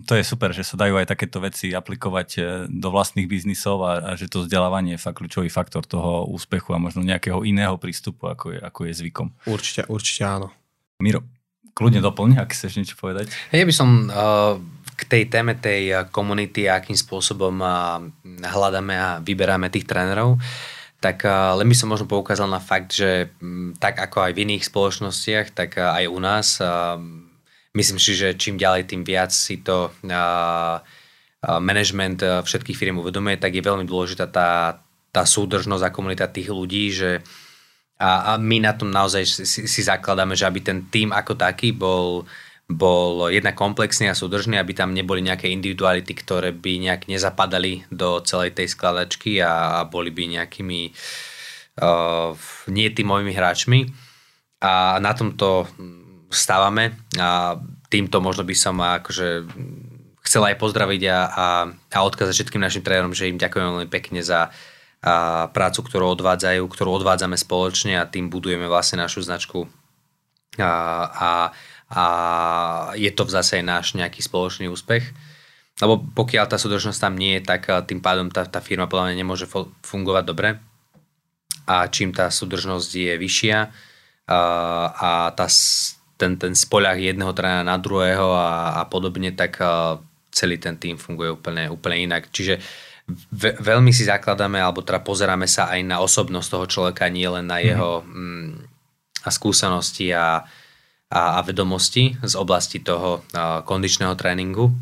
to 0.06 0.14
je 0.14 0.22
super, 0.22 0.54
že 0.54 0.62
sa 0.62 0.78
dajú 0.78 0.94
aj 0.94 1.10
takéto 1.10 1.42
veci 1.42 1.74
aplikovať 1.74 2.28
e, 2.38 2.40
do 2.70 2.94
vlastných 2.94 3.26
biznisov 3.26 3.82
a, 3.82 3.98
a 3.98 4.10
že 4.14 4.30
to 4.30 4.46
vzdelávanie 4.46 4.94
je 4.94 5.02
fakt 5.02 5.18
kľúčový 5.18 5.50
faktor 5.50 5.82
toho 5.82 6.30
úspechu 6.30 6.70
a 6.70 6.78
možno 6.78 7.02
nejakého 7.02 7.42
iného 7.42 7.74
prístupu, 7.82 8.30
ako 8.30 8.54
je, 8.54 8.58
ako 8.62 8.80
je 8.86 8.92
zvykom. 8.94 9.26
Určite, 9.50 9.90
určite 9.90 10.22
áno. 10.22 10.54
Miro, 11.00 11.24
kľudne 11.72 12.04
doplň, 12.04 12.44
ak 12.44 12.52
chceš 12.52 12.76
niečo 12.76 12.96
povedať. 13.00 13.32
Ja 13.56 13.64
by 13.64 13.74
som 13.74 14.12
uh, 14.12 14.60
k 14.94 15.02
tej 15.08 15.32
téme 15.32 15.56
tej 15.56 15.82
uh, 15.96 15.98
komunity, 16.12 16.68
akým 16.68 16.94
spôsobom 16.94 17.56
uh, 17.64 18.04
hľadáme 18.44 18.94
a 18.94 19.08
vyberáme 19.24 19.72
tých 19.72 19.88
trénerov, 19.88 20.36
tak 21.00 21.24
uh, 21.24 21.56
len 21.56 21.64
by 21.64 21.76
som 21.76 21.88
možno 21.88 22.04
poukázal 22.04 22.52
na 22.52 22.60
fakt, 22.60 22.92
že 22.92 23.32
um, 23.40 23.72
tak 23.80 23.96
ako 23.96 24.28
aj 24.28 24.32
v 24.36 24.42
iných 24.44 24.68
spoločnostiach, 24.68 25.56
tak 25.56 25.80
uh, 25.80 25.96
aj 25.96 26.04
u 26.04 26.18
nás, 26.20 26.60
uh, 26.60 27.00
myslím 27.72 27.96
si, 27.96 28.12
že 28.12 28.36
čím 28.36 28.60
ďalej, 28.60 28.92
tým 28.92 29.00
viac 29.00 29.32
si 29.32 29.64
to 29.64 29.88
uh, 29.88 30.76
management 31.40 32.20
všetkých 32.20 32.76
firm 32.76 33.00
uvedomuje, 33.00 33.40
tak 33.40 33.56
je 33.56 33.64
veľmi 33.64 33.88
dôležitá 33.88 34.28
tá, 34.28 34.76
tá 35.08 35.22
súdržnosť 35.24 35.88
a 35.88 35.94
komunita 35.94 36.28
tých 36.28 36.52
ľudí, 36.52 36.92
že 36.92 37.24
uh, 37.24 37.49
a, 38.00 38.32
a 38.34 38.40
my 38.40 38.64
na 38.64 38.72
tom 38.72 38.88
naozaj 38.88 39.28
si, 39.28 39.68
si 39.68 39.80
zakladáme, 39.84 40.32
že 40.32 40.48
aby 40.48 40.64
ten 40.64 40.88
tým 40.88 41.12
ako 41.12 41.36
taký 41.36 41.76
bol, 41.76 42.24
bol 42.64 43.28
jednak 43.28 43.52
komplexný 43.52 44.08
a 44.08 44.16
súdržný, 44.16 44.56
aby 44.56 44.72
tam 44.72 44.96
neboli 44.96 45.20
nejaké 45.20 45.52
individuality, 45.52 46.16
ktoré 46.16 46.56
by 46.56 46.80
nejak 46.80 47.12
nezapadali 47.12 47.84
do 47.92 48.24
celej 48.24 48.56
tej 48.56 48.72
skladačky 48.72 49.44
a, 49.44 49.84
a 49.84 49.84
boli 49.84 50.08
by 50.08 50.40
nejakými 50.40 50.96
uh, 51.84 52.32
nie 52.72 52.88
tímovými 52.88 53.36
hráčmi. 53.36 53.92
A 54.64 54.96
na 54.96 55.12
tomto 55.12 55.68
stávame 56.32 56.96
a 57.20 57.60
týmto 57.92 58.24
možno 58.24 58.48
by 58.48 58.56
som 58.56 58.80
akože 58.80 59.44
chcel 60.24 60.42
aj 60.48 60.56
pozdraviť 60.56 61.02
a, 61.10 61.18
a, 61.28 61.46
a 61.68 61.98
odkázať 62.00 62.32
všetkým 62.32 62.64
našim 62.64 62.80
trénerom, 62.80 63.12
že 63.12 63.28
im 63.28 63.40
ďakujem 63.40 63.66
veľmi 63.66 63.88
pekne 63.92 64.24
za, 64.24 64.48
a 65.00 65.48
prácu, 65.48 65.80
ktorú 65.80 66.12
odvádzajú, 66.12 66.60
ktorú 66.68 67.00
odvádzame 67.00 67.40
spoločne 67.40 67.96
a 67.96 68.04
tým 68.04 68.28
budujeme 68.28 68.68
vlastne 68.68 69.00
našu 69.00 69.24
značku 69.24 69.64
a, 70.60 70.72
a, 71.08 71.30
a 71.88 72.04
je 73.00 73.08
to 73.08 73.24
zase 73.32 73.64
náš 73.64 73.96
nejaký 73.96 74.20
spoločný 74.20 74.68
úspech. 74.68 75.08
Lebo 75.80 76.04
pokiaľ 76.04 76.44
tá 76.52 76.60
súdržnosť 76.60 77.00
tam 77.00 77.16
nie 77.16 77.40
je, 77.40 77.48
tak 77.48 77.64
tým 77.88 78.04
pádom 78.04 78.28
tá, 78.28 78.44
tá 78.44 78.60
firma 78.60 78.84
podľa 78.84 79.08
mňa 79.08 79.16
nemôže 79.16 79.48
fungovať 79.80 80.24
dobre. 80.28 80.60
A 81.64 81.88
čím 81.88 82.12
tá 82.12 82.28
súdržnosť 82.28 82.90
je 82.92 83.12
vyššia 83.16 83.58
a, 84.28 84.40
a 84.92 85.10
tá, 85.32 85.48
ten, 86.20 86.36
ten 86.36 86.52
spoľah 86.52 87.00
jedného 87.00 87.32
trénera 87.32 87.64
na 87.64 87.80
druhého 87.80 88.36
a, 88.36 88.76
a 88.76 88.82
podobne, 88.84 89.32
tak 89.32 89.56
celý 90.28 90.60
ten 90.60 90.76
tým 90.76 91.00
funguje 91.00 91.32
úplne, 91.32 91.72
úplne 91.72 92.04
inak. 92.04 92.28
Čiže 92.28 92.60
uh, 92.60 92.89
ve, 93.30 93.54
veľmi 93.60 93.92
si 93.92 94.08
zakladáme, 94.08 94.58
alebo 94.58 94.80
teda 94.80 95.04
pozeráme 95.04 95.46
sa 95.46 95.68
aj 95.70 95.80
na 95.84 96.00
osobnosť 96.00 96.48
toho 96.48 96.66
človeka, 96.66 97.12
nie 97.12 97.28
len 97.28 97.46
na 97.46 97.60
jeho 97.60 98.02
mm-hmm. 98.02 98.16
mm, 98.16 98.50
a 99.20 99.30
skúsenosti 99.30 100.16
a, 100.16 100.42
a, 101.12 101.20
a 101.36 101.40
vedomosti 101.44 102.16
z 102.24 102.34
oblasti 102.40 102.80
toho 102.80 103.22
a, 103.36 103.60
kondičného 103.62 104.16
tréningu, 104.16 104.72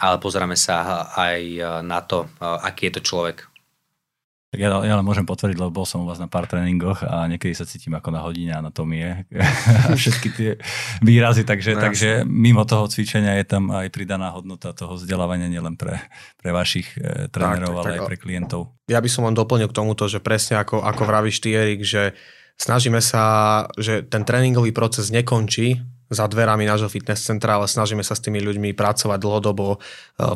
ale 0.00 0.16
pozeráme 0.18 0.56
sa 0.56 1.06
aj 1.12 1.40
na 1.84 2.00
to, 2.00 2.26
a, 2.40 2.64
aký 2.66 2.88
je 2.88 2.94
to 2.98 3.02
človek. 3.04 3.51
Tak 4.52 4.60
ja, 4.60 4.68
ja 4.68 5.00
len 5.00 5.06
môžem 5.08 5.24
potvrdiť, 5.24 5.56
lebo 5.56 5.80
bol 5.80 5.88
som 5.88 6.04
u 6.04 6.06
vás 6.06 6.20
na 6.20 6.28
pár 6.28 6.44
tréningoch 6.44 7.00
a 7.08 7.24
niekedy 7.24 7.56
sa 7.56 7.64
cítim 7.64 7.96
ako 7.96 8.12
na 8.12 8.20
hodine 8.20 8.52
anatómie 8.52 9.24
a 9.88 9.96
všetky 9.96 10.28
tie 10.28 10.50
výrazy, 11.00 11.48
takže, 11.48 11.72
no, 11.72 11.80
takže 11.80 12.08
mimo 12.28 12.68
toho 12.68 12.84
cvičenia 12.84 13.40
je 13.40 13.48
tam 13.48 13.72
aj 13.72 13.88
pridaná 13.88 14.28
hodnota 14.28 14.76
toho 14.76 15.00
vzdelávania 15.00 15.48
nielen 15.48 15.80
pre, 15.80 16.04
pre 16.36 16.52
vašich 16.52 17.00
e, 17.00 17.32
trénerov, 17.32 17.80
tak, 17.80 17.80
tak, 17.80 17.80
ale 17.80 17.88
tak, 17.88 17.96
aj 17.96 18.08
pre 18.12 18.16
klientov. 18.20 18.60
Ja 18.92 19.00
by 19.00 19.08
som 19.08 19.24
len 19.24 19.32
doplnil 19.32 19.72
k 19.72 19.78
tomuto, 19.80 20.04
že 20.04 20.20
presne 20.20 20.60
ako, 20.60 20.84
ako 20.84 21.02
vravíš 21.08 21.40
ty, 21.40 21.56
Erik, 21.56 21.80
že 21.88 22.12
snažíme 22.60 23.00
sa, 23.00 23.64
že 23.80 24.04
ten 24.04 24.20
tréningový 24.20 24.76
proces 24.76 25.08
nekončí 25.08 25.80
za 26.12 26.28
dverami 26.28 26.68
nášho 26.68 26.92
fitness 26.92 27.24
centra, 27.24 27.56
ale 27.56 27.72
snažíme 27.72 28.04
sa 28.04 28.12
s 28.12 28.20
tými 28.20 28.44
ľuďmi 28.44 28.76
pracovať 28.76 29.16
dlhodobo, 29.16 29.68
e, 29.72 29.78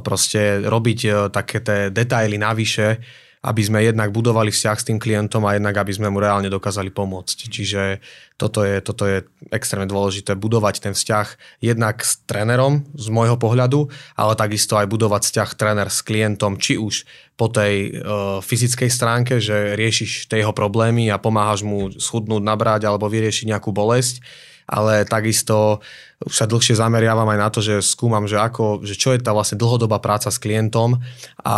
proste 0.01 0.65
robiť 0.65 1.01
e, 1.05 1.09
také 1.29 1.61
tie 1.61 1.93
detaily 1.93 2.41
navyše, 2.41 3.05
aby 3.47 3.63
sme 3.63 3.79
jednak 3.87 4.11
budovali 4.11 4.51
vzťah 4.51 4.77
s 4.77 4.87
tým 4.91 4.99
klientom 4.99 5.47
a 5.47 5.55
jednak 5.55 5.79
aby 5.79 5.95
sme 5.95 6.11
mu 6.11 6.19
reálne 6.19 6.51
dokázali 6.51 6.91
pomôcť. 6.91 7.47
Čiže 7.47 8.03
toto 8.35 8.67
je, 8.67 8.83
toto 8.83 9.07
je 9.07 9.23
extrémne 9.55 9.87
dôležité, 9.87 10.35
budovať 10.35 10.83
ten 10.83 10.95
vzťah 10.99 11.61
jednak 11.63 12.03
s 12.03 12.19
trénerom 12.27 12.83
z 12.99 13.07
môjho 13.07 13.39
pohľadu, 13.39 13.87
ale 14.19 14.35
takisto 14.35 14.75
aj 14.75 14.91
budovať 14.91 15.23
vzťah 15.31 15.51
tréner 15.55 15.89
s 15.89 16.03
klientom, 16.03 16.59
či 16.59 16.75
už 16.75 17.07
po 17.39 17.47
tej 17.47 17.95
e, 17.95 18.03
fyzickej 18.43 18.91
stránke, 18.91 19.39
že 19.39 19.79
riešiš 19.79 20.27
tie 20.27 20.43
jeho 20.43 20.51
problémy 20.51 21.07
a 21.15 21.23
pomáhaš 21.23 21.63
mu 21.63 21.95
schudnúť, 21.95 22.43
nabrať 22.43 22.91
alebo 22.91 23.07
vyriešiť 23.07 23.55
nejakú 23.55 23.71
bolesť, 23.71 24.21
ale 24.67 25.07
takisto 25.07 25.81
už 26.27 26.35
sa 26.35 26.49
dlhšie 26.49 26.75
zameriavam 26.75 27.29
aj 27.29 27.39
na 27.39 27.49
to, 27.53 27.61
že 27.63 27.85
skúmam, 27.85 28.25
že, 28.25 28.41
ako, 28.41 28.83
že 28.83 28.97
čo 28.97 29.13
je 29.15 29.21
tá 29.21 29.31
vlastne 29.37 29.61
dlhodobá 29.61 30.01
práca 30.01 30.33
s 30.33 30.41
klientom. 30.41 30.99
A 31.45 31.57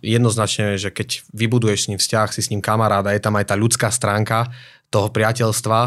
jednoznačne, 0.00 0.80
že 0.80 0.88
keď 0.88 1.28
vybuduješ 1.36 1.78
s 1.86 1.88
ním 1.92 2.00
vzťah, 2.00 2.28
si 2.32 2.40
s 2.40 2.50
ním 2.50 2.64
kamarát 2.64 3.04
a 3.04 3.14
je 3.14 3.20
tam 3.20 3.36
aj 3.36 3.52
tá 3.52 3.54
ľudská 3.54 3.92
stránka 3.92 4.48
toho 4.88 5.12
priateľstva 5.12 5.80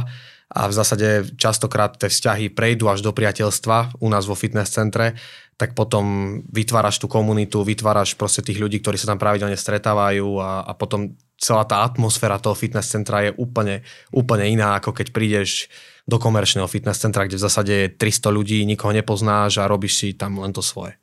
a 0.52 0.62
v 0.68 0.74
zásade 0.76 1.32
častokrát 1.40 1.96
tie 1.96 2.12
vzťahy 2.12 2.52
prejdú 2.52 2.92
až 2.92 3.02
do 3.02 3.16
priateľstva 3.16 4.04
u 4.04 4.08
nás 4.12 4.28
vo 4.28 4.36
fitness 4.36 4.76
centre, 4.76 5.16
tak 5.56 5.78
potom 5.78 6.38
vytváraš 6.52 7.00
tú 7.00 7.08
komunitu, 7.08 7.64
vytváraš 7.64 8.20
proste 8.20 8.44
tých 8.44 8.60
ľudí, 8.60 8.84
ktorí 8.84 9.00
sa 9.00 9.16
tam 9.16 9.22
pravidelne 9.22 9.56
stretávajú 9.56 10.28
a, 10.42 10.68
a 10.68 10.72
potom 10.76 11.16
celá 11.40 11.64
tá 11.66 11.82
atmosféra 11.88 12.42
toho 12.42 12.58
fitness 12.58 12.92
centra 12.92 13.26
je 13.26 13.32
úplne, 13.40 13.82
úplne 14.12 14.46
iná, 14.52 14.78
ako 14.78 14.92
keď 14.92 15.08
prídeš 15.16 15.72
do 16.12 16.20
komerčného 16.20 16.68
fitness 16.68 17.00
centra, 17.00 17.24
kde 17.24 17.40
v 17.40 17.46
zásade 17.48 17.72
je 17.72 17.88
300 17.96 18.28
ľudí, 18.36 18.60
nikoho 18.68 18.92
nepoznáš 18.92 19.64
a 19.64 19.72
robíš 19.72 20.04
si 20.04 20.08
tam 20.12 20.44
len 20.44 20.52
to 20.52 20.60
svoje. 20.60 21.00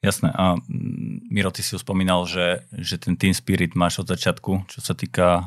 Jasné. 0.00 0.32
A 0.32 0.56
mm, 0.56 1.28
Miro, 1.28 1.52
ty 1.52 1.60
si 1.60 1.76
už 1.76 1.84
spomínal, 1.84 2.24
že, 2.24 2.64
že 2.72 2.96
ten 2.96 3.20
team 3.20 3.36
spirit 3.36 3.76
máš 3.76 4.00
od 4.00 4.08
začiatku, 4.08 4.64
čo 4.64 4.80
sa 4.80 4.96
týka 4.96 5.28
a, 5.28 5.40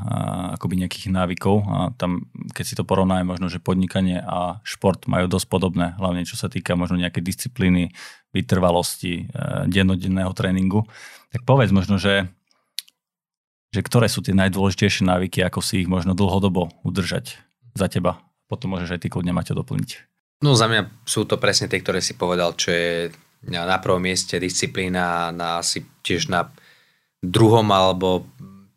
akoby 0.53 0.85
nejakých 0.85 1.09
návykov. 1.09 1.55
A 1.65 1.77
tam, 1.97 2.29
keď 2.53 2.65
si 2.69 2.77
to 2.77 2.85
porovnáme, 2.85 3.25
možno, 3.25 3.49
že 3.49 3.57
podnikanie 3.57 4.21
a 4.21 4.61
šport 4.61 5.09
majú 5.09 5.25
dosť 5.25 5.49
podobné, 5.49 5.97
hlavne 5.97 6.29
čo 6.29 6.37
sa 6.37 6.53
týka 6.53 6.77
možno 6.77 7.01
nejaké 7.01 7.17
disciplíny, 7.25 7.97
vytrvalosti, 8.29 9.25
e, 9.25 9.73
dennodenného 9.73 10.29
tréningu. 10.37 10.85
Tak 11.33 11.49
povedz 11.49 11.73
možno, 11.73 11.97
že, 11.97 12.29
že 13.73 13.81
ktoré 13.81 14.05
sú 14.05 14.21
tie 14.21 14.37
najdôležitejšie 14.37 15.01
návyky, 15.09 15.41
ako 15.41 15.65
si 15.65 15.81
ich 15.81 15.89
možno 15.89 16.13
dlhodobo 16.13 16.69
udržať 16.85 17.41
za 17.73 17.89
teba 17.89 18.21
potom 18.53 18.77
môžeš 18.77 18.93
aj 18.93 19.01
ty 19.01 19.07
kľudne 19.09 19.33
Maťo 19.33 19.57
doplniť. 19.57 19.89
No 20.45 20.53
za 20.53 20.69
mňa 20.69 21.07
sú 21.07 21.25
to 21.25 21.41
presne 21.41 21.65
tie, 21.65 21.81
ktoré 21.81 22.03
si 22.03 22.13
povedal, 22.13 22.53
čo 22.53 22.69
je 22.69 23.09
na 23.49 23.79
prvom 23.81 23.99
mieste 23.99 24.37
disciplína, 24.37 25.33
na 25.33 25.59
asi 25.59 25.83
tiež 26.05 26.29
na 26.29 26.47
druhom 27.23 27.65
alebo 27.71 28.27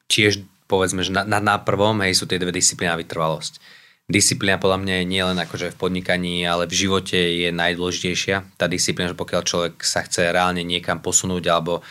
tiež 0.06 0.42
povedzme, 0.66 1.02
že 1.02 1.14
na, 1.14 1.22
na, 1.22 1.38
na 1.38 1.56
prvom 1.58 1.98
hej, 2.02 2.18
sú 2.18 2.26
tie 2.26 2.38
dve 2.38 2.54
disciplíny 2.54 2.90
a 2.90 2.98
vytrvalosť. 2.98 3.58
Disciplína 4.06 4.62
podľa 4.62 4.86
mňa 4.86 4.96
nie 5.02 5.22
len 5.22 5.38
akože 5.38 5.74
v 5.74 5.80
podnikaní, 5.82 6.46
ale 6.46 6.70
v 6.70 6.78
živote 6.86 7.18
je 7.18 7.50
najdôležitejšia. 7.50 8.54
Tá 8.54 8.70
disciplína, 8.70 9.10
že 9.10 9.18
pokiaľ 9.18 9.42
človek 9.42 9.74
sa 9.82 10.06
chce 10.06 10.30
reálne 10.30 10.62
niekam 10.62 11.02
posunúť 11.02 11.50
alebo 11.50 11.82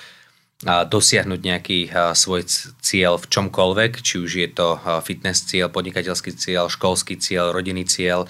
dosiahnuť 0.63 1.41
nejaký 1.43 1.79
svoj 2.15 2.47
cieľ 2.79 3.19
v 3.19 3.27
čomkoľvek, 3.27 3.99
či 3.99 4.15
už 4.23 4.31
je 4.39 4.49
to 4.49 4.79
fitness 5.03 5.43
cieľ, 5.43 5.67
podnikateľský 5.67 6.31
cieľ, 6.31 6.71
školský 6.71 7.19
cieľ, 7.19 7.51
rodinný 7.51 7.83
cieľ, 7.83 8.23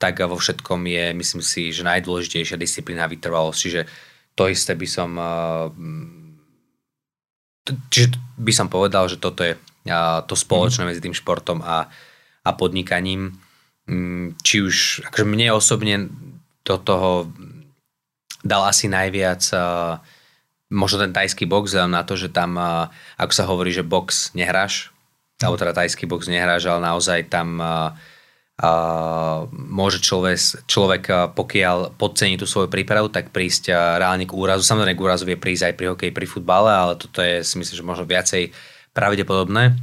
tak 0.00 0.24
vo 0.24 0.40
všetkom 0.40 0.80
je, 0.88 1.04
myslím 1.12 1.42
si, 1.44 1.68
že 1.72 1.84
najdôležitejšia 1.84 2.56
disciplína 2.56 3.04
vytrvalosť. 3.08 3.58
Čiže 3.60 3.80
to 4.32 4.48
isté 4.48 4.72
by 4.72 4.88
som 4.88 5.10
čiže 7.92 8.08
by 8.38 8.52
som 8.54 8.68
povedal, 8.72 9.10
že 9.10 9.20
toto 9.20 9.42
je 9.42 9.58
to 10.26 10.34
spoločné 10.34 10.82
mhm. 10.84 10.88
medzi 10.88 11.04
tým 11.04 11.16
športom 11.16 11.60
a, 11.62 11.86
a 12.42 12.50
podnikaním. 12.56 13.36
Mm, 13.86 14.34
či 14.42 14.66
už, 14.66 15.06
akože 15.06 15.22
mne 15.22 15.54
osobne 15.54 16.10
do 16.66 16.76
toho 16.82 17.30
dal 18.42 18.66
asi 18.66 18.90
najviac 18.90 19.46
uh, 19.54 20.02
možno 20.70 21.02
ten 21.02 21.14
tajský 21.14 21.46
box, 21.46 21.78
na 21.86 22.02
to, 22.02 22.18
že 22.18 22.34
tam, 22.34 22.58
ako 23.16 23.32
sa 23.32 23.44
hovorí, 23.46 23.70
že 23.70 23.86
box 23.86 24.34
nehráš, 24.34 24.90
alebo 25.38 25.60
teda 25.60 25.76
tajský 25.76 26.08
box 26.08 26.26
nehráš, 26.26 26.66
ale 26.66 26.80
naozaj 26.82 27.30
tam 27.30 27.60
môže 29.52 30.00
človek, 30.00 30.64
človek, 30.64 31.04
pokiaľ 31.36 32.00
podcení 32.00 32.40
tú 32.40 32.48
svoju 32.48 32.72
prípravu, 32.72 33.12
tak 33.12 33.28
prísť 33.28 33.68
reálne 34.00 34.24
k 34.24 34.32
úrazu. 34.32 34.64
Samozrejme 34.64 34.96
k 34.96 35.04
úrazu 35.04 35.28
vie 35.28 35.36
prísť 35.36 35.70
aj 35.70 35.74
pri 35.76 35.86
hokeji, 35.92 36.12
pri 36.16 36.24
futbale, 36.24 36.72
ale 36.72 36.92
toto 36.96 37.20
je 37.20 37.44
si 37.44 37.60
myslím, 37.60 37.76
že 37.76 37.84
možno 37.84 38.08
viacej 38.08 38.56
pravdepodobné. 38.96 39.76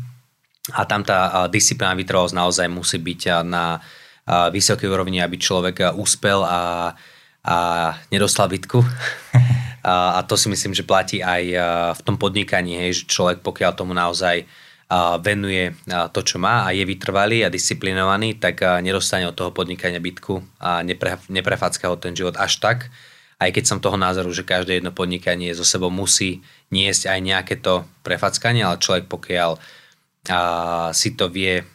A 0.73 0.89
tam 0.89 1.05
tá 1.05 1.45
disciplína 1.53 1.93
vytrvalosť 1.93 2.33
naozaj 2.33 2.67
musí 2.71 2.97
byť 2.97 3.45
na 3.45 3.77
vysokej 4.25 4.89
úrovni, 4.89 5.21
aby 5.21 5.37
človek 5.37 5.93
úspel 5.93 6.41
a, 6.41 6.95
a 7.45 7.57
nedostal 8.09 8.49
bitku. 8.49 8.81
a, 9.83 10.23
to 10.23 10.39
si 10.39 10.47
myslím, 10.47 10.71
že 10.71 10.87
platí 10.87 11.19
aj 11.19 11.43
v 11.99 12.01
tom 12.07 12.15
podnikaní, 12.15 12.79
hej, 12.79 13.03
že 13.03 13.11
človek 13.11 13.43
pokiaľ 13.43 13.71
tomu 13.75 13.91
naozaj 13.91 14.47
venuje 15.25 15.73
to, 16.13 16.21
čo 16.21 16.37
má 16.37 16.69
a 16.69 16.75
je 16.75 16.85
vytrvalý 16.85 17.41
a 17.41 17.49
disciplinovaný, 17.49 18.37
tak 18.37 18.61
nedostane 18.83 19.25
od 19.25 19.33
toho 19.33 19.49
podnikania 19.49 19.97
bitku 19.97 20.37
a 20.61 20.85
nepre, 20.85 21.17
neprefacka 21.33 21.89
ho 21.89 21.97
ten 21.97 22.13
život 22.13 22.37
až 22.37 22.61
tak. 22.61 22.93
Aj 23.41 23.49
keď 23.49 23.63
som 23.65 23.81
toho 23.81 23.97
názoru, 23.97 24.29
že 24.29 24.45
každé 24.45 24.79
jedno 24.79 24.93
podnikanie 24.93 25.49
zo 25.57 25.65
sebou 25.65 25.89
musí 25.89 26.45
niesť 26.69 27.09
aj 27.09 27.19
nejaké 27.25 27.55
to 27.57 27.83
prefackanie, 28.05 28.61
ale 28.61 28.77
človek 28.77 29.09
pokiaľ 29.09 29.57
a 30.23 30.87
si 30.95 31.19
to 31.19 31.27
vie 31.27 31.59
a, 31.59 31.65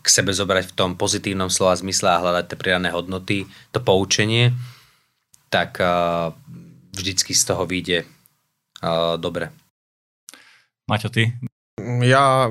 k 0.00 0.06
sebe 0.08 0.32
zobrať 0.32 0.72
v 0.72 0.76
tom 0.80 0.90
pozitívnom 0.96 1.52
slova 1.52 1.76
zmysle 1.76 2.08
a 2.08 2.22
hľadať 2.24 2.44
tie 2.48 2.56
pridané 2.56 2.88
hodnoty, 2.88 3.44
to 3.68 3.84
poučenie, 3.84 4.56
tak 5.52 5.76
vždycky 6.94 7.34
z 7.34 7.42
toho 7.42 7.66
vyjde 7.66 8.06
a, 8.80 9.18
dobre. 9.18 9.50
Maťo, 10.86 11.10
ty? 11.10 11.34
Ja 12.06 12.48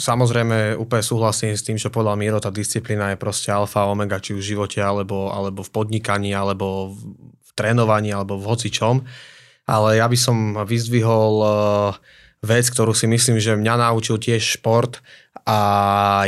samozrejme 0.00 0.74
úplne 0.74 1.04
súhlasím 1.06 1.54
s 1.54 1.62
tým, 1.62 1.78
čo 1.78 1.92
povedal 1.92 2.18
Miro, 2.18 2.42
tá 2.42 2.50
disciplína 2.50 3.14
je 3.14 3.22
proste 3.22 3.54
alfa 3.54 3.86
omega, 3.86 4.18
či 4.18 4.34
už 4.34 4.42
v 4.42 4.50
živote, 4.56 4.80
alebo, 4.82 5.30
alebo 5.30 5.62
v 5.62 5.70
podnikaní, 5.70 6.34
alebo 6.34 6.92
v, 6.92 7.50
trénovaní, 7.54 8.10
alebo 8.10 8.36
v 8.36 8.48
hocičom. 8.50 9.06
Ale 9.64 9.96
ja 9.96 10.10
by 10.10 10.18
som 10.18 10.36
vyzdvihol 10.66 11.34
uh, 11.40 11.50
vec, 12.44 12.68
ktorú 12.68 12.92
si 12.92 13.08
myslím, 13.08 13.40
že 13.40 13.56
mňa 13.56 13.88
naučil 13.88 14.20
tiež 14.20 14.60
šport 14.60 15.00
a 15.48 15.58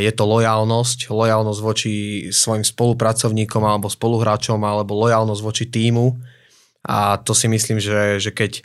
je 0.00 0.08
to 0.14 0.24
lojalnosť. 0.24 1.12
Lojalnosť 1.12 1.60
voči 1.60 1.92
svojim 2.32 2.64
spolupracovníkom 2.64 3.60
alebo 3.60 3.92
spoluhráčom 3.92 4.56
alebo 4.64 4.96
lojalnosť 4.96 5.42
voči 5.44 5.64
týmu. 5.68 6.16
A 6.86 7.18
to 7.18 7.34
si 7.34 7.50
myslím, 7.50 7.82
že, 7.82 8.22
že 8.22 8.30
keď 8.30 8.62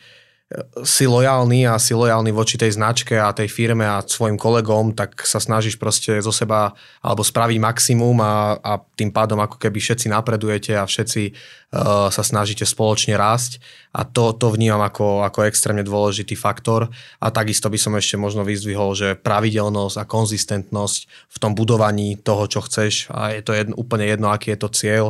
si 0.83 1.07
lojálny 1.07 1.63
a 1.63 1.79
si 1.79 1.95
lojálny 1.95 2.35
voči 2.35 2.59
tej 2.59 2.75
značke 2.75 3.15
a 3.15 3.31
tej 3.31 3.47
firme 3.47 3.87
a 3.87 4.03
svojim 4.03 4.35
kolegom, 4.35 4.91
tak 4.91 5.23
sa 5.23 5.39
snažíš 5.39 5.79
proste 5.79 6.19
zo 6.19 6.35
seba 6.35 6.75
alebo 6.99 7.23
spraviť 7.23 7.57
maximum 7.61 8.19
a, 8.19 8.59
a 8.59 8.71
tým 8.99 9.15
pádom 9.15 9.39
ako 9.39 9.55
keby 9.55 9.79
všetci 9.79 10.11
napredujete 10.11 10.75
a 10.75 10.83
všetci 10.83 11.21
uh, 11.31 12.11
sa 12.11 12.23
snažíte 12.23 12.67
spoločne 12.67 13.15
rásť. 13.15 13.63
A 13.95 14.03
to, 14.03 14.35
to 14.35 14.51
vnímam 14.51 14.83
ako, 14.83 15.23
ako 15.23 15.47
extrémne 15.47 15.87
dôležitý 15.87 16.35
faktor. 16.35 16.91
A 17.23 17.31
takisto 17.31 17.71
by 17.71 17.79
som 17.79 17.95
ešte 17.95 18.19
možno 18.19 18.43
vyzdvihol, 18.43 18.91
že 18.91 19.15
pravidelnosť 19.15 19.95
a 20.03 20.07
konzistentnosť 20.07 20.99
v 21.31 21.37
tom 21.39 21.55
budovaní 21.55 22.19
toho, 22.19 22.43
čo 22.51 22.59
chceš. 22.59 23.07
A 23.15 23.31
je 23.31 23.39
to 23.39 23.55
jedno, 23.55 23.79
úplne 23.79 24.03
jedno, 24.03 24.27
aký 24.27 24.51
je 24.51 24.59
to 24.59 24.69
cieľ, 24.71 25.05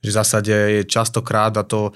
že 0.00 0.08
v 0.08 0.16
zásade 0.16 0.54
je 0.80 0.82
častokrát 0.88 1.52
a 1.52 1.64
to 1.64 1.92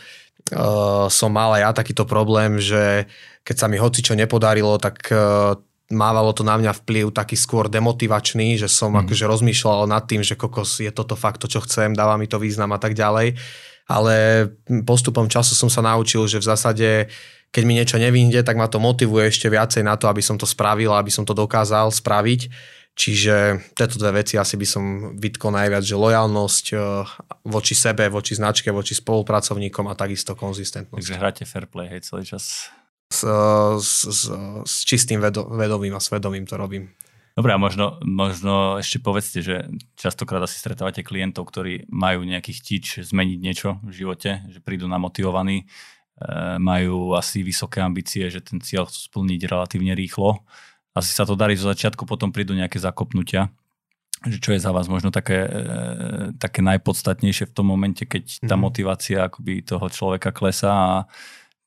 uh, 0.53 1.07
som 1.12 1.30
mal 1.30 1.57
aj 1.59 1.62
ja 1.62 1.70
takýto 1.72 2.05
problém, 2.09 2.57
že 2.57 3.09
keď 3.45 3.57
sa 3.57 3.66
mi 3.66 3.76
hoci 3.76 4.01
čo 4.05 4.16
nepodarilo, 4.16 4.76
tak 4.80 5.09
uh, 5.12 5.57
mávalo 5.91 6.30
to 6.30 6.47
na 6.47 6.55
mňa 6.55 6.72
vplyv 6.86 7.11
taký 7.11 7.34
skôr 7.34 7.66
demotivačný, 7.66 8.57
že 8.57 8.70
som 8.70 8.95
mm. 8.95 9.05
akože 9.05 9.24
rozmýšľal 9.26 9.91
nad 9.91 10.07
tým, 10.07 10.22
že 10.22 10.38
kokos 10.38 10.78
je 10.78 10.91
toto 10.95 11.18
fakt 11.18 11.43
to, 11.43 11.51
čo 11.51 11.61
chcem, 11.66 11.93
dáva 11.99 12.14
mi 12.14 12.30
to 12.30 12.38
význam 12.38 12.70
a 12.70 12.78
tak 12.78 12.95
ďalej. 12.95 13.34
Ale 13.91 14.47
postupom 14.86 15.26
času 15.26 15.59
som 15.59 15.66
sa 15.66 15.82
naučil, 15.82 16.30
že 16.30 16.38
v 16.38 16.47
zásade 16.47 16.88
keď 17.51 17.62
mi 17.66 17.74
niečo 17.74 17.99
nevýjde, 17.99 18.47
tak 18.47 18.55
ma 18.55 18.70
to 18.70 18.78
motivuje 18.78 19.26
ešte 19.26 19.51
viacej 19.51 19.82
na 19.82 19.99
to, 19.99 20.07
aby 20.07 20.22
som 20.22 20.38
to 20.38 20.47
spravil, 20.47 20.95
aby 20.95 21.11
som 21.11 21.26
to 21.26 21.34
dokázal 21.34 21.91
spraviť 21.91 22.47
Čiže 22.99 23.64
tieto 23.78 23.97
dve 23.97 24.20
veci 24.20 24.36
asi 24.36 24.59
by 24.59 24.66
som 24.66 24.84
vytkol 25.16 25.55
najviac, 25.55 25.80
že 25.86 25.97
lojalnosť 25.97 26.66
eh, 26.74 26.80
voči 27.47 27.74
sebe, 27.78 28.11
voči 28.11 28.36
značke, 28.36 28.68
voči 28.74 28.93
spolupracovníkom 28.99 29.88
a 29.88 29.95
takisto 29.97 30.34
konzistentnosť. 30.34 30.99
Takže 30.99 31.14
hráte 31.16 31.45
fair 31.47 31.64
play, 31.70 31.88
hej, 31.88 32.05
celý 32.05 32.26
čas. 32.26 32.68
S, 33.11 33.26
s, 33.82 34.07
s, 34.07 34.22
s 34.62 34.74
čistým 34.86 35.18
vedo, 35.18 35.49
vedomým 35.51 35.99
a 35.99 36.03
svedomým 36.03 36.47
to 36.47 36.55
robím. 36.55 36.95
Dobre, 37.34 37.55
a 37.55 37.59
možno, 37.59 37.99
možno 38.03 38.78
ešte 38.82 39.01
povedzte, 39.01 39.41
že 39.41 39.57
častokrát 39.97 40.43
asi 40.45 40.59
stretávate 40.59 41.07
klientov, 41.07 41.47
ktorí 41.49 41.88
majú 41.91 42.26
nejaký 42.26 42.59
chtič 42.59 43.07
zmeniť 43.07 43.38
niečo 43.38 43.68
v 43.86 43.93
živote, 43.97 44.45
že 44.51 44.59
prídu 44.61 44.91
namotivovaní, 44.91 45.64
eh, 45.64 46.59
majú 46.61 47.16
asi 47.16 47.41
vysoké 47.41 47.80
ambície, 47.80 48.28
že 48.28 48.45
ten 48.45 48.61
cieľ 48.61 48.91
chcú 48.91 49.09
splniť 49.09 49.41
relatívne 49.47 49.97
rýchlo 49.97 50.45
asi 50.95 51.11
sa 51.14 51.22
to 51.22 51.38
darí 51.38 51.55
zo 51.55 51.70
začiatku, 51.70 52.03
potom 52.07 52.34
prídu 52.34 52.55
nejaké 52.55 52.82
zakopnutia. 52.82 53.51
Že 54.20 54.38
čo 54.43 54.51
je 54.53 54.61
za 54.61 54.74
vás 54.74 54.84
možno 54.91 55.09
také, 55.09 55.49
e, 55.49 55.51
také 56.36 56.61
najpodstatnejšie 56.61 57.49
v 57.49 57.55
tom 57.57 57.72
momente, 57.72 58.05
keď 58.05 58.45
tá 58.45 58.53
mm. 58.59 58.61
motivácia 58.61 59.18
akoby 59.24 59.64
toho 59.64 59.86
človeka 59.88 60.28
klesá 60.34 60.72
a 60.72 60.95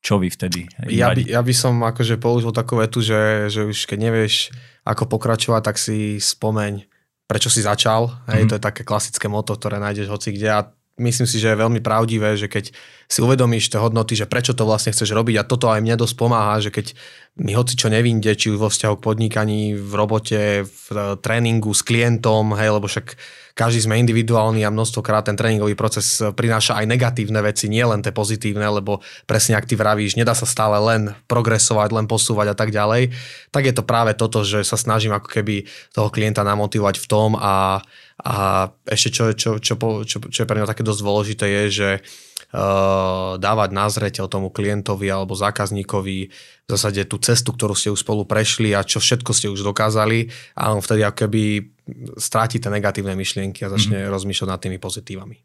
čo 0.04 0.20
vy 0.20 0.28
vtedy? 0.28 0.68
Ja 0.92 1.10
by, 1.16 1.24
ja 1.24 1.40
by 1.40 1.54
som 1.56 1.80
akože 1.80 2.20
použil 2.20 2.52
takú 2.52 2.76
vetu, 2.78 3.00
že, 3.00 3.48
že 3.48 3.64
už 3.64 3.88
keď 3.88 3.98
nevieš, 3.98 4.52
ako 4.84 5.08
pokračovať, 5.08 5.62
tak 5.64 5.76
si 5.80 6.20
spomeň, 6.20 6.84
prečo 7.24 7.48
si 7.48 7.64
začal. 7.64 8.12
Hej, 8.28 8.44
mm. 8.44 8.48
To 8.52 8.54
je 8.60 8.62
také 8.62 8.84
klasické 8.84 9.26
moto, 9.32 9.56
ktoré 9.56 9.80
nájdeš 9.80 10.12
hoci 10.12 10.36
kde 10.36 10.48
a 10.52 10.60
myslím 10.98 11.26
si, 11.26 11.42
že 11.42 11.50
je 11.50 11.62
veľmi 11.62 11.82
pravdivé, 11.82 12.38
že 12.38 12.46
keď 12.46 12.70
si 13.10 13.18
uvedomíš 13.20 13.68
tie 13.68 13.82
hodnoty, 13.82 14.14
že 14.14 14.30
prečo 14.30 14.54
to 14.54 14.64
vlastne 14.64 14.94
chceš 14.94 15.10
robiť 15.12 15.42
a 15.42 15.48
toto 15.48 15.68
aj 15.68 15.82
mne 15.82 15.98
dosť 15.98 16.14
pomáha, 16.14 16.62
že 16.62 16.70
keď 16.70 16.94
mi 17.34 17.50
hoci 17.50 17.74
čo 17.74 17.90
nevinde, 17.90 18.30
či 18.38 18.54
vo 18.54 18.70
vzťahu 18.70 18.94
k 18.98 19.04
podnikaní, 19.10 19.62
v 19.74 19.92
robote, 19.98 20.62
v 20.62 20.86
tréningu 21.18 21.74
s 21.74 21.82
klientom, 21.82 22.54
hej, 22.54 22.78
lebo 22.78 22.86
však 22.86 23.18
každý 23.58 23.86
sme 23.86 23.98
individuálny 24.02 24.62
a 24.62 24.70
množstvokrát 24.70 25.26
ten 25.26 25.38
tréningový 25.38 25.74
proces 25.74 26.22
prináša 26.34 26.78
aj 26.78 26.90
negatívne 26.90 27.38
veci, 27.42 27.66
nie 27.66 27.82
len 27.82 28.02
tie 28.02 28.14
pozitívne, 28.14 28.66
lebo 28.66 29.02
presne 29.26 29.58
ak 29.58 29.66
ty 29.66 29.74
vravíš, 29.74 30.14
nedá 30.14 30.34
sa 30.34 30.46
stále 30.46 30.78
len 30.78 31.14
progresovať, 31.26 31.90
len 31.90 32.06
posúvať 32.06 32.54
a 32.54 32.56
tak 32.58 32.70
ďalej, 32.70 33.14
tak 33.50 33.66
je 33.66 33.74
to 33.74 33.86
práve 33.86 34.14
toto, 34.14 34.46
že 34.46 34.62
sa 34.62 34.78
snažím 34.78 35.14
ako 35.14 35.26
keby 35.26 35.66
toho 35.90 36.10
klienta 36.10 36.46
namotivovať 36.46 37.02
v 37.02 37.06
tom 37.06 37.34
a, 37.38 37.82
a 38.22 38.70
ešte 38.86 39.10
čo, 39.10 39.24
čo, 39.34 39.50
čo, 39.58 39.74
čo, 40.06 40.16
čo 40.22 40.38
je 40.38 40.46
pre 40.46 40.62
mňa 40.62 40.70
také 40.70 40.86
dosť 40.86 41.00
dôležité 41.02 41.46
je, 41.50 41.64
že 41.70 41.90
uh, 41.98 43.34
dávať 43.42 43.70
na 43.74 43.90
zreteľ 43.90 44.30
tomu 44.30 44.54
klientovi 44.54 45.10
alebo 45.10 45.34
zákazníkovi 45.34 46.18
v 46.30 46.68
zásade 46.70 47.02
tú 47.10 47.18
cestu, 47.18 47.50
ktorú 47.50 47.74
ste 47.74 47.90
už 47.90 48.06
spolu 48.06 48.22
prešli 48.22 48.70
a 48.70 48.86
čo 48.86 49.02
všetko 49.02 49.30
ste 49.34 49.50
už 49.50 49.66
dokázali 49.66 50.30
a 50.54 50.70
on 50.70 50.78
vtedy 50.78 51.02
ako 51.02 51.26
keby 51.26 51.42
stráti 52.14 52.62
tie 52.62 52.70
negatívne 52.70 53.18
myšlienky 53.18 53.66
a 53.66 53.72
začne 53.74 54.06
mm-hmm. 54.06 54.14
rozmýšľať 54.14 54.48
nad 54.48 54.62
tými 54.62 54.78
pozitívami. 54.78 55.36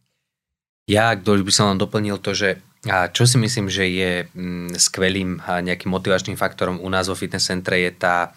Ja, 0.89 1.13
kto 1.13 1.38
by 1.45 1.53
som 1.53 1.74
vám 1.74 1.82
doplnil 1.86 2.17
to, 2.17 2.34
že 2.34 2.57
čo 2.88 3.28
si 3.28 3.38
myslím, 3.38 3.67
že 3.67 3.86
je 3.91 4.11
mm, 4.26 4.80
skvelým 4.80 5.38
nejakým 5.43 5.91
motivačným 5.91 6.39
faktorom 6.39 6.80
u 6.80 6.89
nás 6.89 7.11
vo 7.11 7.13
fitness 7.13 7.51
centre 7.51 7.76
je 7.76 7.91
tá 7.91 8.32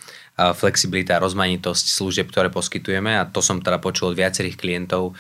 flexibilita 0.51 1.17
a 1.17 1.23
rozmanitosť 1.23 1.87
služieb, 1.87 2.27
ktoré 2.35 2.51
poskytujeme 2.51 3.15
a 3.15 3.29
to 3.31 3.39
som 3.39 3.63
teda 3.63 3.79
počul 3.79 4.11
od 4.11 4.19
viacerých 4.19 4.59
klientov, 4.59 5.15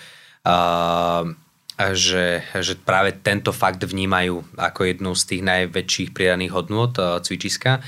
že, 1.78 2.26
že 2.42 2.74
práve 2.82 3.14
tento 3.14 3.54
fakt 3.54 3.86
vnímajú 3.86 4.58
ako 4.58 4.80
jednu 4.90 5.14
z 5.14 5.22
tých 5.30 5.42
najväčších 5.46 6.10
pridaných 6.10 6.50
hodnôt 6.50 6.92
cvičiska 6.96 7.80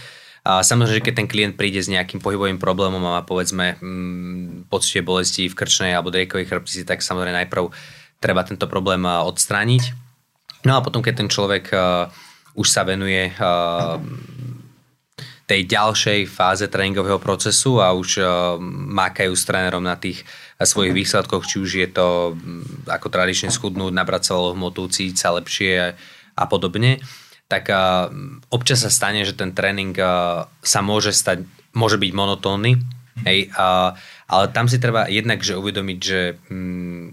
a 0.45 0.61
samozrejme, 0.61 1.01
že 1.01 1.05
keď 1.09 1.15
ten 1.17 1.29
klient 1.29 1.55
príde 1.57 1.81
s 1.81 1.89
nejakým 1.89 2.21
pohybovým 2.21 2.61
problémom 2.61 3.01
a 3.01 3.17
má 3.17 3.23
povedzme 3.25 3.81
mm, 3.81 4.69
pocite 4.69 5.01
bolesti 5.01 5.49
v 5.49 5.57
krčnej 5.57 5.97
alebo 5.97 6.13
drejkovej 6.13 6.45
chrbtici, 6.45 6.85
tak 6.85 7.01
samozrejme 7.01 7.49
najprv 7.49 7.73
treba 8.21 8.45
tento 8.45 8.69
problém 8.69 9.09
odstrániť. 9.09 9.97
No 10.69 10.77
a 10.77 10.85
potom, 10.85 11.01
keď 11.01 11.25
ten 11.25 11.33
človek 11.33 11.73
uh, 11.73 12.13
už 12.61 12.69
sa 12.69 12.85
venuje 12.85 13.33
uh, 13.33 13.97
tej 15.45 15.69
ďalšej 15.69 16.21
fáze 16.25 16.65
tréningového 16.73 17.21
procesu 17.21 17.77
a 17.81 17.93
už 17.93 18.21
uh, 18.21 18.57
mákajú 18.89 19.33
s 19.37 19.45
trénerom 19.45 19.85
na 19.85 19.97
tých 19.97 20.25
svojich 20.57 20.97
výsledkoch, 20.97 21.45
či 21.45 21.57
už 21.61 21.71
je 21.85 21.89
to 21.93 22.33
um, 22.33 22.65
ako 22.89 23.13
tradične 23.13 23.53
schudnúť, 23.53 23.93
nabrať 23.93 24.33
sa 24.33 24.41
hmotu, 24.41 24.89
cítiť 24.89 25.17
sa 25.21 25.37
lepšie 25.37 25.93
a 26.35 26.45
podobne, 26.49 27.05
tak 27.45 27.69
uh, 27.69 28.09
občas 28.49 28.89
sa 28.89 28.91
stane, 28.91 29.29
že 29.29 29.37
ten 29.37 29.53
tréning 29.53 29.93
uh, 30.01 30.49
sa 30.65 30.81
môže 30.81 31.13
stať, 31.13 31.45
môže 31.77 32.01
byť 32.01 32.11
monotónny, 32.17 32.81
hej, 33.29 33.53
uh, 33.53 33.93
ale 34.25 34.45
tam 34.49 34.65
si 34.65 34.81
treba 34.81 35.13
jednak 35.13 35.45
že 35.45 35.61
uvedomiť, 35.61 35.99
že 36.01 36.41
um, 36.49 37.13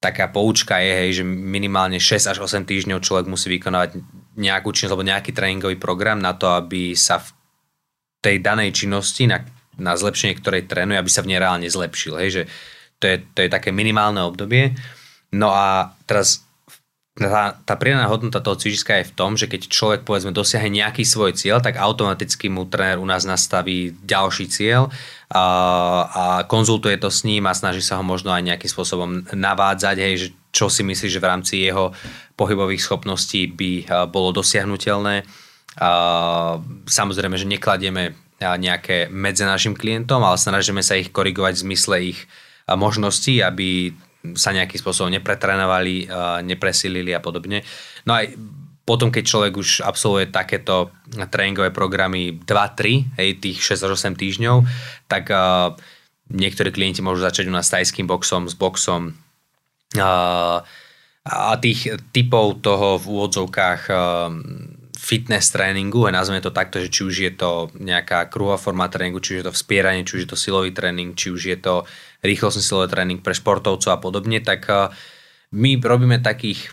taká 0.00 0.32
poučka 0.32 0.80
je, 0.80 0.92
hej, 1.04 1.10
že 1.20 1.24
minimálne 1.28 2.00
6 2.00 2.32
až 2.32 2.38
8 2.40 2.64
týždňov 2.64 3.04
človek 3.04 3.28
musí 3.28 3.52
vykonávať 3.52 4.00
nejakú 4.36 4.72
činnosť 4.72 4.92
alebo 4.92 5.08
nejaký 5.08 5.30
tréningový 5.32 5.76
program 5.80 6.20
na 6.20 6.36
to, 6.36 6.52
aby 6.52 6.92
sa 6.92 7.20
v 7.20 7.28
tej 8.20 8.36
danej 8.40 8.72
činnosti, 8.76 9.24
na, 9.28 9.44
na 9.80 9.96
zlepšenie 9.96 10.36
ktorej 10.36 10.68
trénuje, 10.68 11.00
aby 11.00 11.10
sa 11.12 11.24
v 11.24 11.34
nej 11.34 11.40
reálne 11.40 11.68
zlepšil. 11.68 12.14
Hej, 12.20 12.30
že 12.30 12.42
to 13.00 13.04
je, 13.08 13.16
to 13.36 13.38
je 13.44 13.50
také 13.52 13.72
minimálne 13.72 14.20
obdobie. 14.24 14.76
No 15.32 15.52
a 15.52 15.92
teraz 16.08 16.46
tá, 17.16 17.56
tá 17.64 17.74
pridaná 17.80 18.04
hodnota 18.12 18.44
toho 18.44 18.60
cvičiska 18.60 19.00
je 19.00 19.08
v 19.08 19.16
tom, 19.16 19.40
že 19.40 19.48
keď 19.48 19.72
človek 19.72 20.00
povedzme 20.04 20.36
dosiahne 20.36 20.68
nejaký 20.68 21.00
svoj 21.00 21.32
cieľ, 21.32 21.64
tak 21.64 21.80
automaticky 21.80 22.52
mu 22.52 22.68
tréner 22.68 23.00
u 23.00 23.08
nás 23.08 23.24
nastaví 23.24 23.96
ďalší 24.04 24.52
cieľ 24.52 24.92
a, 25.32 25.44
a 26.12 26.24
konzultuje 26.44 27.00
to 27.00 27.08
s 27.08 27.24
ním 27.24 27.48
a 27.48 27.56
snaží 27.56 27.80
sa 27.80 27.96
ho 27.96 28.04
možno 28.04 28.36
aj 28.36 28.44
nejakým 28.44 28.68
spôsobom 28.68 29.24
navádzať, 29.32 29.96
hej, 29.96 30.14
že 30.20 30.28
čo 30.52 30.68
si 30.68 30.84
myslí, 30.84 31.08
že 31.08 31.20
v 31.20 31.28
rámci 31.28 31.54
jeho 31.64 31.96
pohybových 32.36 32.84
schopností 32.84 33.48
by 33.48 33.88
bolo 34.12 34.30
dosiahnutelné. 34.36 35.24
Samozrejme, 36.84 37.36
že 37.40 37.48
nekladieme 37.48 38.12
nejaké 38.36 39.08
medze 39.08 39.48
našim 39.48 39.72
klientom, 39.72 40.20
ale 40.20 40.36
snažíme 40.36 40.84
sa 40.84 41.00
ich 41.00 41.08
korigovať 41.08 41.56
v 41.56 41.64
zmysle 41.64 41.96
ich 42.12 42.20
možností, 42.68 43.40
aby 43.40 43.96
sa 44.36 44.52
nejakým 44.52 44.76
spôsobom 44.76 45.08
nepretrenovali, 45.08 46.10
nepresilili 46.44 47.16
a 47.16 47.24
podobne. 47.24 47.64
No 48.04 48.20
aj 48.20 48.36
potom, 48.86 49.10
keď 49.10 49.24
človek 49.26 49.54
už 49.58 49.68
absolvuje 49.82 50.30
takéto 50.30 50.94
tréningové 51.10 51.74
programy 51.74 52.38
2-3, 52.38 53.18
hej, 53.18 53.28
tých 53.42 53.58
6 53.58 53.82
8 53.82 54.14
týždňov, 54.14 54.62
tak 55.10 55.26
uh, 55.34 55.74
niektorí 56.30 56.70
klienti 56.70 57.02
môžu 57.02 57.26
začať 57.26 57.50
u 57.50 57.52
nás 57.52 57.66
s 57.66 57.74
tajským 57.74 58.06
boxom, 58.06 58.46
s 58.46 58.54
boxom 58.54 59.18
uh, 59.98 60.62
a 61.26 61.58
tých 61.58 61.98
typov 62.14 62.62
toho 62.62 63.02
v 63.02 63.04
úvodzovkách 63.10 63.82
uh, 63.90 63.98
fitness 64.94 65.50
tréningu, 65.50 66.06
a 66.06 66.14
nazveme 66.14 66.42
to 66.42 66.54
takto, 66.54 66.78
že 66.78 66.90
či 66.90 67.00
už 67.02 67.14
je 67.18 67.32
to 67.34 67.70
nejaká 67.78 68.30
kruhová 68.30 68.58
forma 68.58 68.86
tréningu, 68.86 69.18
či 69.18 69.36
už 69.36 69.38
je 69.42 69.46
to 69.50 69.56
vspieranie, 69.58 70.06
či 70.06 70.18
už 70.18 70.22
je 70.26 70.30
to 70.30 70.38
silový 70.38 70.70
tréning, 70.70 71.18
či 71.18 71.34
už 71.34 71.42
je 71.46 71.58
to 71.58 71.82
rýchlostný 72.22 72.62
silový 72.62 72.90
tréning 72.90 73.18
pre 73.22 73.34
športovcov 73.34 73.90
a 73.90 73.98
podobne, 73.98 74.38
tak 74.38 74.66
uh, 74.70 74.90
my 75.50 75.78
robíme 75.82 76.22
takých 76.22 76.72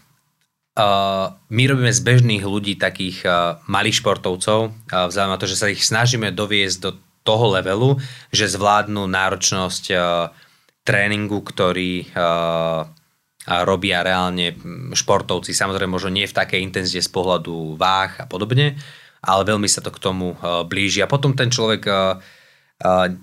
Uh, 0.74 1.38
my 1.54 1.70
robíme 1.70 1.94
z 1.94 2.02
bežných 2.02 2.42
ľudí 2.50 2.82
takých 2.82 3.22
uh, 3.30 3.62
malých 3.70 4.02
športovcov, 4.02 4.74
uh, 4.74 5.06
vzhľadom 5.06 5.30
na 5.30 5.38
to, 5.38 5.46
že 5.46 5.60
sa 5.62 5.70
ich 5.70 5.86
snažíme 5.86 6.34
doviesť 6.34 6.78
do 6.82 6.98
toho 7.22 7.54
levelu, 7.54 8.02
že 8.34 8.50
zvládnu 8.50 9.06
náročnosť 9.06 9.84
uh, 9.94 10.34
tréningu, 10.82 11.46
ktorý 11.46 12.10
uh, 12.18 12.90
robia 13.48 14.04
reálne 14.04 14.56
športovci. 14.96 15.52
Samozrejme, 15.52 15.92
možno 15.92 16.14
nie 16.14 16.30
v 16.30 16.38
takej 16.38 16.64
intenzite 16.64 17.04
z 17.04 17.12
pohľadu 17.12 17.76
váh 17.76 18.24
a 18.24 18.26
podobne, 18.26 18.80
ale 19.20 19.42
veľmi 19.44 19.68
sa 19.68 19.84
to 19.84 19.92
k 19.92 20.00
tomu 20.00 20.36
uh, 20.36 20.64
blíži. 20.64 21.04
A 21.04 21.12
potom 21.12 21.36
ten 21.36 21.52
človek 21.52 21.84
uh, 21.88 22.20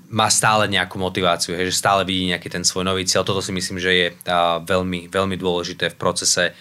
má 0.09 0.29
stále 0.33 0.65
nejakú 0.73 0.97
motiváciu, 0.97 1.53
že 1.53 1.73
stále 1.77 2.05
vidí 2.09 2.33
nejaký 2.33 2.49
ten 2.49 2.65
svoj 2.65 2.89
nový 2.89 3.05
cieľ. 3.05 3.29
Toto 3.29 3.45
si 3.45 3.53
myslím, 3.53 3.77
že 3.77 3.93
je 3.93 4.07
veľmi, 4.65 5.13
veľmi 5.13 5.37
dôležité 5.37 5.93
v 5.93 6.01
procese 6.01 6.57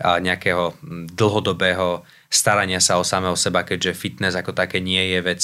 nejakého 0.00 0.74
dlhodobého 1.14 2.02
starania 2.26 2.82
sa 2.82 2.98
o 2.98 3.06
samého 3.06 3.38
seba, 3.38 3.62
keďže 3.62 3.94
fitness 3.94 4.34
ako 4.34 4.50
také 4.50 4.82
nie 4.82 5.14
je 5.14 5.20
vec 5.22 5.42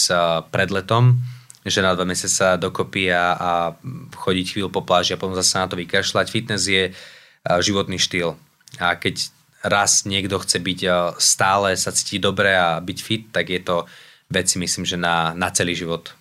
pred 0.50 0.66
letom, 0.72 1.20
že 1.62 1.78
na 1.78 1.94
dva 1.94 2.08
mesiace 2.08 2.42
sa 2.42 2.58
dokopy 2.58 3.12
a, 3.14 3.38
a 3.38 3.50
chodiť 4.16 4.56
chvíľu 4.56 4.74
po 4.74 4.82
pláži 4.82 5.14
a 5.14 5.20
potom 5.20 5.36
zase 5.38 5.62
na 5.62 5.70
to 5.70 5.78
vykašľať. 5.78 6.26
Fitness 6.26 6.66
je 6.66 6.90
životný 7.62 7.96
štýl. 7.98 8.34
A 8.82 8.98
keď 8.98 9.30
raz 9.66 10.06
niekto 10.06 10.38
chce 10.42 10.58
byť 10.62 10.80
stále, 11.18 11.74
sa 11.74 11.90
cítiť 11.94 12.22
dobre 12.22 12.54
a 12.54 12.78
byť 12.78 12.98
fit, 13.02 13.24
tak 13.30 13.50
je 13.50 13.60
to 13.62 13.86
vec 14.30 14.46
myslím, 14.50 14.84
že 14.84 14.98
na, 14.98 15.34
na 15.34 15.50
celý 15.54 15.78
život. 15.78 16.14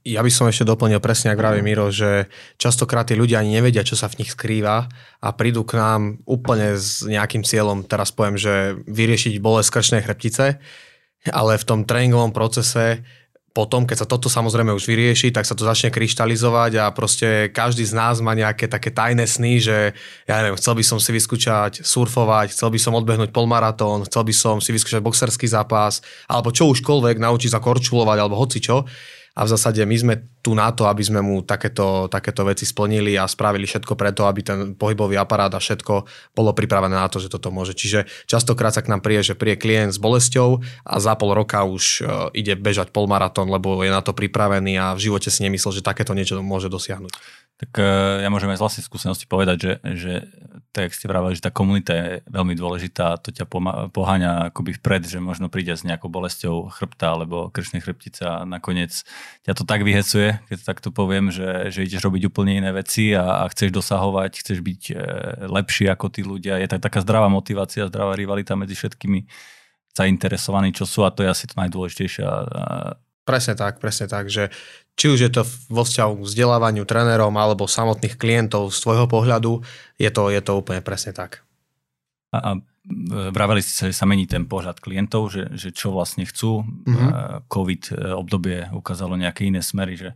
Ja 0.00 0.24
by 0.24 0.32
som 0.32 0.48
ešte 0.48 0.64
doplnil 0.64 0.96
presne, 0.96 1.28
ak 1.28 1.40
vraví 1.42 1.60
Miro, 1.60 1.92
že 1.92 2.32
častokrát 2.56 3.04
tí 3.04 3.12
ľudia 3.12 3.44
ani 3.44 3.60
nevedia, 3.60 3.84
čo 3.84 4.00
sa 4.00 4.08
v 4.08 4.24
nich 4.24 4.32
skrýva 4.32 4.88
a 5.20 5.28
prídu 5.36 5.60
k 5.68 5.76
nám 5.76 6.24
úplne 6.24 6.72
s 6.80 7.04
nejakým 7.04 7.44
cieľom, 7.44 7.84
teraz 7.84 8.08
poviem, 8.08 8.40
že 8.40 8.80
vyriešiť 8.88 9.36
bolesť 9.44 9.68
krčnej 9.68 10.00
chrbtice, 10.00 10.56
ale 11.28 11.52
v 11.60 11.68
tom 11.68 11.84
tréningovom 11.84 12.32
procese 12.32 13.04
potom, 13.50 13.82
keď 13.82 14.02
sa 14.02 14.06
toto 14.06 14.30
samozrejme 14.30 14.70
už 14.70 14.86
vyrieši, 14.86 15.34
tak 15.34 15.42
sa 15.42 15.58
to 15.58 15.66
začne 15.66 15.90
kryštalizovať 15.90 16.72
a 16.78 16.84
proste 16.94 17.50
každý 17.50 17.82
z 17.82 17.98
nás 17.98 18.22
má 18.22 18.30
nejaké 18.38 18.70
také 18.70 18.94
tajné 18.94 19.26
sny, 19.26 19.58
že 19.58 19.76
ja 20.30 20.34
neviem, 20.38 20.54
chcel 20.54 20.78
by 20.78 20.84
som 20.86 21.02
si 21.02 21.10
vyskúšať 21.10 21.82
surfovať, 21.82 22.54
chcel 22.54 22.70
by 22.70 22.78
som 22.78 22.94
odbehnúť 22.94 23.34
polmaratón, 23.34 24.06
chcel 24.06 24.22
by 24.22 24.34
som 24.34 24.56
si 24.62 24.70
vyskúšať 24.70 25.02
boxerský 25.02 25.50
zápas, 25.50 25.98
alebo 26.30 26.54
čo 26.54 26.70
užkoľvek, 26.70 27.18
naučiť 27.18 27.50
sa 27.50 27.58
korčulovať, 27.58 28.18
alebo 28.22 28.38
hoci 28.38 28.62
čo 28.62 28.86
a 29.40 29.48
v 29.48 29.52
zásade 29.56 29.80
my 29.88 29.96
sme 29.96 30.14
tu 30.44 30.52
na 30.52 30.68
to, 30.68 30.84
aby 30.84 31.00
sme 31.00 31.24
mu 31.24 31.40
takéto, 31.40 32.12
takéto 32.12 32.44
veci 32.44 32.68
splnili 32.68 33.16
a 33.16 33.24
spravili 33.24 33.64
všetko 33.64 33.96
preto, 33.96 34.28
aby 34.28 34.44
ten 34.44 34.58
pohybový 34.76 35.16
aparát 35.16 35.48
a 35.56 35.64
všetko 35.64 36.04
bolo 36.36 36.52
pripravené 36.52 36.92
na 36.92 37.08
to, 37.08 37.16
že 37.16 37.32
toto 37.32 37.48
môže. 37.48 37.72
Čiže 37.72 38.04
častokrát 38.28 38.76
sa 38.76 38.84
k 38.84 38.92
nám 38.92 39.00
príde, 39.00 39.32
že 39.32 39.38
príde 39.40 39.56
klient 39.56 39.96
s 39.96 39.98
bolesťou 40.00 40.60
a 40.84 40.94
za 41.00 41.16
pol 41.16 41.32
roka 41.32 41.64
už 41.64 42.04
e, 42.04 42.36
ide 42.36 42.52
bežať 42.52 42.92
polmaratón, 42.92 43.48
lebo 43.48 43.80
je 43.80 43.88
na 43.88 44.04
to 44.04 44.12
pripravený 44.12 44.76
a 44.76 44.92
v 44.92 45.08
živote 45.08 45.32
si 45.32 45.40
nemyslel, 45.40 45.80
že 45.80 45.88
takéto 45.88 46.12
niečo 46.12 46.36
môže 46.44 46.68
dosiahnuť. 46.68 47.12
Tak 47.64 47.70
e, 47.80 47.84
ja 48.20 48.28
môžem 48.28 48.52
aj 48.52 48.60
z 48.60 48.64
vlastnej 48.68 48.84
skúsenosti 48.84 49.24
povedať, 49.24 49.56
že, 49.56 49.72
že 49.96 50.12
tak 50.70 50.94
ste 50.94 51.10
vravali, 51.10 51.34
že 51.34 51.42
tá 51.42 51.50
komunita 51.50 51.92
je 51.92 52.08
veľmi 52.30 52.54
dôležitá 52.54 53.18
to 53.18 53.34
ťa 53.34 53.50
poháňa 53.90 54.54
akoby 54.54 54.78
vpred, 54.78 55.02
že 55.02 55.18
možno 55.18 55.50
príde 55.50 55.74
s 55.74 55.82
nejakou 55.82 56.06
bolesťou 56.06 56.70
chrbta 56.70 57.18
alebo 57.18 57.50
krčnej 57.50 57.82
chrbtice 57.82 58.22
a 58.22 58.46
nakoniec 58.46 59.02
ťa 59.42 59.52
to 59.58 59.66
tak 59.66 59.82
vyhecuje, 59.82 60.38
keď 60.46 60.58
takto 60.62 60.94
poviem, 60.94 61.34
že, 61.34 61.74
že 61.74 61.82
ideš 61.82 62.06
robiť 62.06 62.30
úplne 62.30 62.62
iné 62.62 62.70
veci 62.70 63.10
a, 63.10 63.42
a 63.42 63.50
chceš 63.50 63.74
dosahovať, 63.74 64.46
chceš 64.46 64.58
byť 64.62 64.82
e, 64.90 64.94
lepší 65.50 65.90
ako 65.90 66.06
tí 66.06 66.22
ľudia. 66.22 66.62
Je 66.62 66.70
tak 66.70 66.86
taká 66.86 67.02
zdravá 67.02 67.26
motivácia, 67.26 67.90
zdravá 67.90 68.14
rivalita 68.14 68.54
medzi 68.54 68.78
všetkými 68.78 69.26
zainteresovaní, 69.90 70.70
čo 70.70 70.86
sú 70.86 71.02
a 71.02 71.10
to 71.10 71.26
je 71.26 71.34
asi 71.34 71.50
to 71.50 71.58
najdôležitejšie. 71.58 72.22
Presne 73.26 73.54
tak, 73.58 73.82
presne 73.82 74.06
tak, 74.06 74.30
že 74.30 74.54
či 75.00 75.08
už 75.08 75.20
je 75.24 75.32
to 75.32 75.48
vo 75.72 75.80
vzťahu 75.80 76.20
k 76.20 76.26
vzdelávaniu 76.28 76.84
trénerom 76.84 77.32
alebo 77.40 77.64
samotných 77.64 78.20
klientov 78.20 78.68
z 78.68 78.84
tvojho 78.84 79.08
pohľadu, 79.08 79.64
je 79.96 80.10
to, 80.12 80.28
je 80.28 80.40
to 80.44 80.52
úplne 80.60 80.84
presne 80.84 81.16
tak. 81.16 81.40
A, 82.36 82.36
a 82.36 82.50
vraveli 83.32 83.64
ste 83.64 83.88
že 83.88 83.96
sa 83.96 84.04
mení 84.04 84.28
ten 84.28 84.44
pohľad 84.44 84.76
klientov, 84.76 85.32
že, 85.32 85.48
že 85.56 85.72
čo 85.72 85.96
vlastne 85.96 86.28
chcú. 86.28 86.68
Mm-hmm. 86.84 87.48
COVID 87.48 87.82
e, 87.88 87.92
obdobie 88.12 88.68
ukázalo 88.76 89.16
nejaké 89.16 89.48
iné 89.48 89.64
smery, 89.64 89.96
že 89.96 90.12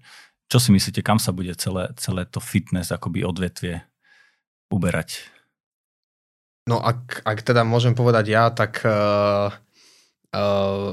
čo 0.52 0.60
si 0.60 0.68
myslíte, 0.76 1.00
kam 1.00 1.16
sa 1.16 1.32
bude 1.32 1.56
celé, 1.56 1.88
celé 1.96 2.28
to 2.28 2.44
fitness 2.44 2.92
akoby 2.92 3.24
odvetvie 3.24 3.88
uberať? 4.68 5.24
No 6.68 6.80
ak, 6.80 7.24
ak 7.24 7.40
teda 7.40 7.64
môžem 7.64 7.96
povedať 7.96 8.24
ja, 8.28 8.52
tak 8.52 8.84
uh, 8.84 9.52
uh, 10.32 10.90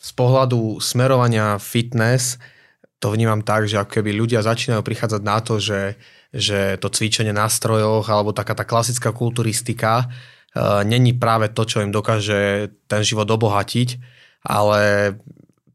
z 0.00 0.10
pohľadu 0.12 0.80
smerovania 0.80 1.56
fitness 1.60 2.40
to 3.04 3.12
vnímam 3.12 3.44
tak, 3.44 3.68
že 3.68 3.76
ako 3.76 4.00
keby 4.00 4.16
ľudia 4.16 4.40
začínajú 4.40 4.80
prichádzať 4.80 5.20
na 5.20 5.36
to, 5.44 5.60
že, 5.60 6.00
že 6.32 6.80
to 6.80 6.88
cvičenie 6.88 7.36
na 7.36 7.52
strojoch 7.52 8.08
alebo 8.08 8.32
taká 8.32 8.56
tá 8.56 8.64
klasická 8.64 9.12
kulturistika 9.12 10.08
uh, 10.08 10.80
není 10.88 11.12
práve 11.12 11.52
to, 11.52 11.68
čo 11.68 11.84
im 11.84 11.92
dokáže 11.92 12.72
ten 12.88 13.04
život 13.04 13.28
obohatiť, 13.28 14.00
ale 14.48 15.12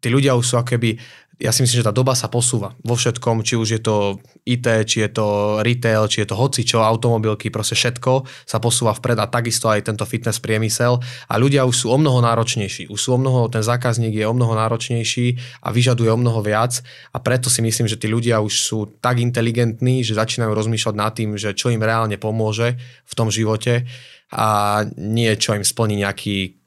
tí 0.02 0.10
ľudia 0.10 0.34
už 0.34 0.42
sú 0.42 0.56
ako 0.58 0.74
keby 0.74 0.98
ja 1.40 1.56
si 1.56 1.64
myslím, 1.64 1.80
že 1.80 1.88
tá 1.88 1.96
doba 1.96 2.20
sa 2.20 2.28
posúva 2.28 2.76
vo 2.84 3.00
všetkom, 3.00 3.48
či 3.48 3.56
už 3.56 3.80
je 3.80 3.82
to 3.82 4.20
IT, 4.44 4.68
či 4.84 5.08
je 5.08 5.10
to 5.16 5.60
retail, 5.64 6.12
či 6.12 6.22
je 6.22 6.28
to 6.28 6.36
hocičo, 6.36 6.84
automobilky, 6.84 7.48
proste 7.48 7.80
všetko 7.80 8.28
sa 8.44 8.60
posúva 8.60 8.92
vpred 8.92 9.16
a 9.24 9.32
takisto 9.32 9.72
aj 9.72 9.88
tento 9.88 10.04
fitness 10.04 10.44
priemysel 10.44 11.00
a 11.32 11.34
ľudia 11.40 11.64
už 11.64 11.88
sú 11.88 11.88
o 11.96 11.98
mnoho 11.98 12.20
náročnejší. 12.20 12.92
Už 12.92 13.00
sú 13.00 13.16
o 13.16 13.20
mnoho, 13.24 13.48
ten 13.48 13.64
zákazník 13.64 14.20
je 14.20 14.28
o 14.28 14.36
mnoho 14.36 14.52
náročnejší 14.52 15.40
a 15.64 15.72
vyžaduje 15.72 16.12
o 16.12 16.20
mnoho 16.20 16.44
viac 16.44 16.84
a 17.16 17.24
preto 17.24 17.48
si 17.48 17.64
myslím, 17.64 17.88
že 17.88 17.96
tí 17.96 18.12
ľudia 18.12 18.44
už 18.44 18.54
sú 18.60 19.00
tak 19.00 19.24
inteligentní, 19.24 20.04
že 20.04 20.20
začínajú 20.20 20.52
rozmýšľať 20.52 20.96
nad 21.00 21.16
tým, 21.16 21.40
že 21.40 21.56
čo 21.56 21.72
im 21.72 21.80
reálne 21.80 22.20
pomôže 22.20 22.76
v 23.08 23.14
tom 23.16 23.32
živote 23.32 23.88
a 24.36 24.84
nie 25.00 25.32
čo 25.40 25.56
im 25.56 25.64
splní 25.64 26.04
nejaký 26.04 26.60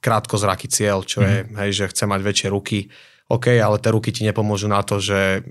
krátkozraký 0.00 0.70
cieľ, 0.70 1.04
čo 1.04 1.20
je, 1.20 1.44
mm. 1.44 1.58
hej, 1.60 1.70
že 1.74 1.90
chce 1.92 2.04
mať 2.08 2.20
väčšie 2.24 2.48
ruky, 2.48 2.88
OK, 3.30 3.54
ale 3.62 3.78
tie 3.78 3.94
ruky 3.94 4.10
ti 4.10 4.26
nepomôžu 4.26 4.66
na 4.66 4.82
to, 4.82 4.98
že 4.98 5.46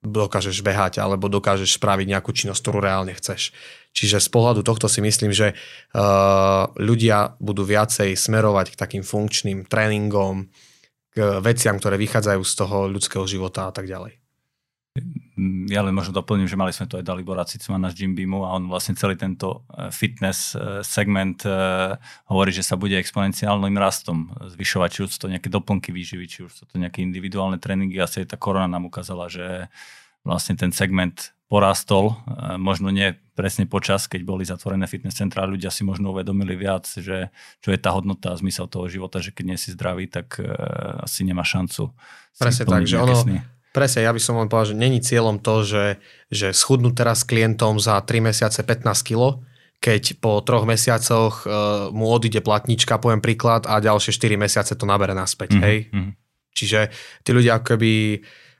dokážeš 0.00 0.64
behať 0.64 0.98
alebo 0.98 1.28
dokážeš 1.28 1.76
spraviť 1.76 2.06
nejakú 2.08 2.32
činnosť, 2.32 2.60
ktorú 2.64 2.78
reálne 2.80 3.12
chceš. 3.12 3.52
Čiže 3.92 4.18
z 4.18 4.28
pohľadu 4.32 4.64
tohto 4.64 4.88
si 4.88 5.04
myslím, 5.04 5.30
že 5.30 5.52
uh, 5.52 6.72
ľudia 6.80 7.36
budú 7.36 7.68
viacej 7.68 8.16
smerovať 8.16 8.74
k 8.74 8.80
takým 8.80 9.04
funkčným 9.04 9.68
tréningom, 9.68 10.48
k 11.12 11.16
veciam, 11.44 11.76
ktoré 11.76 12.00
vychádzajú 12.00 12.42
z 12.42 12.54
toho 12.54 12.76
ľudského 12.88 13.24
života 13.28 13.68
a 13.68 13.72
tak 13.74 13.90
ďalej. 13.90 14.19
Ja 15.70 15.86
len 15.86 15.94
možno 15.94 16.10
doplním, 16.10 16.50
že 16.50 16.58
mali 16.58 16.74
sme 16.74 16.90
tu 16.90 16.98
aj 16.98 17.06
Dalibora 17.06 17.46
Cicmana 17.46 17.94
z 17.94 18.04
Jim 18.04 18.12
Beamu 18.18 18.42
a 18.42 18.58
on 18.58 18.66
vlastne 18.66 18.98
celý 18.98 19.14
tento 19.14 19.62
e, 19.70 19.88
fitness 19.94 20.58
e, 20.58 20.82
segment 20.82 21.46
e, 21.46 21.94
hovorí, 22.26 22.50
že 22.50 22.66
sa 22.66 22.74
bude 22.74 22.98
exponenciálnym 22.98 23.78
rastom 23.78 24.34
zvyšovať, 24.34 24.88
či 24.90 25.00
už 25.06 25.10
sú 25.14 25.18
to 25.24 25.32
nejaké 25.32 25.46
doplnky 25.46 25.94
výživy, 25.94 26.26
či 26.26 26.38
už 26.42 26.52
sú 26.52 26.64
to 26.66 26.74
nejaké 26.76 27.06
individuálne 27.06 27.62
tréningy. 27.62 28.02
Asi 28.02 28.26
tá 28.26 28.34
korona 28.34 28.66
nám 28.66 28.90
ukázala, 28.90 29.30
že 29.30 29.70
vlastne 30.26 30.58
ten 30.58 30.74
segment 30.74 31.32
porastol, 31.46 32.14
možno 32.62 32.94
nie 32.94 33.18
presne 33.34 33.66
počas, 33.66 34.06
keď 34.06 34.22
boli 34.22 34.46
zatvorené 34.46 34.86
fitness 34.86 35.18
centrá, 35.18 35.50
ľudia 35.50 35.72
si 35.72 35.82
možno 35.82 36.14
uvedomili 36.14 36.54
viac, 36.54 36.86
že 36.86 37.34
čo 37.58 37.74
je 37.74 37.78
tá 37.80 37.90
hodnota 37.90 38.30
a 38.30 38.38
zmysel 38.38 38.70
toho 38.70 38.86
života, 38.86 39.18
že 39.18 39.34
keď 39.34 39.44
nie 39.50 39.58
si 39.58 39.74
zdravý, 39.74 40.06
tak 40.06 40.38
asi 41.02 41.26
nemá 41.26 41.42
šancu. 41.42 41.90
Presne 42.38 42.70
tak, 42.70 42.86
že 42.86 43.02
ono, 43.02 43.18
sny. 43.18 43.42
Presne, 43.70 44.06
ja 44.06 44.12
by 44.14 44.20
som 44.20 44.38
len 44.38 44.50
povedal, 44.50 44.74
že 44.74 44.80
není 44.80 44.98
cieľom 45.02 45.38
to, 45.38 45.62
že, 45.62 45.84
že 46.30 46.54
schudnúť 46.54 46.94
teraz 46.94 47.22
klientom 47.22 47.78
za 47.78 47.98
3 48.02 48.30
mesiace 48.30 48.60
15 48.62 48.86
kg, 49.06 49.40
keď 49.80 50.20
po 50.20 50.44
troch 50.44 50.68
mesiacoch 50.68 51.48
uh, 51.48 51.88
mu 51.88 52.12
odíde 52.12 52.44
platnička, 52.44 53.00
poviem 53.00 53.24
príklad, 53.24 53.64
a 53.64 53.80
ďalšie 53.80 54.12
4 54.12 54.36
mesiace 54.36 54.72
to 54.76 54.84
nabere 54.84 55.16
naspäť, 55.16 55.56
mm-hmm. 55.56 55.64
hej? 55.64 55.76
Mm-hmm. 55.88 56.12
Čiže 56.52 56.80
tí 57.24 57.30
ľudia 57.32 57.56
ako 57.56 57.66
keby 57.74 57.92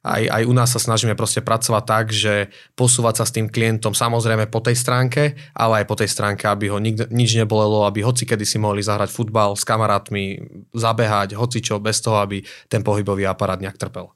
aj, 0.01 0.23
aj 0.33 0.43
u 0.49 0.55
nás 0.57 0.73
sa 0.73 0.81
snažíme 0.81 1.13
proste 1.13 1.45
pracovať 1.45 1.85
tak, 1.85 2.05
že 2.09 2.49
posúvať 2.73 3.21
sa 3.21 3.25
s 3.29 3.35
tým 3.37 3.53
klientom 3.53 3.93
samozrejme 3.93 4.49
po 4.49 4.65
tej 4.65 4.81
stránke, 4.81 5.37
ale 5.53 5.85
aj 5.85 5.87
po 5.93 5.99
tej 6.01 6.09
stránke, 6.09 6.49
aby 6.49 6.73
ho 6.73 6.81
nik, 6.81 7.05
nič 7.13 7.37
nebolelo, 7.37 7.85
aby 7.85 8.01
hoci 8.01 8.25
kedy 8.25 8.49
si 8.49 8.57
mohli 8.57 8.81
zahrať 8.81 9.13
futbal 9.13 9.53
s 9.61 9.65
kamarátmi, 9.69 10.41
zabehať, 10.73 11.37
hoci 11.37 11.61
čo, 11.61 11.77
bez 11.77 12.01
toho, 12.01 12.17
aby 12.25 12.41
ten 12.73 12.81
pohybový 12.81 13.29
aparát 13.29 13.61
nejak 13.61 13.77
trpel. 13.77 14.09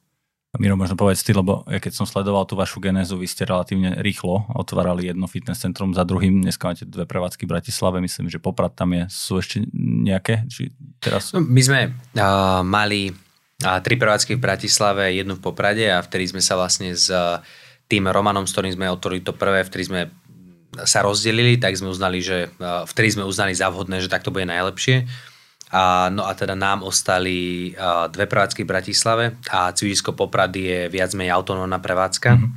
Miro, 0.55 0.79
možno 0.79 0.95
povedz 0.95 1.27
ty, 1.27 1.35
lebo 1.35 1.67
ja 1.67 1.83
keď 1.83 1.93
som 1.99 2.07
sledoval 2.07 2.47
tú 2.47 2.55
vašu 2.55 2.79
genézu, 2.79 3.19
vy 3.19 3.27
ste 3.27 3.43
relatívne 3.43 3.99
rýchlo 3.99 4.47
otvárali 4.55 5.11
jedno 5.11 5.27
fitness 5.27 5.67
centrum 5.67 5.91
za 5.91 6.07
druhým. 6.07 6.47
Dneska 6.47 6.71
máte 6.71 6.87
dve 6.87 7.11
prevádzky 7.11 7.43
v 7.43 7.59
Bratislave, 7.59 7.99
myslím, 7.99 8.31
že 8.31 8.39
Poprad 8.39 8.71
tam 8.71 8.95
je. 8.95 9.11
Sú 9.11 9.43
ešte 9.43 9.67
nejaké? 9.75 10.47
Či 10.47 10.71
teraz... 11.03 11.35
No, 11.35 11.43
my 11.43 11.59
sme 11.59 11.81
uh, 11.91 12.63
mali 12.63 13.11
uh, 13.11 13.79
tri 13.83 13.99
prevádzky 13.99 14.39
v 14.39 14.45
Bratislave, 14.47 15.11
jednu 15.19 15.35
v 15.35 15.43
Poprade 15.43 15.91
a 15.91 15.99
vtedy 15.99 16.31
sme 16.31 16.39
sa 16.39 16.55
vlastne 16.55 16.95
s 16.95 17.11
uh, 17.11 17.43
tým 17.91 18.07
Romanom, 18.07 18.47
s 18.47 18.55
ktorým 18.55 18.79
sme 18.79 18.87
otvorili 18.95 19.27
to 19.27 19.35
prvé, 19.35 19.67
vtedy 19.67 19.91
sme 19.91 20.01
sa 20.87 21.03
rozdelili, 21.03 21.59
tak 21.59 21.75
sme 21.75 21.91
uznali, 21.91 22.23
že 22.23 22.47
uh, 22.63 22.87
vtedy 22.87 23.19
sme 23.19 23.27
uznali 23.27 23.59
za 23.59 23.75
vhodné, 23.75 23.99
že 23.99 24.07
takto 24.07 24.31
bude 24.31 24.47
najlepšie 24.47 25.34
a, 25.75 26.07
no 26.07 26.23
a 26.23 26.33
teda 26.39 26.55
nám 26.55 26.87
ostali 26.87 27.75
a, 27.75 28.07
dve 28.07 28.31
prevádzky 28.31 28.63
v 28.63 28.71
Bratislave 28.71 29.25
a 29.51 29.75
Cvižisko 29.75 30.15
Poprady 30.15 30.63
je 30.63 30.81
viac 30.87 31.11
menej 31.19 31.35
autonómna 31.35 31.83
prevádzka. 31.83 32.39
Mm-hmm. 32.39 32.53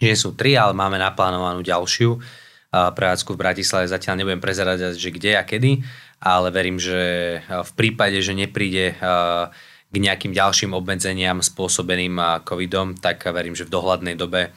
Nie 0.00 0.16
sú 0.16 0.32
tri, 0.32 0.56
ale 0.56 0.72
máme 0.72 0.96
naplánovanú 0.96 1.60
ďalšiu 1.60 2.16
a, 2.16 2.96
prevádzku 2.96 3.36
v 3.36 3.42
Bratislave. 3.44 3.92
Zatiaľ 3.92 4.24
nebudem 4.24 4.40
prezerať, 4.40 4.96
že 4.96 5.12
kde 5.12 5.36
a 5.36 5.44
kedy, 5.44 5.84
ale 6.24 6.48
verím, 6.48 6.80
že 6.80 6.96
v 7.44 7.72
prípade, 7.76 8.16
že 8.24 8.32
nepríde 8.32 8.96
a, 9.04 9.52
k 9.86 9.96
nejakým 10.00 10.32
ďalším 10.32 10.72
obmedzeniam 10.72 11.44
spôsobeným 11.44 12.40
covidom, 12.48 12.96
tak 12.96 13.28
verím, 13.36 13.52
že 13.52 13.68
v 13.68 13.74
dohľadnej 13.76 14.16
dobe 14.16 14.48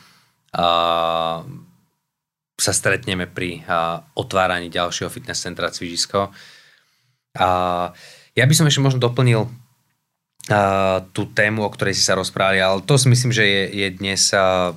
a, 0.55 1.43
sa 2.55 2.71
stretneme 2.71 3.27
pri 3.27 3.67
a, 3.67 4.07
otváraní 4.15 4.71
ďalšieho 4.71 5.11
fitness 5.11 5.43
centra 5.43 5.67
Cvižisko 5.67 6.31
a 7.37 7.47
ja 8.33 8.45
by 8.47 8.53
som 8.55 8.65
ešte 8.65 8.81
možno 8.81 9.03
doplnil 9.03 9.45
uh, 9.45 10.97
tú 11.13 11.29
tému, 11.29 11.61
o 11.61 11.73
ktorej 11.73 11.97
si 11.97 12.03
sa 12.05 12.17
rozprávali, 12.17 12.63
ale 12.63 12.81
to 12.81 12.97
si 12.97 13.11
myslím, 13.11 13.31
že 13.35 13.45
je, 13.45 13.63
je 13.85 13.87
dnes 13.93 14.21
uh, 14.33 14.73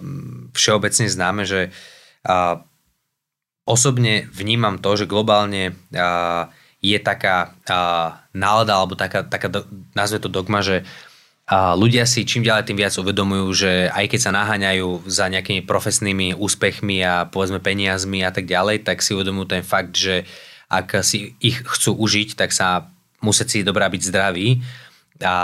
všeobecne 0.52 1.06
známe, 1.08 1.42
že 1.48 1.72
uh, 2.28 2.60
osobne 3.64 4.28
vnímam 4.34 4.76
to, 4.82 4.98
že 4.98 5.10
globálne 5.10 5.72
uh, 5.94 6.50
je 6.82 6.98
taká 6.98 7.54
uh, 7.70 8.20
nálada 8.34 8.74
alebo 8.74 8.98
taká, 8.98 9.22
taká 9.22 9.48
do, 9.48 9.64
nazve 9.94 10.18
to 10.18 10.28
dogma, 10.28 10.60
že 10.60 10.82
a 11.42 11.74
ľudia 11.74 12.06
si 12.06 12.22
čím 12.22 12.46
ďalej 12.46 12.70
tým 12.70 12.78
viac 12.78 12.94
uvedomujú, 12.94 13.46
že 13.52 13.70
aj 13.90 14.14
keď 14.14 14.20
sa 14.22 14.32
naháňajú 14.32 15.04
za 15.10 15.26
nejakými 15.26 15.66
profesnými 15.66 16.38
úspechmi 16.38 17.02
a 17.02 17.26
povedzme 17.28 17.58
peniazmi 17.58 18.22
a 18.22 18.30
tak 18.30 18.46
ďalej, 18.46 18.86
tak 18.86 19.02
si 19.02 19.12
uvedomujú 19.12 19.58
ten 19.58 19.62
fakt, 19.66 19.92
že 19.98 20.22
uh, 20.22 20.51
ak 20.72 21.04
si 21.04 21.36
ich 21.44 21.60
chcú 21.60 21.92
užiť, 22.00 22.32
tak 22.32 22.56
sa 22.56 22.88
musia 23.20 23.44
si 23.44 23.60
dobrá 23.60 23.92
byť 23.92 24.02
zdraví. 24.08 24.64
A, 25.22 25.36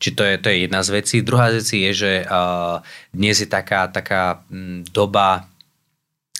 či 0.00 0.16
to 0.16 0.24
je, 0.24 0.34
to 0.40 0.48
je 0.48 0.64
jedna 0.64 0.80
z 0.80 0.88
vecí. 0.96 1.16
Druhá 1.20 1.52
z 1.52 1.60
vecí 1.60 1.76
je, 1.86 1.92
že 1.92 2.12
uh, 2.24 2.80
dnes 3.12 3.36
je 3.36 3.46
taká, 3.46 3.86
taká 3.92 4.42
doba 4.90 5.46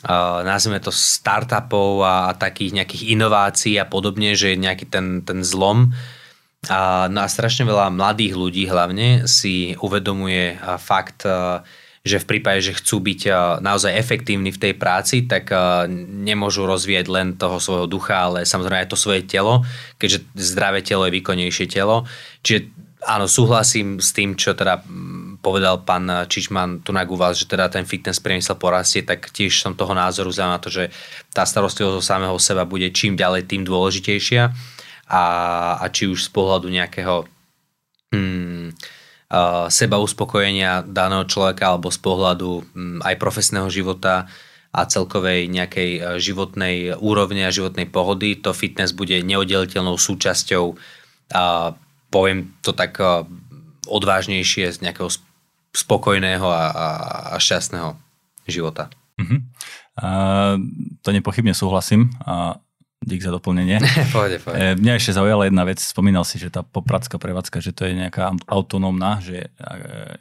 uh, 0.08 0.40
nazvime 0.42 0.80
to 0.80 0.90
startupov 0.90 2.02
a, 2.02 2.32
a 2.32 2.34
takých 2.34 2.82
nejakých 2.82 3.14
inovácií 3.14 3.76
a 3.76 3.86
podobne, 3.86 4.32
že 4.34 4.56
je 4.56 4.64
nejaký 4.64 4.88
ten, 4.88 5.22
ten 5.22 5.44
zlom. 5.44 5.92
A, 6.66 7.06
no 7.12 7.22
a 7.22 7.28
strašne 7.28 7.68
veľa 7.68 7.92
mladých 7.92 8.34
ľudí 8.34 8.64
hlavne 8.66 9.28
si 9.28 9.76
uvedomuje 9.78 10.58
uh, 10.58 10.80
fakt 10.80 11.28
uh, 11.28 11.62
že 12.00 12.16
v 12.16 12.28
prípade, 12.36 12.64
že 12.64 12.76
chcú 12.80 13.04
byť 13.04 13.20
eh, 13.28 13.34
naozaj 13.60 13.92
efektívni 13.92 14.50
v 14.52 14.60
tej 14.60 14.74
práci, 14.76 15.28
tak 15.28 15.52
eh, 15.52 15.88
nemôžu 16.08 16.64
rozvíjať 16.64 17.06
len 17.12 17.28
toho 17.36 17.60
svojho 17.60 17.86
ducha, 17.86 18.30
ale 18.30 18.48
samozrejme 18.48 18.88
aj 18.88 18.90
to 18.90 18.98
svoje 18.98 19.20
telo, 19.28 19.64
keďže 20.00 20.24
zdravé 20.32 20.80
telo 20.80 21.04
je 21.04 21.16
výkonnejšie 21.20 21.66
telo. 21.68 22.08
Čiže 22.40 22.72
áno, 23.04 23.28
súhlasím 23.28 24.00
s 24.00 24.16
tým, 24.16 24.32
čo 24.32 24.56
teda 24.56 24.80
mm, 24.80 25.44
povedal 25.44 25.84
pán 25.84 26.08
Čičman 26.28 26.84
tu 26.84 26.92
na 26.92 27.04
vás, 27.04 27.36
že 27.36 27.48
teda 27.48 27.68
ten 27.68 27.84
fitness 27.84 28.20
priemysel 28.20 28.56
porastie, 28.56 29.04
tak 29.04 29.28
tiež 29.28 29.60
som 29.60 29.76
toho 29.76 29.92
názoru 29.92 30.32
za 30.32 30.48
na 30.48 30.56
to, 30.56 30.72
že 30.72 30.88
tá 31.32 31.44
starostlivosť 31.44 31.96
o 31.96 32.04
samého 32.04 32.36
seba 32.40 32.68
bude 32.68 32.88
čím 32.92 33.16
ďalej 33.16 33.48
tým 33.48 33.64
dôležitejšia 33.64 34.52
a, 35.10 35.24
a 35.80 35.84
či 35.92 36.08
už 36.08 36.28
z 36.28 36.30
pohľadu 36.32 36.68
nejakého 36.68 37.24
hmm, 38.12 38.72
seba 39.70 40.02
uspokojenia 40.02 40.82
daného 40.82 41.22
človeka 41.22 41.70
alebo 41.70 41.94
z 41.94 42.02
pohľadu 42.02 42.50
aj 43.06 43.14
profesného 43.14 43.70
života 43.70 44.26
a 44.70 44.86
celkovej 44.86 45.50
nejakej 45.50 45.90
e, 45.98 46.00
životnej 46.22 46.94
úrovne 47.02 47.42
a 47.42 47.54
životnej 47.54 47.90
pohody, 47.90 48.38
to 48.38 48.54
fitness 48.54 48.94
bude 48.94 49.18
neoddeliteľnou 49.18 49.98
súčasťou 49.98 50.78
a 51.34 51.74
poviem 52.10 52.54
to 52.62 52.70
tak 52.70 52.94
e, 53.02 53.26
odvážnejšie 53.90 54.70
z 54.70 54.78
nejakého 54.78 55.10
spokojného 55.74 56.46
a, 56.46 56.64
a, 56.70 57.36
šťastného 57.38 57.98
života. 58.46 58.90
Uh-huh. 59.18 59.42
Uh, 59.98 60.54
to 61.02 61.10
nepochybne 61.10 61.54
súhlasím. 61.54 62.14
A 62.26 62.58
Dík 63.00 63.24
za 63.24 63.32
doplnenie. 63.32 63.80
pôjde, 64.12 64.44
pôjde. 64.44 64.76
Mňa 64.76 65.00
ešte 65.00 65.16
zaujala 65.16 65.48
jedna 65.48 65.64
vec, 65.64 65.80
spomínal 65.80 66.20
si, 66.20 66.36
že 66.36 66.52
tá 66.52 66.60
popradská 66.60 67.16
prevádzka, 67.16 67.64
že 67.64 67.72
to 67.72 67.88
je 67.88 67.96
nejaká 67.96 68.36
autonómna, 68.44 69.24
že 69.24 69.48
e, 69.48 69.64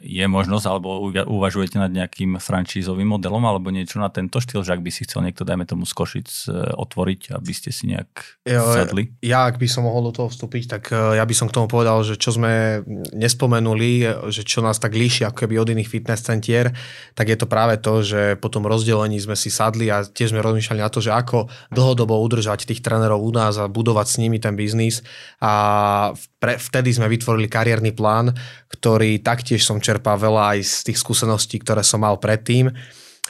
je 0.00 0.24
možnosť, 0.24 0.64
alebo 0.64 1.12
uvažujete 1.12 1.76
nad 1.76 1.92
nejakým 1.92 2.40
francízovým 2.40 3.04
modelom, 3.04 3.44
alebo 3.44 3.68
niečo 3.68 4.00
na 4.00 4.08
tento 4.08 4.40
štýl, 4.40 4.64
že 4.64 4.72
ak 4.72 4.80
by 4.80 4.88
si 4.88 5.04
chcel 5.04 5.28
niekto, 5.28 5.44
dajme 5.44 5.68
tomu 5.68 5.84
z 5.84 5.92
Košic 5.92 6.28
e, 6.48 6.72
otvoriť, 6.80 7.36
aby 7.36 7.52
ste 7.52 7.68
si 7.68 7.84
nejak 7.92 8.40
sadli? 8.48 9.12
Ja, 9.20 9.44
ak 9.44 9.60
by 9.60 9.68
som 9.68 9.84
mohol 9.84 10.08
do 10.08 10.16
toho 10.16 10.32
vstúpiť, 10.32 10.80
tak 10.80 10.88
e, 10.88 11.20
ja 11.20 11.24
by 11.28 11.34
som 11.36 11.52
k 11.52 11.60
tomu 11.60 11.68
povedal, 11.68 12.00
že 12.00 12.16
čo 12.16 12.32
sme 12.32 12.80
nespomenuli, 13.12 14.24
že 14.32 14.40
čo 14.40 14.64
nás 14.64 14.80
tak 14.80 14.96
líši 14.96 15.28
ako 15.28 15.44
keby 15.44 15.60
od 15.60 15.68
iných 15.68 15.92
fitness 16.00 16.24
centier, 16.24 16.72
tak 17.12 17.28
je 17.28 17.36
to 17.36 17.44
práve 17.44 17.76
to, 17.84 18.00
že 18.00 18.40
po 18.40 18.48
tom 18.48 18.64
rozdelení 18.64 19.20
sme 19.20 19.36
si 19.36 19.52
sadli 19.52 19.92
a 19.92 20.00
tiež 20.00 20.32
sme 20.32 20.40
rozmýšľali 20.40 20.80
na 20.80 20.88
to, 20.88 21.04
že 21.04 21.12
ako 21.12 21.44
dlhodobo 21.68 22.16
udržať 22.24 22.69
tých 22.70 22.80
trénerov 22.86 23.18
u 23.18 23.34
nás 23.34 23.58
a 23.58 23.66
budovať 23.66 24.06
s 24.06 24.16
nimi 24.22 24.38
ten 24.38 24.54
biznis. 24.54 25.02
A 25.42 26.14
pre, 26.38 26.54
vtedy 26.54 26.94
sme 26.94 27.10
vytvorili 27.10 27.50
kariérny 27.50 27.90
plán, 27.90 28.30
ktorý 28.70 29.18
taktiež 29.18 29.66
som 29.66 29.82
čerpal 29.82 30.14
veľa 30.14 30.54
aj 30.54 30.58
z 30.62 30.76
tých 30.90 30.98
skúseností, 31.02 31.58
ktoré 31.58 31.82
som 31.82 32.06
mal 32.06 32.22
predtým 32.22 32.70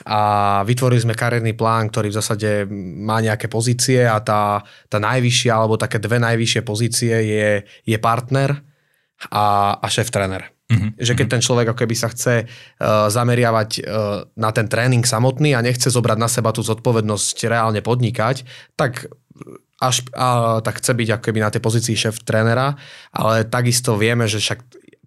a 0.06 0.20
vytvorili 0.64 1.00
sme 1.02 1.18
kariérny 1.18 1.52
plán, 1.52 1.92
ktorý 1.92 2.08
v 2.08 2.18
zásade 2.20 2.50
má 3.04 3.20
nejaké 3.20 3.52
pozície 3.52 4.08
a 4.08 4.16
tá, 4.24 4.64
tá 4.88 4.96
najvyššia 4.96 5.52
alebo 5.52 5.76
také 5.76 6.00
dve 6.00 6.16
najvyššie 6.16 6.62
pozície 6.64 7.12
je, 7.12 7.50
je 7.84 7.98
partner 8.00 8.56
a, 9.28 9.76
a 9.76 9.86
šéf 9.92 10.08
tréner. 10.08 10.48
Mm-hmm. 10.70 11.02
Že 11.02 11.12
keď 11.18 11.26
ten 11.26 11.42
človek 11.42 11.66
ako 11.74 11.80
keby 11.82 11.94
sa 11.98 12.08
chce 12.14 12.46
uh, 12.46 13.10
zameriavať 13.10 13.70
uh, 13.82 14.22
na 14.38 14.50
ten 14.54 14.70
tréning 14.70 15.02
samotný 15.02 15.58
a 15.58 15.64
nechce 15.66 15.90
zobrať 15.90 16.18
na 16.22 16.30
seba 16.30 16.54
tú 16.54 16.62
zodpovednosť 16.62 17.50
reálne 17.50 17.82
podnikať, 17.82 18.46
tak 18.78 19.10
až, 19.80 20.04
a, 20.12 20.60
tak 20.60 20.78
chce 20.82 20.92
byť 20.92 21.08
ako 21.16 21.22
keby 21.30 21.40
na 21.40 21.50
tej 21.50 21.62
pozícii 21.64 21.96
šéf 21.96 22.20
trénera, 22.22 22.76
ale 23.14 23.48
takisto 23.48 23.96
vieme, 23.96 24.28
že 24.28 24.38
však 24.38 24.60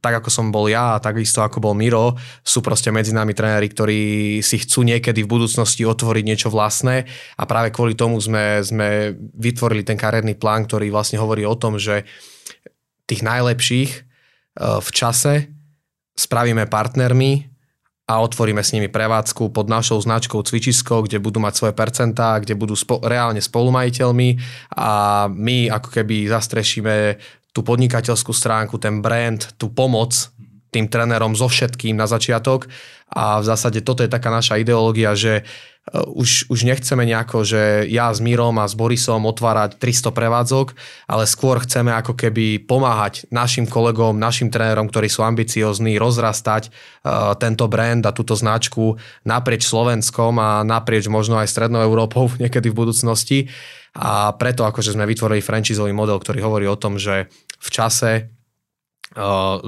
tak 0.04 0.20
ako 0.20 0.28
som 0.28 0.52
bol 0.52 0.68
ja 0.68 1.00
a 1.00 1.02
takisto 1.02 1.40
ako 1.40 1.64
bol 1.64 1.72
Miro, 1.72 2.20
sú 2.44 2.60
proste 2.60 2.92
medzi 2.92 3.16
nami 3.16 3.32
tréneri, 3.32 3.72
ktorí 3.72 4.02
si 4.44 4.60
chcú 4.60 4.84
niekedy 4.84 5.24
v 5.24 5.32
budúcnosti 5.32 5.88
otvoriť 5.88 6.24
niečo 6.28 6.52
vlastné 6.52 7.08
a 7.40 7.44
práve 7.48 7.72
kvôli 7.72 7.96
tomu 7.96 8.20
sme, 8.20 8.60
sme 8.60 9.16
vytvorili 9.16 9.88
ten 9.88 9.96
kariérny 9.96 10.36
plán, 10.36 10.68
ktorý 10.68 10.92
vlastne 10.92 11.24
hovorí 11.24 11.48
o 11.48 11.56
tom, 11.56 11.80
že 11.80 12.04
tých 13.08 13.24
najlepších 13.24 13.92
e, 13.96 14.00
v 14.84 14.90
čase 14.92 15.48
spravíme 16.20 16.68
partnermi 16.68 17.53
a 18.04 18.20
otvoríme 18.20 18.60
s 18.60 18.76
nimi 18.76 18.92
prevádzku 18.92 19.56
pod 19.56 19.72
našou 19.72 19.96
značkou 19.96 20.44
Cvičisko, 20.44 21.08
kde 21.08 21.24
budú 21.24 21.40
mať 21.40 21.54
svoje 21.56 21.74
percentá, 21.74 22.36
kde 22.44 22.52
budú 22.52 22.76
spo, 22.76 23.00
reálne 23.00 23.40
spolumajiteľmi. 23.40 24.30
A 24.76 25.26
my 25.32 25.72
ako 25.72 25.90
keby 26.02 26.28
zastrešíme 26.28 27.16
tú 27.56 27.64
podnikateľskú 27.64 28.36
stránku, 28.36 28.76
ten 28.76 29.00
brand, 29.00 29.40
tú 29.56 29.72
pomoc 29.72 30.34
tým 30.74 30.90
trénerom 30.90 31.38
so 31.38 31.48
všetkým 31.48 31.96
na 31.96 32.10
začiatok. 32.10 32.68
A 33.14 33.40
v 33.40 33.46
zásade 33.46 33.86
toto 33.86 34.02
je 34.02 34.10
taká 34.10 34.34
naša 34.34 34.58
ideológia, 34.58 35.14
že 35.14 35.46
už, 35.92 36.48
už 36.48 36.64
nechceme 36.64 37.04
nejako, 37.04 37.44
že 37.44 37.62
ja 37.92 38.08
s 38.08 38.24
Mírom 38.24 38.56
a 38.56 38.66
s 38.66 38.72
Borisom 38.72 39.28
otvárať 39.28 39.76
300 39.76 40.16
prevádzok, 40.16 40.68
ale 41.12 41.28
skôr 41.28 41.60
chceme 41.60 41.92
ako 41.92 42.16
keby 42.16 42.64
pomáhať 42.64 43.28
našim 43.28 43.68
kolegom, 43.68 44.16
našim 44.16 44.48
trénerom, 44.48 44.88
ktorí 44.88 45.12
sú 45.12 45.28
ambiciozní, 45.28 46.00
rozrastať 46.00 46.72
uh, 46.72 47.36
tento 47.36 47.68
brand 47.68 48.00
a 48.08 48.16
túto 48.16 48.32
značku 48.32 48.96
naprieč 49.28 49.68
Slovenskom 49.68 50.40
a 50.40 50.64
naprieč 50.64 51.12
možno 51.12 51.36
aj 51.36 51.52
Strednou 51.52 51.84
Európou 51.84 52.32
niekedy 52.42 52.72
v 52.72 52.80
budúcnosti. 52.80 53.40
A 53.94 54.34
preto 54.34 54.64
akože 54.64 54.96
sme 54.96 55.06
vytvorili 55.06 55.44
franchisový 55.44 55.92
model, 55.92 56.18
ktorý 56.18 56.40
hovorí 56.42 56.66
o 56.66 56.80
tom, 56.80 56.96
že 56.96 57.28
v 57.60 57.70
čase 57.70 58.34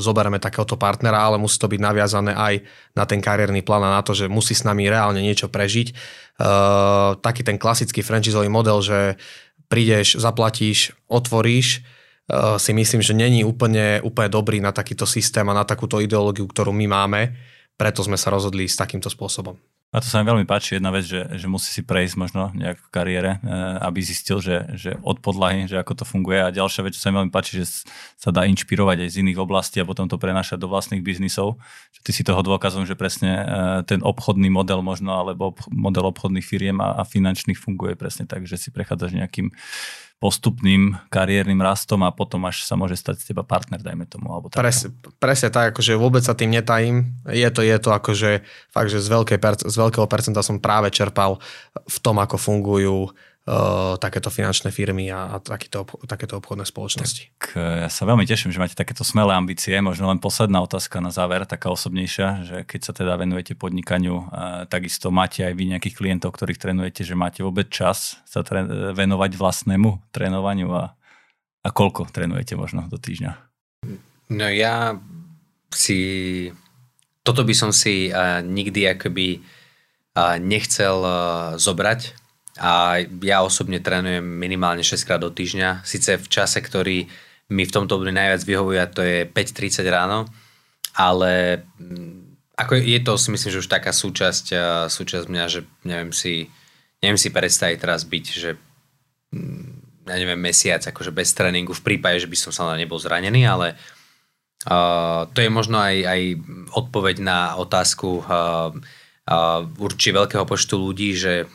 zoberieme 0.02 0.41
takéhoto 0.41 0.74
partnera, 0.74 1.22
ale 1.22 1.38
musí 1.38 1.62
to 1.62 1.70
byť 1.70 1.78
naviazané 1.78 2.34
aj 2.34 2.66
na 2.98 3.06
ten 3.06 3.22
kariérny 3.22 3.62
plán 3.62 3.86
a 3.86 3.96
na 3.98 4.02
to, 4.02 4.18
že 4.18 4.26
musí 4.26 4.58
s 4.58 4.66
nami 4.66 4.89
reálne 4.89 5.22
niečo 5.22 5.50
prežiť. 5.54 5.93
Taký 7.22 7.41
ten 7.46 7.62
klasický 7.62 8.02
franchisový 8.02 8.50
model, 8.50 8.82
že 8.82 9.22
prídeš, 9.70 10.18
zaplatíš, 10.18 10.98
otvoríš, 11.06 11.86
si 12.58 12.72
myslím, 12.74 13.06
že 13.06 13.14
není 13.14 13.46
úplne, 13.46 14.02
úplne 14.02 14.34
dobrý 14.34 14.58
na 14.58 14.74
takýto 14.74 15.06
systém 15.06 15.46
a 15.46 15.54
na 15.54 15.62
takúto 15.62 16.02
ideológiu, 16.02 16.50
ktorú 16.50 16.74
my 16.74 16.89
máme. 16.89 17.22
Preto 17.78 18.02
sme 18.02 18.18
sa 18.18 18.34
rozhodli 18.34 18.66
s 18.66 18.74
takýmto 18.74 19.14
spôsobom. 19.14 19.54
A 19.96 20.04
to 20.04 20.12
sa 20.12 20.20
mi 20.20 20.28
veľmi 20.28 20.43
páči 20.43 20.76
jedna 20.76 20.91
vec, 20.91 21.08
že, 21.08 21.24
že 21.39 21.48
musí 21.48 21.72
si 21.72 21.80
prejsť 21.80 22.20
možno 22.20 22.52
nejak 22.52 22.84
v 22.84 22.91
kariére, 22.91 23.32
e, 23.39 23.48
aby 23.80 24.04
zistil, 24.04 24.43
že, 24.43 24.76
že 24.76 25.00
od 25.00 25.24
podlahy, 25.24 25.72
že 25.72 25.80
ako 25.80 26.04
to 26.04 26.04
funguje. 26.04 26.43
A 26.43 26.52
ďalšia 26.52 26.84
vec, 26.84 27.00
čo 27.00 27.08
sa 27.08 27.16
mi 27.16 27.24
veľmi 27.24 27.32
páči, 27.32 27.64
že 27.64 27.88
sa 28.20 28.36
dá 28.36 28.43
inšpirovať 28.43 29.08
aj 29.08 29.10
z 29.16 29.20
iných 29.24 29.39
oblastí 29.39 29.80
a 29.80 29.88
potom 29.88 30.12
to 30.12 30.20
prenášať 30.20 30.60
do 30.60 30.68
vlastných 30.68 31.00
biznisov. 31.00 31.64
Že 31.96 32.00
ty 32.04 32.12
si 32.12 32.28
toho 32.28 32.43
dôkazom, 32.43 32.84
že 32.84 33.00
presne 33.00 33.32
e, 33.39 33.43
ten 33.88 34.04
obchodný 34.04 34.52
model 34.52 34.84
možno, 34.84 35.16
alebo 35.16 35.56
model 35.72 36.12
obchodných 36.12 36.43
firiem 36.43 36.84
a, 36.84 37.00
a 37.00 37.08
finančných 37.08 37.56
funguje 37.56 37.96
presne 37.96 38.28
tak, 38.28 38.43
že 38.43 38.60
si 38.60 38.76
prechádzaš 38.76 39.16
nejakým 39.16 39.56
postupným 40.16 40.95
kariérnym 41.11 41.59
rastom 41.59 42.01
a 42.07 42.09
potom 42.09 42.47
až 42.47 42.63
sa 42.63 42.80
môže 42.80 42.95
stať 42.95 43.20
z 43.20 43.26
teba 43.32 43.43
partner, 43.43 43.84
dajme 43.84 44.07
tomu. 44.07 44.32
Alebo 44.32 44.47
tak. 44.47 44.63
Pres, 44.63 44.88
presne 45.20 45.51
tak, 45.51 45.76
akože 45.76 45.99
vôbec 45.99 46.24
sa 46.24 46.34
tým 46.34 46.55
netajím. 46.55 47.13
Je 47.28 47.45
to, 47.51 47.61
je 47.61 47.78
to 47.78 47.91
akože 47.91 48.41
fakt, 48.72 48.89
že 48.89 49.03
z, 49.03 49.07
veľkej, 49.11 49.38
z 49.68 49.76
veľkého 49.76 50.07
percenta 50.07 50.39
som 50.39 50.63
práve 50.63 50.88
čerpal 50.89 51.38
v 51.76 51.97
tom, 51.99 52.18
ako 52.24 52.39
fungujú 52.39 53.11
uh, 53.46 53.96
takéto 54.02 54.30
finančné 54.34 54.70
firmy 54.70 55.10
a, 55.10 55.34
a 55.34 55.41
takýto, 55.41 55.86
takéto 56.06 56.38
obchodné 56.38 56.66
spoločnosti. 56.66 57.34
Tak, 57.38 57.58
ja 57.58 57.89
sa 57.89 58.04
veľmi 58.06 58.26
teším, 58.26 58.52
že 58.52 58.62
máte 58.62 58.78
takéto 58.78 59.06
smelé 59.06 59.34
ambície. 59.34 59.74
Možno 59.82 60.10
len 60.10 60.22
posledná 60.22 60.62
otázka 60.62 61.02
na 61.02 61.14
záver, 61.14 61.46
taká 61.46 61.70
osobnejšia, 61.72 62.28
že 62.43 62.58
keď 62.66 62.82
sa 62.82 62.93
teda 62.93 63.14
venujete 63.16 63.54
podnikaniu, 63.54 64.16
uh, 64.26 64.66
takisto 64.66 65.14
máte 65.14 65.46
aj 65.46 65.54
vy 65.54 65.72
nejakých 65.72 65.96
klientov, 65.96 66.34
ktorých 66.36 66.62
trénujete, 66.62 67.06
že 67.06 67.14
máte 67.14 67.46
vôbec 67.46 67.70
čas 67.70 68.20
sa 68.26 68.43
tre- 68.43 68.93
venovať 68.93 69.38
vlastnému 69.38 70.12
trénovaniu 70.12 70.70
a, 70.76 70.98
a 71.62 71.70
koľko 71.70 72.10
trénujete 72.10 72.58
možno 72.60 72.89
do 72.89 72.98
týždňa? 72.98 73.32
No 74.34 74.46
ja 74.50 74.98
si... 75.72 76.52
Toto 77.26 77.41
by 77.41 77.58
som 77.58 77.74
si 77.74 78.14
uh, 78.14 78.46
nikdy 78.46 78.86
akoby 78.86 79.41
uh, 80.14 80.38
nechcel 80.38 81.02
uh, 81.02 81.58
zobrať, 81.58 82.24
a 82.56 83.03
ja 83.03 83.43
osobne 83.43 83.84
trénujem 83.84 84.24
minimálne 84.24 84.80
6 84.80 85.03
krát 85.03 85.20
do 85.20 85.28
týždňa, 85.28 85.84
síce 85.84 86.16
v 86.16 86.28
čase, 86.32 86.64
ktorý 86.64 87.08
mi 87.51 87.64
v 87.68 87.74
tomto 87.74 87.99
období 87.99 88.16
najviac 88.16 88.41
vyhovuje 88.41 88.80
a 88.80 88.89
to 88.89 89.03
je 89.03 89.28
5.30 89.28 89.86
ráno, 89.91 90.26
ale 90.95 91.64
mm, 91.78 92.56
ako 92.56 92.80
je 92.80 92.99
to 93.03 93.14
si 93.20 93.30
myslím, 93.36 93.51
že 93.51 93.62
už 93.62 93.70
taká 93.70 93.91
súčasť, 93.91 94.56
súčasť 94.88 95.28
mňa, 95.28 95.45
že 95.51 95.68
neviem 95.84 96.16
si, 96.16 96.47
neviem 97.03 97.20
si 97.20 97.30
predstaviť 97.30 97.78
teraz 97.78 98.08
byť, 98.08 98.26
že 98.32 98.56
mm, 99.36 99.86
ja 100.08 100.16
neviem, 100.16 100.39
mesiac 100.39 100.80
akože 100.86 101.12
bez 101.12 101.34
tréningu 101.34 101.74
v 101.74 101.86
prípade, 101.86 102.22
že 102.22 102.30
by 102.30 102.38
som 102.38 102.51
sa 102.53 102.78
nebol 102.78 103.01
zranený, 103.01 103.41
ale 103.43 103.74
uh, 104.70 105.26
to 105.34 105.41
je 105.41 105.49
možno 105.49 105.82
aj, 105.82 105.95
aj 106.06 106.22
odpoveď 106.78 107.16
na 107.26 107.39
otázku 107.58 108.22
uh, 108.22 108.70
uh, 108.72 109.62
určite 109.82 110.14
veľkého 110.14 110.45
počtu 110.45 110.78
ľudí, 110.78 111.18
že 111.18 111.49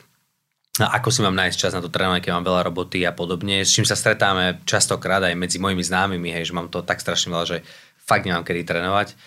ako 0.79 1.09
si 1.11 1.21
mám 1.27 1.35
nájsť 1.35 1.57
čas 1.59 1.75
na 1.75 1.83
to 1.83 1.91
trénovanie, 1.91 2.23
keď 2.23 2.39
mám 2.39 2.47
veľa 2.47 2.71
roboty 2.71 3.03
a 3.03 3.11
podobne, 3.11 3.67
s 3.67 3.75
čím 3.75 3.83
sa 3.83 3.99
stretáme 3.99 4.63
častokrát 4.63 5.21
aj 5.27 5.35
medzi 5.35 5.59
mojimi 5.59 5.83
známymi, 5.83 6.31
hej, 6.31 6.53
že 6.53 6.57
mám 6.57 6.71
to 6.71 6.87
tak 6.87 7.03
strašne 7.03 7.35
veľa, 7.35 7.47
že 7.47 7.59
fakt 8.07 8.25
nemám 8.25 8.47
kedy 8.47 8.63
trénovať. 8.63 9.19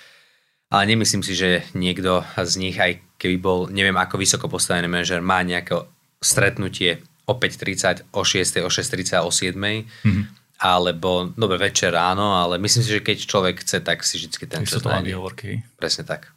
Ale 0.73 0.89
nemyslím 0.89 1.21
si, 1.21 1.37
že 1.37 1.67
niekto 1.77 2.25
z 2.33 2.53
nich, 2.57 2.79
aj 2.79 2.97
keby 3.21 3.37
bol, 3.37 3.69
neviem 3.69 3.93
ako 3.93 4.17
vysoko 4.17 4.49
postavený 4.49 4.89
manažer, 4.89 5.21
má 5.21 5.43
nejaké 5.45 5.85
stretnutie 6.17 7.03
o 7.29 7.37
5.30, 7.37 8.09
o 8.09 8.23
6, 8.25 8.63
o 8.65 8.69
6.30, 8.71 9.21
o 9.21 9.29
7. 9.29 9.53
Mm-hmm. 9.53 10.23
Alebo, 10.63 11.29
dobre, 11.35 11.59
večer 11.59 11.91
ráno, 11.91 12.39
ale 12.39 12.55
myslím 12.57 12.81
si, 12.87 12.89
že 12.89 13.03
keď 13.03 13.17
človek 13.27 13.55
chce, 13.61 13.83
tak 13.83 14.01
si 14.01 14.15
vždy 14.17 14.47
ten 14.47 14.63
čas 14.63 14.79
nájde. 14.79 15.11
Presne 15.75 16.03
tak. 16.07 16.31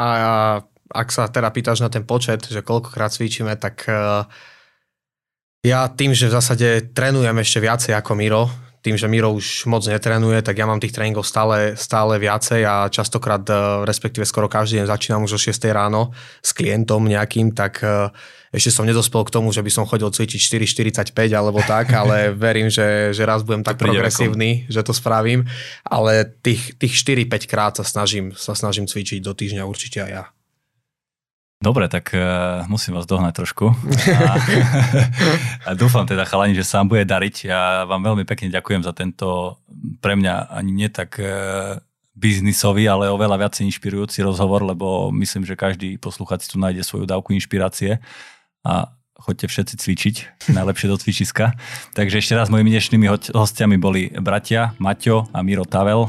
A 0.00 0.64
ak 0.90 1.08
sa 1.14 1.30
teda 1.30 1.48
pýtaš 1.54 1.80
na 1.80 1.88
ten 1.88 2.02
počet, 2.02 2.44
že 2.46 2.66
koľkokrát 2.66 3.14
cvičíme, 3.14 3.54
tak 3.56 3.86
uh, 3.86 4.26
ja 5.62 5.86
tým, 5.88 6.12
že 6.12 6.26
v 6.26 6.36
zásade 6.36 6.68
trénujem 6.90 7.36
ešte 7.38 7.62
viacej 7.62 7.92
ako 7.94 8.12
Miro, 8.18 8.50
tým, 8.80 8.96
že 8.96 9.12
Miro 9.12 9.28
už 9.36 9.68
moc 9.68 9.84
netrenuje, 9.84 10.40
tak 10.40 10.56
ja 10.56 10.64
mám 10.64 10.80
tých 10.80 10.96
tréningov 10.96 11.28
stále, 11.28 11.76
stále 11.76 12.16
viacej 12.16 12.64
a 12.64 12.88
častokrát, 12.88 13.44
uh, 13.52 13.84
respektíve 13.84 14.24
skoro 14.24 14.48
každý 14.48 14.80
deň 14.80 14.86
začínam 14.88 15.22
už 15.28 15.36
o 15.36 15.40
6 15.40 15.52
ráno 15.70 16.16
s 16.40 16.50
klientom 16.56 17.04
nejakým, 17.04 17.52
tak 17.52 17.84
uh, 17.84 18.08
ešte 18.50 18.74
som 18.74 18.88
nedospel 18.88 19.22
k 19.22 19.34
tomu, 19.36 19.54
že 19.54 19.62
by 19.62 19.70
som 19.70 19.86
chodil 19.86 20.10
cvičiť 20.10 20.66
4,45 21.12 21.14
alebo 21.30 21.62
tak, 21.62 21.92
ale 22.00 22.34
verím, 22.34 22.66
že, 22.72 23.14
že 23.14 23.22
raz 23.22 23.46
budem 23.46 23.62
tak 23.62 23.78
progresívny, 23.78 24.66
že 24.66 24.82
to 24.82 24.90
spravím, 24.90 25.46
ale 25.86 26.26
tých, 26.26 26.74
tých 26.80 26.96
4-5 26.98 27.46
krát 27.46 27.72
sa 27.78 27.84
snažím, 27.86 28.34
sa 28.34 28.56
snažím 28.58 28.90
cvičiť 28.90 29.22
do 29.22 29.36
týždňa 29.36 29.62
určite 29.68 30.02
aj 30.02 30.10
ja. 30.10 30.24
Dobre, 31.60 31.92
tak 31.92 32.16
uh, 32.16 32.64
musím 32.72 32.96
vás 32.96 33.04
dohnať 33.04 33.36
trošku. 33.36 33.68
A, 34.16 34.32
a 35.68 35.70
dúfam 35.76 36.08
teda, 36.08 36.24
chalani, 36.24 36.56
že 36.56 36.64
sa 36.64 36.80
vám 36.80 36.96
bude 36.96 37.04
dariť. 37.04 37.36
Ja 37.44 37.84
vám 37.84 38.00
veľmi 38.00 38.24
pekne 38.24 38.48
ďakujem 38.48 38.80
za 38.80 38.96
tento 38.96 39.60
pre 40.00 40.16
mňa 40.16 40.56
ani 40.56 40.72
nie 40.72 40.88
tak 40.88 41.20
uh, 41.20 41.76
biznisový, 42.16 42.88
ale 42.88 43.12
oveľa 43.12 43.44
viacej 43.44 43.68
inšpirujúci 43.68 44.24
rozhovor, 44.24 44.64
lebo 44.64 45.12
myslím, 45.12 45.44
že 45.44 45.52
každý 45.52 46.00
posluchač 46.00 46.48
tu 46.48 46.56
nájde 46.56 46.80
svoju 46.80 47.04
dávku 47.04 47.36
inšpirácie 47.36 48.00
a 48.64 48.96
choďte 49.20 49.52
všetci 49.52 49.74
cvičiť, 49.84 50.16
najlepšie 50.56 50.88
do 50.88 50.96
cvičiska. 50.96 51.52
Takže 51.92 52.24
ešte 52.24 52.40
raz 52.40 52.48
mojimi 52.48 52.72
dnešnými 52.72 53.36
hostiami 53.36 53.76
boli 53.76 54.08
bratia 54.16 54.72
Maťo 54.80 55.28
a 55.28 55.44
Miro 55.44 55.68
Tavel. 55.68 56.08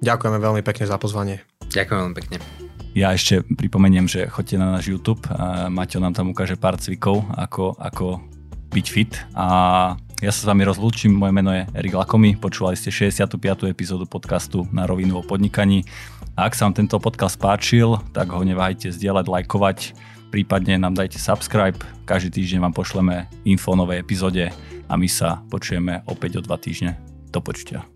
Ďakujeme 0.00 0.40
veľmi 0.40 0.62
pekne 0.64 0.88
za 0.88 0.96
pozvanie. 0.96 1.44
Ďakujem 1.68 1.98
veľmi 2.00 2.16
pekne. 2.16 2.65
Ja 2.96 3.12
ešte 3.12 3.44
pripomeniem, 3.44 4.08
že 4.08 4.24
choďte 4.24 4.56
na 4.56 4.72
náš 4.72 4.88
YouTube 4.88 5.20
Maťo 5.68 6.00
nám 6.00 6.16
tam 6.16 6.32
ukáže 6.32 6.56
pár 6.56 6.80
cvikov, 6.80 7.28
ako, 7.36 7.76
ako 7.76 8.24
byť 8.72 8.86
fit 8.88 9.12
a 9.36 9.46
ja 10.24 10.32
sa 10.32 10.40
s 10.40 10.48
vami 10.48 10.64
rozlúčim, 10.64 11.12
moje 11.12 11.28
meno 11.28 11.52
je 11.52 11.68
Erik 11.76 11.92
Lakomi, 11.92 12.40
počúvali 12.40 12.72
ste 12.72 12.88
65. 12.88 13.36
epizódu 13.68 14.08
podcastu 14.08 14.64
na 14.72 14.88
rovinu 14.88 15.20
o 15.20 15.22
podnikaní. 15.22 15.84
A 16.40 16.48
ak 16.48 16.56
sa 16.56 16.64
vám 16.64 16.72
tento 16.72 16.96
podcast 16.96 17.36
páčil, 17.36 18.00
tak 18.16 18.32
ho 18.32 18.40
neváhajte 18.40 18.88
zdieľať, 18.96 19.28
lajkovať, 19.28 19.78
prípadne 20.32 20.80
nám 20.80 20.96
dajte 20.96 21.20
subscribe, 21.20 21.76
každý 22.08 22.40
týždeň 22.40 22.64
vám 22.64 22.72
pošleme 22.72 23.28
info 23.44 23.76
o 23.76 23.78
novej 23.78 24.00
epizóde 24.00 24.48
a 24.88 24.92
my 24.96 25.04
sa 25.04 25.44
počujeme 25.52 26.00
opäť 26.08 26.40
o 26.40 26.44
dva 26.48 26.56
týždne. 26.56 26.96
Do 27.28 27.44
počutia. 27.44 27.95